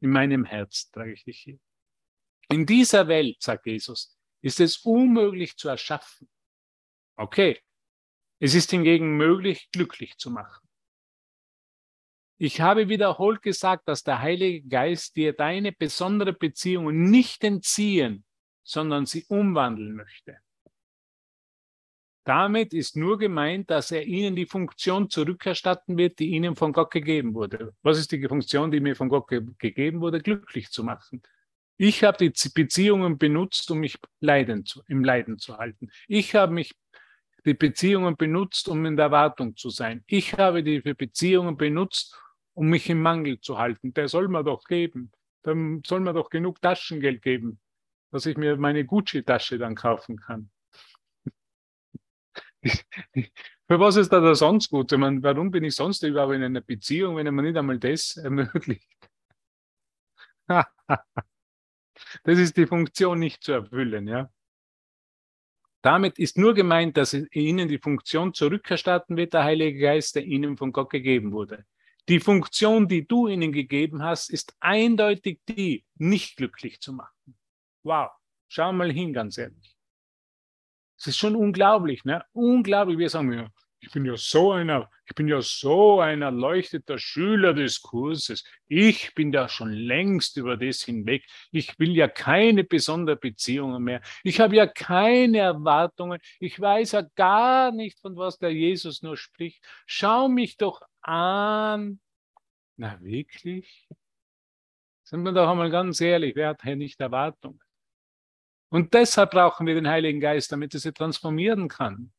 In 0.00 0.10
meinem 0.10 0.44
Herz 0.44 0.90
trage 0.90 1.12
ich 1.12 1.24
dich 1.24 1.38
hier. 1.38 1.58
In 2.48 2.66
dieser 2.66 3.06
Welt, 3.06 3.40
sagt 3.40 3.66
Jesus, 3.66 4.18
ist 4.40 4.58
es 4.58 4.78
unmöglich 4.78 5.56
zu 5.56 5.68
erschaffen. 5.68 6.28
Okay. 7.16 7.60
Es 8.40 8.54
ist 8.54 8.72
hingegen 8.72 9.16
möglich, 9.16 9.68
glücklich 9.70 10.16
zu 10.18 10.28
machen. 10.30 10.68
Ich 12.38 12.60
habe 12.60 12.88
wiederholt 12.88 13.40
gesagt, 13.40 13.86
dass 13.86 14.02
der 14.02 14.20
Heilige 14.20 14.66
Geist 14.66 15.14
dir 15.14 15.32
deine 15.32 15.70
besondere 15.70 16.32
Beziehung 16.32 17.08
nicht 17.08 17.44
entziehen, 17.44 18.24
sondern 18.62 19.06
sie 19.06 19.24
umwandeln 19.28 19.94
möchte. 19.94 20.38
Damit 22.24 22.72
ist 22.72 22.96
nur 22.96 23.18
gemeint, 23.18 23.68
dass 23.70 23.90
er 23.90 24.04
ihnen 24.04 24.36
die 24.36 24.46
Funktion 24.46 25.10
zurückerstatten 25.10 25.96
wird, 25.96 26.20
die 26.20 26.30
ihnen 26.30 26.54
von 26.54 26.72
Gott 26.72 26.92
gegeben 26.92 27.34
wurde. 27.34 27.74
Was 27.82 27.98
ist 27.98 28.12
die 28.12 28.28
Funktion, 28.28 28.70
die 28.70 28.78
mir 28.78 28.94
von 28.94 29.08
Gott 29.08 29.28
ge 29.28 29.42
gegeben 29.58 30.00
wurde? 30.00 30.20
Glücklich 30.20 30.70
zu 30.70 30.84
machen. 30.84 31.22
Ich 31.78 32.04
habe 32.04 32.18
die 32.18 32.32
Beziehungen 32.54 33.18
benutzt, 33.18 33.68
um 33.72 33.80
mich 33.80 33.98
Leiden 34.20 34.64
zu, 34.64 34.82
im 34.86 35.02
Leiden 35.02 35.38
zu 35.38 35.58
halten. 35.58 35.90
Ich 36.06 36.36
habe 36.36 36.52
mich 36.52 36.72
die 37.44 37.54
Beziehungen 37.54 38.16
benutzt, 38.16 38.68
um 38.68 38.84
in 38.86 38.96
der 38.96 39.06
Erwartung 39.06 39.56
zu 39.56 39.70
sein. 39.70 40.04
Ich 40.06 40.34
habe 40.34 40.62
die 40.62 40.80
Beziehungen 40.80 41.56
benutzt, 41.56 42.16
um 42.54 42.68
mich 42.68 42.88
im 42.88 43.02
Mangel 43.02 43.40
zu 43.40 43.58
halten. 43.58 43.92
Der 43.94 44.06
soll 44.06 44.28
mir 44.28 44.44
doch 44.44 44.62
geben. 44.64 45.10
Dann 45.42 45.82
soll 45.84 45.98
mir 45.98 46.12
doch 46.12 46.30
genug 46.30 46.62
Taschengeld 46.62 47.20
geben, 47.20 47.58
dass 48.12 48.26
ich 48.26 48.36
mir 48.36 48.56
meine 48.56 48.84
Gucci-Tasche 48.84 49.58
dann 49.58 49.74
kaufen 49.74 50.18
kann. 50.18 50.50
Für 53.66 53.80
was 53.80 53.96
ist 53.96 54.12
da, 54.12 54.34
sonst 54.34 54.70
gut? 54.70 54.92
Ich 54.92 54.98
meine, 54.98 55.22
warum 55.22 55.50
bin 55.50 55.64
ich 55.64 55.74
sonst 55.74 56.02
überhaupt 56.02 56.34
in 56.34 56.44
einer 56.44 56.60
Beziehung, 56.60 57.16
wenn 57.16 57.34
mir 57.34 57.42
nicht 57.42 57.56
einmal 57.56 57.78
das 57.78 58.16
ermöglicht? 58.18 58.86
das 60.48 62.38
ist 62.38 62.56
die 62.56 62.66
Funktion 62.66 63.18
nicht 63.18 63.42
zu 63.42 63.52
erfüllen, 63.52 64.06
ja. 64.06 64.30
Damit 65.80 66.18
ist 66.18 66.38
nur 66.38 66.54
gemeint, 66.54 66.96
dass 66.96 67.14
ihnen 67.14 67.66
die 67.66 67.78
Funktion 67.78 68.34
zurückerstatten 68.34 69.16
wird, 69.16 69.32
der 69.32 69.42
Heilige 69.42 69.80
Geist, 69.80 70.14
der 70.14 70.24
ihnen 70.24 70.56
von 70.56 70.70
Gott 70.70 70.90
gegeben 70.90 71.32
wurde. 71.32 71.64
Die 72.08 72.20
Funktion, 72.20 72.88
die 72.88 73.06
du 73.06 73.26
ihnen 73.26 73.52
gegeben 73.52 74.02
hast, 74.02 74.30
ist 74.30 74.54
eindeutig 74.60 75.40
die, 75.48 75.84
nicht 75.96 76.36
glücklich 76.36 76.80
zu 76.80 76.92
machen. 76.92 77.21
Wow, 77.84 78.10
schau 78.48 78.72
mal 78.72 78.92
hin, 78.92 79.12
ganz 79.12 79.38
ehrlich. 79.38 79.76
Es 80.98 81.08
ist 81.08 81.18
schon 81.18 81.34
unglaublich, 81.34 82.04
ne? 82.04 82.24
Unglaublich. 82.32 82.96
Wir 82.96 83.08
sagen 83.08 83.32
ja, 83.32 83.48
ich 83.80 83.90
bin 83.90 84.04
ja 84.04 84.16
so 84.16 84.52
einer, 84.52 84.88
ich 85.06 85.14
bin 85.16 85.26
ja 85.26 85.42
so 85.42 86.00
ein 86.00 86.22
erleuchteter 86.22 86.98
Schüler 86.98 87.52
des 87.52 87.82
Kurses. 87.82 88.44
Ich 88.68 89.12
bin 89.16 89.32
ja 89.32 89.48
schon 89.48 89.72
längst 89.72 90.36
über 90.36 90.56
das 90.56 90.82
hinweg. 90.82 91.26
Ich 91.50 91.76
will 91.80 91.96
ja 91.96 92.06
keine 92.06 92.62
besonderen 92.62 93.18
Beziehungen 93.18 93.82
mehr. 93.82 94.00
Ich 94.22 94.38
habe 94.38 94.54
ja 94.54 94.68
keine 94.68 95.38
Erwartungen. 95.38 96.20
Ich 96.38 96.60
weiß 96.60 96.92
ja 96.92 97.02
gar 97.16 97.72
nicht, 97.72 97.98
von 97.98 98.16
was 98.16 98.38
der 98.38 98.52
Jesus 98.52 99.02
nur 99.02 99.16
spricht. 99.16 99.64
Schau 99.86 100.28
mich 100.28 100.56
doch 100.56 100.80
an. 101.00 101.98
Na 102.76 103.00
wirklich? 103.02 103.88
Sind 105.02 105.24
wir 105.24 105.32
doch 105.32 105.50
einmal 105.50 105.70
ganz 105.70 106.00
ehrlich, 106.00 106.36
wer 106.36 106.50
hat 106.50 106.62
hier 106.62 106.76
nicht 106.76 107.00
Erwartungen? 107.00 107.61
Und 108.72 108.94
deshalb 108.94 109.32
brauchen 109.32 109.66
wir 109.66 109.74
den 109.74 109.86
Heiligen 109.86 110.18
Geist, 110.18 110.50
damit 110.50 110.72
er 110.72 110.80
sie 110.80 110.94
transformieren 110.94 111.68
kann. 111.68 112.10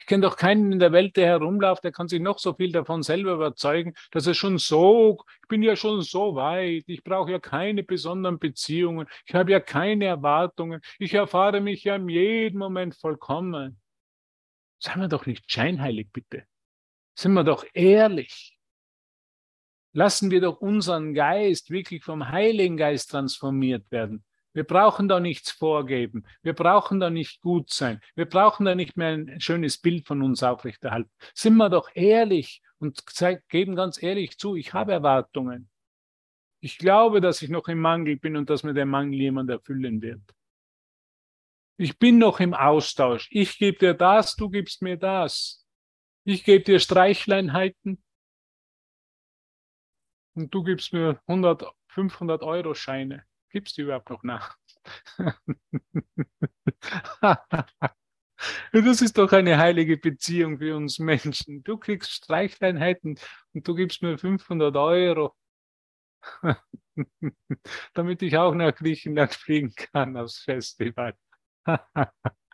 Ich 0.00 0.06
kenne 0.06 0.22
doch 0.22 0.36
keinen 0.36 0.72
in 0.72 0.80
der 0.80 0.90
Welt, 0.90 1.16
der 1.16 1.26
herumläuft, 1.26 1.84
der 1.84 1.92
kann 1.92 2.08
sich 2.08 2.20
noch 2.20 2.40
so 2.40 2.52
viel 2.54 2.72
davon 2.72 3.04
selber 3.04 3.34
überzeugen, 3.34 3.94
dass 4.10 4.26
er 4.26 4.34
schon 4.34 4.58
so, 4.58 5.24
ich 5.42 5.48
bin 5.48 5.62
ja 5.62 5.76
schon 5.76 6.02
so 6.02 6.34
weit, 6.34 6.82
ich 6.88 7.04
brauche 7.04 7.30
ja 7.30 7.38
keine 7.38 7.84
besonderen 7.84 8.40
Beziehungen, 8.40 9.06
ich 9.24 9.36
habe 9.36 9.52
ja 9.52 9.60
keine 9.60 10.06
Erwartungen, 10.06 10.80
ich 10.98 11.14
erfahre 11.14 11.60
mich 11.60 11.84
ja 11.84 11.94
in 11.94 12.08
jedem 12.08 12.58
Moment 12.58 12.96
vollkommen. 12.96 13.80
Seien 14.80 15.00
wir 15.00 15.08
doch 15.08 15.26
nicht 15.26 15.50
scheinheilig, 15.50 16.08
bitte. 16.12 16.44
Sind 17.14 17.34
wir 17.34 17.44
doch 17.44 17.64
ehrlich. 17.72 18.58
Lassen 19.92 20.32
wir 20.32 20.40
doch 20.40 20.60
unseren 20.60 21.14
Geist 21.14 21.70
wirklich 21.70 22.02
vom 22.02 22.30
Heiligen 22.30 22.76
Geist 22.76 23.12
transformiert 23.12 23.88
werden. 23.92 24.25
Wir 24.56 24.64
brauchen 24.64 25.06
da 25.06 25.20
nichts 25.20 25.50
vorgeben. 25.50 26.24
Wir 26.40 26.54
brauchen 26.54 26.98
da 26.98 27.10
nicht 27.10 27.42
gut 27.42 27.68
sein. 27.68 28.00
Wir 28.14 28.24
brauchen 28.24 28.64
da 28.64 28.74
nicht 28.74 28.96
mehr 28.96 29.08
ein 29.08 29.38
schönes 29.38 29.76
Bild 29.76 30.06
von 30.06 30.22
uns 30.22 30.42
aufrechterhalten. 30.42 31.10
Sind 31.34 31.58
wir 31.58 31.68
doch 31.68 31.90
ehrlich 31.92 32.62
und 32.78 33.04
geben 33.50 33.76
ganz 33.76 34.02
ehrlich 34.02 34.38
zu, 34.38 34.56
ich 34.56 34.72
habe 34.72 34.92
Erwartungen. 34.92 35.68
Ich 36.60 36.78
glaube, 36.78 37.20
dass 37.20 37.42
ich 37.42 37.50
noch 37.50 37.68
im 37.68 37.80
Mangel 37.80 38.16
bin 38.16 38.34
und 38.34 38.48
dass 38.48 38.62
mir 38.62 38.72
der 38.72 38.86
Mangel 38.86 39.20
jemand 39.20 39.50
erfüllen 39.50 40.00
wird. 40.00 40.22
Ich 41.76 41.98
bin 41.98 42.16
noch 42.16 42.40
im 42.40 42.54
Austausch. 42.54 43.28
Ich 43.32 43.58
gebe 43.58 43.76
dir 43.76 43.92
das, 43.92 44.36
du 44.36 44.48
gibst 44.48 44.80
mir 44.80 44.96
das. 44.96 45.66
Ich 46.24 46.44
gebe 46.44 46.64
dir 46.64 46.80
Streichleinheiten 46.80 48.02
und 50.34 50.54
du 50.54 50.62
gibst 50.62 50.94
mir 50.94 51.20
100, 51.26 51.66
500 51.88 52.42
Euro 52.42 52.72
Scheine. 52.72 53.26
Gibt 53.56 53.68
es 53.68 53.74
die 53.74 53.80
überhaupt 53.80 54.10
noch 54.10 54.22
nach? 54.22 54.54
Das 58.70 59.00
ist 59.00 59.16
doch 59.16 59.32
eine 59.32 59.56
heilige 59.56 59.96
Beziehung 59.96 60.58
für 60.58 60.76
uns 60.76 60.98
Menschen. 60.98 61.64
Du 61.64 61.78
kriegst 61.78 62.10
Streichleinheiten 62.12 63.18
und 63.54 63.66
du 63.66 63.74
gibst 63.74 64.02
mir 64.02 64.18
500 64.18 64.76
Euro, 64.76 65.34
damit 67.94 68.20
ich 68.20 68.36
auch 68.36 68.54
nach 68.54 68.74
Griechenland 68.74 69.32
fliegen 69.32 69.72
kann 69.74 70.18
aufs 70.18 70.40
Festival. 70.40 71.14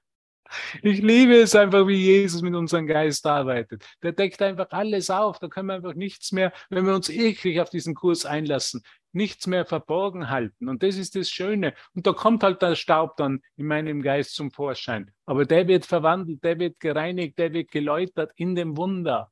Ich 0.83 1.01
liebe 1.01 1.35
es 1.35 1.55
einfach, 1.55 1.87
wie 1.87 1.97
Jesus 1.97 2.43
mit 2.43 2.55
unserem 2.55 2.87
Geist 2.87 3.27
arbeitet. 3.27 3.85
Der 4.03 4.13
deckt 4.13 4.43
einfach 4.43 4.71
alles 4.71 5.11
auf. 5.11 5.39
Da 5.39 5.49
können 5.49 5.69
wir 5.69 5.75
einfach 5.75 5.95
nichts 5.95 6.33
mehr, 6.33 6.53
wenn 6.71 6.87
wir 6.87 6.95
uns 6.95 7.09
wirklich 7.09 7.61
auf 7.61 7.71
diesen 7.71 7.95
Kurs 7.95 8.25
einlassen, 8.27 8.83
nichts 9.13 9.47
mehr 9.47 9.65
verborgen 9.65 10.31
halten. 10.31 10.69
Und 10.69 10.83
das 10.83 10.97
ist 10.97 11.17
das 11.17 11.31
Schöne. 11.31 11.75
Und 11.95 12.07
da 12.07 12.13
kommt 12.13 12.43
halt 12.43 12.63
der 12.63 12.75
Staub 12.75 13.17
dann 13.17 13.43
in 13.57 13.67
meinem 13.67 14.03
Geist 14.03 14.35
zum 14.35 14.51
Vorschein. 14.51 15.11
Aber 15.27 15.45
der 15.45 15.69
wird 15.69 15.87
verwandelt, 15.87 16.43
der 16.45 16.59
wird 16.59 16.81
gereinigt, 16.81 17.39
der 17.39 17.53
wird 17.53 17.71
geläutert 17.71 18.33
in 18.37 18.55
dem 18.55 18.77
Wunder. 18.77 19.31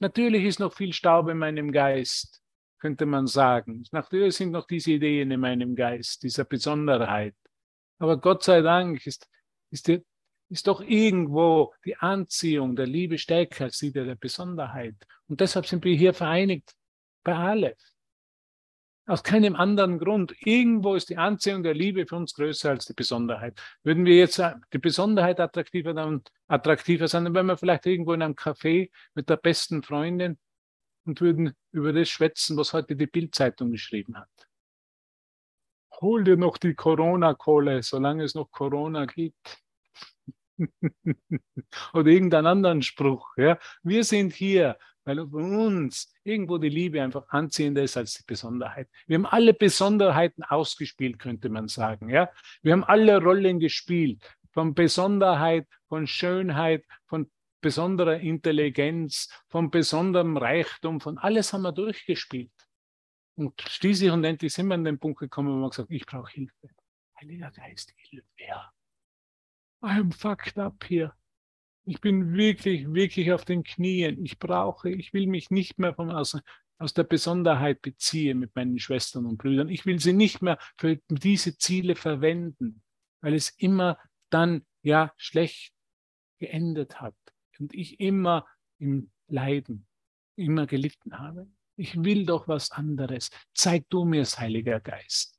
Natürlich 0.00 0.44
ist 0.44 0.60
noch 0.60 0.72
viel 0.72 0.92
Staub 0.92 1.28
in 1.28 1.38
meinem 1.38 1.72
Geist, 1.72 2.40
könnte 2.78 3.06
man 3.06 3.26
sagen. 3.26 3.84
Natürlich 3.90 4.36
sind 4.36 4.52
noch 4.52 4.66
diese 4.66 4.92
Ideen 4.92 5.30
in 5.30 5.40
meinem 5.40 5.74
Geist, 5.74 6.22
dieser 6.22 6.44
Besonderheit. 6.44 7.34
Aber 7.98 8.16
Gott 8.18 8.44
sei 8.44 8.60
Dank 8.60 9.04
ist, 9.06 9.28
ist 9.70 9.88
ist 10.48 10.66
doch 10.66 10.80
irgendwo 10.80 11.74
die 11.84 11.96
Anziehung 11.96 12.74
der 12.76 12.86
Liebe 12.86 13.18
stärker 13.18 13.64
als 13.64 13.78
die 13.78 13.92
der 13.92 14.14
Besonderheit. 14.14 14.94
Und 15.26 15.40
deshalb 15.40 15.66
sind 15.66 15.84
wir 15.84 15.94
hier 15.94 16.14
vereinigt 16.14 16.74
bei 17.22 17.34
Aleph. 17.34 17.78
Aus 19.06 19.22
keinem 19.22 19.56
anderen 19.56 19.98
Grund. 19.98 20.34
Irgendwo 20.40 20.94
ist 20.94 21.08
die 21.08 21.16
Anziehung 21.16 21.62
der 21.62 21.72
Liebe 21.74 22.06
für 22.06 22.16
uns 22.16 22.34
größer 22.34 22.70
als 22.70 22.84
die 22.84 22.92
Besonderheit. 22.92 23.58
Würden 23.82 24.04
wir 24.04 24.16
jetzt 24.16 24.42
die 24.72 24.78
Besonderheit 24.78 25.40
attraktiver, 25.40 25.94
dann 25.94 26.22
attraktiver 26.46 27.08
sein, 27.08 27.24
dann 27.24 27.34
wären 27.34 27.46
wir 27.46 27.56
vielleicht 27.56 27.86
irgendwo 27.86 28.12
in 28.12 28.22
einem 28.22 28.34
Café 28.34 28.90
mit 29.14 29.30
der 29.30 29.36
besten 29.36 29.82
Freundin 29.82 30.38
und 31.06 31.22
würden 31.22 31.54
über 31.72 31.94
das 31.94 32.10
schwätzen, 32.10 32.56
was 32.58 32.74
heute 32.74 32.96
die 32.96 33.06
Bildzeitung 33.06 33.70
geschrieben 33.72 34.18
hat. 34.18 34.28
Hol 36.00 36.22
dir 36.22 36.36
noch 36.36 36.58
die 36.58 36.74
Corona-Kohle, 36.74 37.82
solange 37.82 38.24
es 38.24 38.34
noch 38.34 38.50
Corona 38.50 39.06
gibt. 39.06 39.58
Oder 41.92 42.06
irgendeinen 42.06 42.46
anderen 42.46 42.82
Spruch. 42.82 43.36
Ja? 43.36 43.58
Wir 43.82 44.04
sind 44.04 44.34
hier, 44.34 44.78
weil 45.04 45.16
für 45.16 45.36
uns 45.36 46.12
irgendwo 46.24 46.58
die 46.58 46.68
Liebe 46.68 47.02
einfach 47.02 47.28
anziehender 47.28 47.82
ist 47.82 47.96
als 47.96 48.14
die 48.14 48.24
Besonderheit. 48.26 48.88
Wir 49.06 49.16
haben 49.16 49.26
alle 49.26 49.54
Besonderheiten 49.54 50.42
ausgespielt, 50.42 51.18
könnte 51.18 51.48
man 51.48 51.68
sagen. 51.68 52.10
Ja? 52.10 52.30
Wir 52.62 52.72
haben 52.72 52.84
alle 52.84 53.22
Rollen 53.22 53.60
gespielt. 53.60 54.22
Von 54.52 54.74
Besonderheit, 54.74 55.66
von 55.88 56.06
Schönheit, 56.06 56.84
von 57.06 57.30
besonderer 57.60 58.18
Intelligenz, 58.18 59.28
von 59.48 59.70
besonderem 59.70 60.36
Reichtum, 60.36 61.00
von 61.00 61.18
alles 61.18 61.52
haben 61.52 61.62
wir 61.62 61.72
durchgespielt. 61.72 62.52
Und 63.36 63.60
schließlich 63.60 64.10
und 64.10 64.24
endlich 64.24 64.52
sind 64.52 64.66
wir 64.66 64.74
an 64.74 64.84
den 64.84 64.98
Punkt 64.98 65.20
gekommen, 65.20 65.48
wo 65.48 65.62
wir 65.62 65.70
gesagt 65.70 65.90
ich 65.90 66.04
brauche 66.06 66.30
Hilfe. 66.32 66.68
Heiliger 67.20 67.50
Geist, 67.50 67.92
Hilfe. 67.96 68.26
Ja. 68.38 68.72
I'm 69.82 70.12
fucked 70.12 70.58
up 70.58 70.84
hier. 70.84 71.14
Ich 71.84 72.00
bin 72.00 72.34
wirklich, 72.34 72.92
wirklich 72.92 73.32
auf 73.32 73.44
den 73.44 73.62
Knien. 73.62 74.24
Ich 74.24 74.38
brauche, 74.38 74.90
ich 74.90 75.12
will 75.14 75.26
mich 75.26 75.50
nicht 75.50 75.78
mehr 75.78 75.94
von 75.94 76.10
außen 76.10 76.40
aus 76.78 76.94
der 76.94 77.04
Besonderheit 77.04 77.82
beziehen 77.82 78.38
mit 78.38 78.54
meinen 78.54 78.78
Schwestern 78.78 79.26
und 79.26 79.38
Brüdern. 79.38 79.68
Ich 79.68 79.86
will 79.86 79.98
sie 79.98 80.12
nicht 80.12 80.42
mehr 80.42 80.58
für 80.76 81.00
diese 81.08 81.56
Ziele 81.56 81.96
verwenden, 81.96 82.82
weil 83.20 83.34
es 83.34 83.50
immer 83.50 83.98
dann 84.30 84.64
ja 84.82 85.12
schlecht 85.16 85.72
geendet 86.38 87.00
hat 87.00 87.16
und 87.58 87.74
ich 87.74 88.00
immer 88.00 88.46
im 88.78 89.10
Leiden, 89.26 89.86
immer 90.36 90.66
gelitten 90.66 91.18
habe. 91.18 91.48
Ich 91.76 92.02
will 92.02 92.26
doch 92.26 92.48
was 92.48 92.70
anderes. 92.70 93.30
Zeig 93.54 93.88
du 93.88 94.04
mir 94.04 94.22
es, 94.22 94.38
Heiliger 94.38 94.80
Geist. 94.80 95.37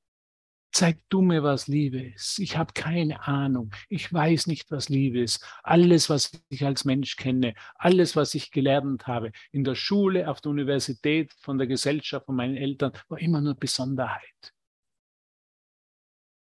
Zeig 0.72 1.00
du 1.10 1.22
mir, 1.22 1.42
was 1.42 1.68
Liebe 1.68 2.00
ist. 2.00 2.38
Ich 2.38 2.56
habe 2.56 2.74
keine 2.74 3.28
Ahnung. 3.28 3.72
Ich 3.90 4.14
weiß 4.14 4.46
nicht, 4.48 4.70
was 4.70 4.88
Liebe 4.88 5.20
ist. 5.20 5.44
Alles, 5.64 6.10
was 6.10 6.32
ich 6.50 6.64
als 6.64 6.86
Mensch 6.86 7.16
kenne, 7.16 7.56
alles, 7.76 8.16
was 8.16 8.36
ich 8.36 8.52
gelernt 8.52 9.08
habe, 9.08 9.32
in 9.52 9.64
der 9.64 9.76
Schule, 9.76 10.30
auf 10.30 10.42
der 10.42 10.52
Universität, 10.52 11.34
von 11.40 11.58
der 11.58 11.68
Gesellschaft, 11.68 12.28
von 12.28 12.36
meinen 12.36 12.56
Eltern, 12.56 12.94
war 13.08 13.20
immer 13.20 13.42
nur 13.42 13.56
Besonderheit. 13.56 14.54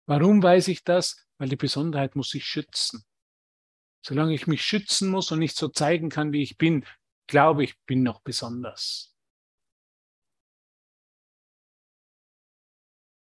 Warum 0.06 0.42
weiß 0.42 0.68
ich 0.68 0.84
das? 0.84 1.26
Weil 1.38 1.48
die 1.48 1.56
Besonderheit 1.56 2.14
muss 2.14 2.34
ich 2.34 2.44
schützen. 2.44 3.04
Solange 4.04 4.34
ich 4.34 4.46
mich 4.46 4.62
schützen 4.62 5.08
muss 5.08 5.32
und 5.32 5.38
nicht 5.38 5.56
so 5.56 5.68
zeigen 5.68 6.10
kann, 6.10 6.32
wie 6.32 6.42
ich 6.42 6.58
bin, 6.58 6.84
glaube 7.26 7.64
ich, 7.64 7.78
bin 7.86 8.02
noch 8.02 8.20
besonders. 8.20 9.11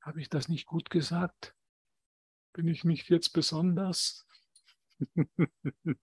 Habe 0.01 0.21
ich 0.21 0.29
das 0.29 0.49
nicht 0.49 0.67
gut 0.67 0.91
gesagt? 0.91 1.55
Bin 2.53 2.67
ich 2.69 2.85
nicht 2.85 3.11
jetzt 3.11 3.31
besonders? 3.31 4.27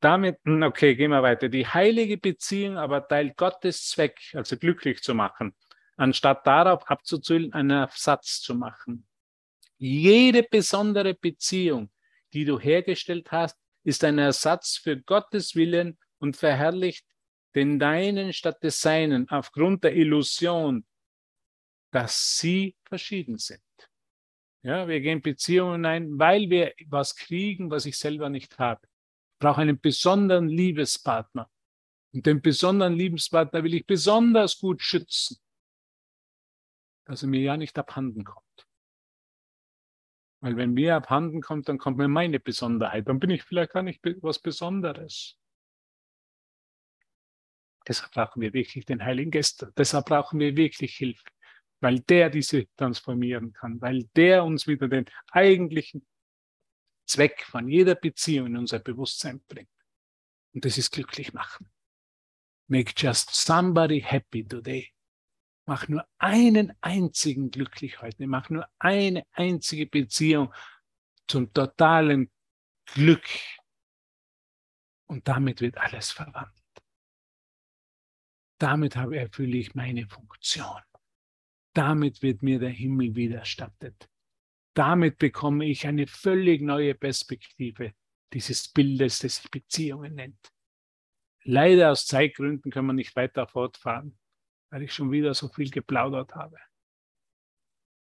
Damit, 0.00 0.38
hm, 0.44 0.62
okay, 0.62 0.94
gehen 0.94 1.10
wir 1.10 1.22
weiter. 1.22 1.48
Die 1.48 1.66
heilige 1.66 2.16
Beziehung 2.18 2.78
aber 2.78 3.06
teilt 3.06 3.36
Gottes 3.36 3.88
Zweck, 3.88 4.18
also 4.34 4.56
glücklich 4.56 5.02
zu 5.02 5.14
machen, 5.14 5.54
anstatt 5.96 6.46
darauf 6.46 6.88
abzuzählen, 6.88 7.52
einen 7.52 7.70
Ersatz 7.70 8.40
zu 8.40 8.54
machen. 8.54 9.06
Jede 9.76 10.42
besondere 10.42 11.14
Beziehung, 11.14 11.90
die 12.32 12.44
du 12.44 12.58
hergestellt 12.58 13.32
hast, 13.32 13.56
ist 13.84 14.04
ein 14.04 14.18
Ersatz 14.18 14.76
für 14.76 15.00
Gottes 15.00 15.54
Willen 15.54 15.98
und 16.18 16.36
verherrlicht 16.36 17.06
den 17.54 17.78
deinen 17.78 18.32
statt 18.32 18.62
des 18.62 18.80
seinen 18.80 19.28
aufgrund 19.28 19.84
der 19.84 19.96
Illusion, 19.96 20.84
dass 21.90 22.38
sie 22.38 22.76
verschieden 22.84 23.38
sind. 23.38 23.60
Ja, 24.62 24.86
wir 24.88 25.00
gehen 25.00 25.22
Beziehungen 25.22 25.84
ein, 25.86 26.18
weil 26.18 26.50
wir 26.50 26.74
was 26.86 27.16
kriegen, 27.16 27.70
was 27.70 27.86
ich 27.86 27.98
selber 27.98 28.28
nicht 28.28 28.58
habe. 28.58 28.80
Ich 29.32 29.38
brauche 29.38 29.60
einen 29.62 29.80
besonderen 29.80 30.48
Liebespartner. 30.48 31.50
Und 32.12 32.26
den 32.26 32.42
besonderen 32.42 32.94
Liebespartner 32.94 33.64
will 33.64 33.74
ich 33.74 33.86
besonders 33.86 34.58
gut 34.58 34.82
schützen, 34.82 35.38
dass 37.06 37.22
er 37.22 37.28
mir 37.28 37.40
ja 37.40 37.56
nicht 37.56 37.78
abhanden 37.78 38.24
kommt. 38.24 38.44
Weil 40.40 40.56
wenn 40.56 40.72
mir 40.72 40.96
abhanden 40.96 41.40
kommt, 41.40 41.68
dann 41.68 41.78
kommt 41.78 41.98
mir 41.98 42.08
meine 42.08 42.40
Besonderheit. 42.40 43.08
Dann 43.08 43.20
bin 43.20 43.30
ich 43.30 43.42
vielleicht 43.42 43.72
gar 43.72 43.82
nicht 43.82 44.00
was 44.22 44.38
Besonderes. 44.38 45.36
Deshalb 47.86 48.12
brauchen 48.12 48.42
wir 48.42 48.52
wirklich 48.52 48.84
den 48.84 49.02
Heiligen 49.02 49.30
Geist. 49.30 49.66
Deshalb 49.76 50.06
brauchen 50.06 50.38
wir 50.38 50.56
wirklich 50.56 50.96
Hilfe 50.96 51.24
weil 51.80 52.00
der 52.00 52.30
diese 52.30 52.66
transformieren 52.76 53.52
kann, 53.52 53.80
weil 53.80 54.04
der 54.14 54.44
uns 54.44 54.66
wieder 54.66 54.88
den 54.88 55.06
eigentlichen 55.30 56.06
Zweck 57.06 57.44
von 57.44 57.68
jeder 57.68 57.94
Beziehung 57.94 58.48
in 58.48 58.56
unser 58.56 58.78
Bewusstsein 58.78 59.40
bringt. 59.48 59.70
Und 60.52 60.64
das 60.64 60.78
ist 60.78 60.92
glücklich 60.92 61.32
machen. 61.32 61.70
Make 62.68 62.92
just 62.96 63.34
somebody 63.34 64.00
happy 64.00 64.46
today. 64.46 64.92
Mach 65.66 65.88
nur 65.88 66.06
einen 66.18 66.72
einzigen 66.80 67.50
glücklich 67.50 68.00
heute. 68.00 68.26
Mach 68.26 68.48
nur 68.50 68.68
eine 68.78 69.24
einzige 69.32 69.86
Beziehung 69.86 70.52
zum 71.26 71.52
totalen 71.52 72.30
Glück. 72.86 73.26
Und 75.06 75.26
damit 75.26 75.60
wird 75.60 75.78
alles 75.78 76.12
verwandelt. 76.12 76.54
Damit 78.58 78.94
erfülle 78.94 79.56
ich 79.56 79.74
meine 79.74 80.06
Funktion. 80.06 80.80
Damit 81.72 82.22
wird 82.22 82.42
mir 82.42 82.58
der 82.58 82.70
Himmel 82.70 83.14
widerstattet. 83.14 84.08
Damit 84.74 85.18
bekomme 85.18 85.66
ich 85.66 85.86
eine 85.86 86.06
völlig 86.06 86.62
neue 86.62 86.94
Perspektive 86.94 87.94
dieses 88.32 88.68
Bildes, 88.68 89.20
das 89.20 89.36
sich 89.36 89.50
Beziehungen 89.50 90.14
nennt. 90.14 90.52
Leider 91.42 91.90
aus 91.90 92.06
Zeitgründen 92.06 92.70
können 92.70 92.86
wir 92.86 92.92
nicht 92.92 93.16
weiter 93.16 93.46
fortfahren, 93.46 94.18
weil 94.70 94.82
ich 94.82 94.92
schon 94.92 95.10
wieder 95.10 95.34
so 95.34 95.48
viel 95.48 95.70
geplaudert 95.70 96.34
habe. 96.34 96.58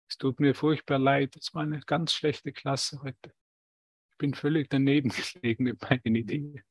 Es 0.08 0.18
tut 0.18 0.40
mir 0.40 0.54
furchtbar 0.54 0.98
leid. 0.98 1.36
Es 1.36 1.54
war 1.54 1.62
eine 1.62 1.80
ganz 1.80 2.12
schlechte 2.12 2.52
Klasse 2.52 3.00
heute. 3.02 3.34
Ich 4.10 4.18
bin 4.18 4.34
völlig 4.34 4.68
daneben 4.68 5.10
gelegen 5.32 5.64
mit 5.64 5.80
meinen 5.80 6.14
Ideen. 6.14 6.62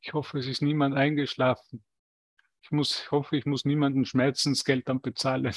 Ich 0.00 0.12
hoffe, 0.14 0.38
es 0.38 0.46
ist 0.46 0.62
niemand 0.62 0.96
eingeschlafen. 0.96 1.84
Ich 2.62 2.70
muss, 2.70 3.02
ich 3.02 3.10
hoffe, 3.10 3.36
ich 3.36 3.44
muss 3.44 3.64
niemanden 3.64 4.06
Schmerzensgeld 4.06 4.88
dann 4.88 5.00
bezahlen. 5.00 5.52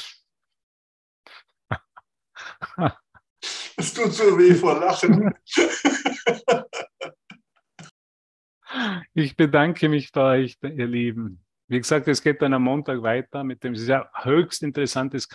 Es 3.77 3.93
tut 3.93 4.11
so 4.13 4.37
weh 4.37 4.53
vor 4.53 4.79
Lachen. 4.79 5.33
Ich 9.13 9.35
bedanke 9.35 9.89
mich 9.89 10.11
bei 10.11 10.43
euch, 10.43 10.57
ihr 10.61 10.87
Lieben. 10.87 11.43
Wie 11.67 11.77
gesagt, 11.77 12.07
es 12.07 12.21
geht 12.21 12.41
dann 12.41 12.53
am 12.53 12.63
Montag 12.63 13.01
weiter 13.01 13.43
mit 13.43 13.63
dem 13.63 13.75
sehr 13.75 14.09
höchst 14.13 14.63
interessantes 14.63 15.27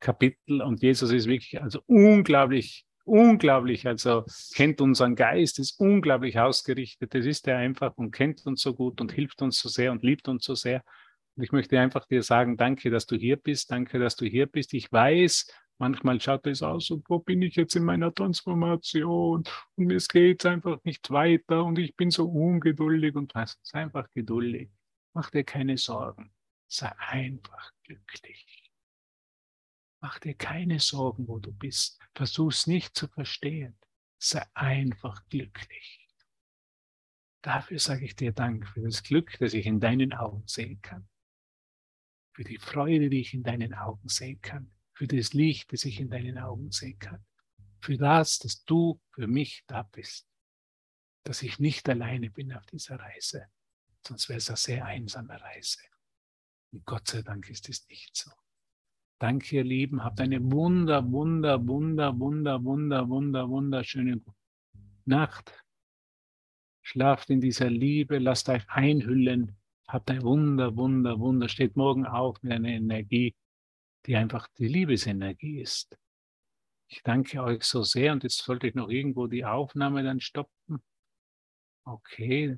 Kapitel 0.00 0.62
und 0.62 0.82
Jesus 0.82 1.10
ist 1.10 1.26
wirklich 1.26 1.60
also 1.62 1.80
unglaublich, 1.86 2.84
unglaublich, 3.04 3.86
also 3.86 4.24
kennt 4.54 4.80
unseren 4.80 5.16
Geist, 5.16 5.58
ist 5.58 5.78
unglaublich 5.80 6.38
ausgerichtet. 6.38 7.14
Das 7.14 7.24
ist 7.24 7.46
er 7.48 7.58
einfach 7.58 7.96
und 7.96 8.10
kennt 8.10 8.44
uns 8.46 8.62
so 8.62 8.74
gut 8.74 9.00
und 9.00 9.12
hilft 9.12 9.42
uns 9.42 9.58
so 9.58 9.68
sehr 9.68 9.92
und 9.92 10.02
liebt 10.02 10.28
uns 10.28 10.44
so 10.44 10.54
sehr. 10.54 10.82
Und 11.36 11.42
ich 11.42 11.52
möchte 11.52 11.78
einfach 11.78 12.06
dir 12.06 12.22
sagen, 12.22 12.56
danke, 12.56 12.90
dass 12.90 13.06
du 13.06 13.16
hier 13.16 13.36
bist, 13.36 13.70
danke, 13.70 13.98
dass 13.98 14.16
du 14.16 14.26
hier 14.26 14.46
bist. 14.46 14.72
Ich 14.74 14.90
weiß, 14.90 15.46
Manchmal 15.78 16.18
schaut 16.22 16.46
es 16.46 16.62
aus, 16.62 16.90
und 16.90 17.08
wo 17.10 17.18
bin 17.18 17.42
ich 17.42 17.56
jetzt 17.56 17.76
in 17.76 17.84
meiner 17.84 18.14
Transformation 18.14 19.44
und 19.76 19.86
mir 19.88 19.98
geht 19.98 20.46
einfach 20.46 20.82
nicht 20.84 21.10
weiter 21.10 21.64
und 21.64 21.78
ich 21.78 21.94
bin 21.94 22.10
so 22.10 22.26
ungeduldig 22.26 23.14
und 23.14 23.34
was, 23.34 23.58
sei 23.62 23.82
einfach 23.82 24.10
geduldig. 24.14 24.70
Mach 25.12 25.30
dir 25.30 25.44
keine 25.44 25.76
Sorgen. 25.76 26.32
Sei 26.66 26.90
einfach 26.98 27.72
glücklich. 27.84 28.72
Mach 30.00 30.18
dir 30.18 30.34
keine 30.34 30.80
Sorgen, 30.80 31.28
wo 31.28 31.38
du 31.38 31.52
bist. 31.52 32.00
Versuch's 32.14 32.66
nicht 32.66 32.96
zu 32.96 33.06
verstehen. 33.08 33.78
Sei 34.18 34.42
einfach 34.54 35.26
glücklich. 35.28 36.08
Dafür 37.42 37.78
sage 37.78 38.06
ich 38.06 38.16
dir 38.16 38.32
Dank 38.32 38.66
für 38.66 38.80
das 38.80 39.02
Glück, 39.02 39.36
das 39.40 39.52
ich 39.52 39.66
in 39.66 39.78
deinen 39.78 40.14
Augen 40.14 40.42
sehen 40.46 40.80
kann. 40.80 41.06
Für 42.34 42.44
die 42.44 42.58
Freude, 42.58 43.10
die 43.10 43.20
ich 43.20 43.34
in 43.34 43.42
deinen 43.42 43.74
Augen 43.74 44.08
sehen 44.08 44.40
kann 44.40 44.75
für 44.96 45.06
das 45.06 45.34
Licht, 45.34 45.72
das 45.72 45.84
ich 45.84 46.00
in 46.00 46.08
deinen 46.08 46.38
Augen 46.38 46.72
sehen 46.72 46.98
kann, 46.98 47.22
für 47.80 47.98
das, 47.98 48.38
dass 48.38 48.64
du 48.64 48.98
für 49.10 49.26
mich 49.26 49.62
da 49.66 49.82
bist, 49.82 50.26
dass 51.22 51.42
ich 51.42 51.58
nicht 51.58 51.86
alleine 51.88 52.30
bin 52.30 52.52
auf 52.54 52.64
dieser 52.64 52.98
Reise, 52.98 53.46
sonst 54.06 54.30
wäre 54.30 54.38
es 54.38 54.48
eine 54.48 54.56
sehr 54.56 54.86
einsame 54.86 55.38
Reise. 55.38 55.80
Und 56.72 56.86
Gott 56.86 57.08
sei 57.08 57.20
Dank 57.20 57.50
ist 57.50 57.68
es 57.68 57.86
nicht 57.88 58.16
so. 58.16 58.30
Danke, 59.18 59.56
ihr 59.56 59.64
Lieben, 59.64 60.02
habt 60.02 60.18
eine 60.20 60.42
wunder, 60.50 61.10
wunder, 61.12 61.66
wunder, 61.66 62.18
wunder, 62.18 62.64
wunder, 62.64 63.08
wunder, 63.08 63.48
wunderschöne 63.48 64.22
Nacht. 65.04 65.62
Schlaft 66.82 67.28
in 67.28 67.42
dieser 67.42 67.68
Liebe, 67.68 68.18
lasst 68.18 68.48
euch 68.48 68.66
einhüllen, 68.68 69.56
habt 69.88 70.10
ein 70.10 70.22
wunder, 70.22 70.74
wunder, 70.76 71.18
wunder, 71.18 71.48
steht 71.50 71.76
morgen 71.76 72.06
auf 72.06 72.42
mit 72.42 72.52
einer 72.52 72.68
Energie, 72.68 73.34
die 74.06 74.16
einfach 74.16 74.48
die 74.58 74.68
Liebesenergie 74.68 75.60
ist. 75.60 75.96
Ich 76.88 77.02
danke 77.02 77.42
euch 77.42 77.64
so 77.64 77.82
sehr 77.82 78.12
und 78.12 78.22
jetzt 78.22 78.38
sollte 78.38 78.68
ich 78.68 78.74
noch 78.74 78.88
irgendwo 78.88 79.26
die 79.26 79.44
Aufnahme 79.44 80.02
dann 80.04 80.20
stoppen. 80.20 80.82
Okay, 81.84 82.54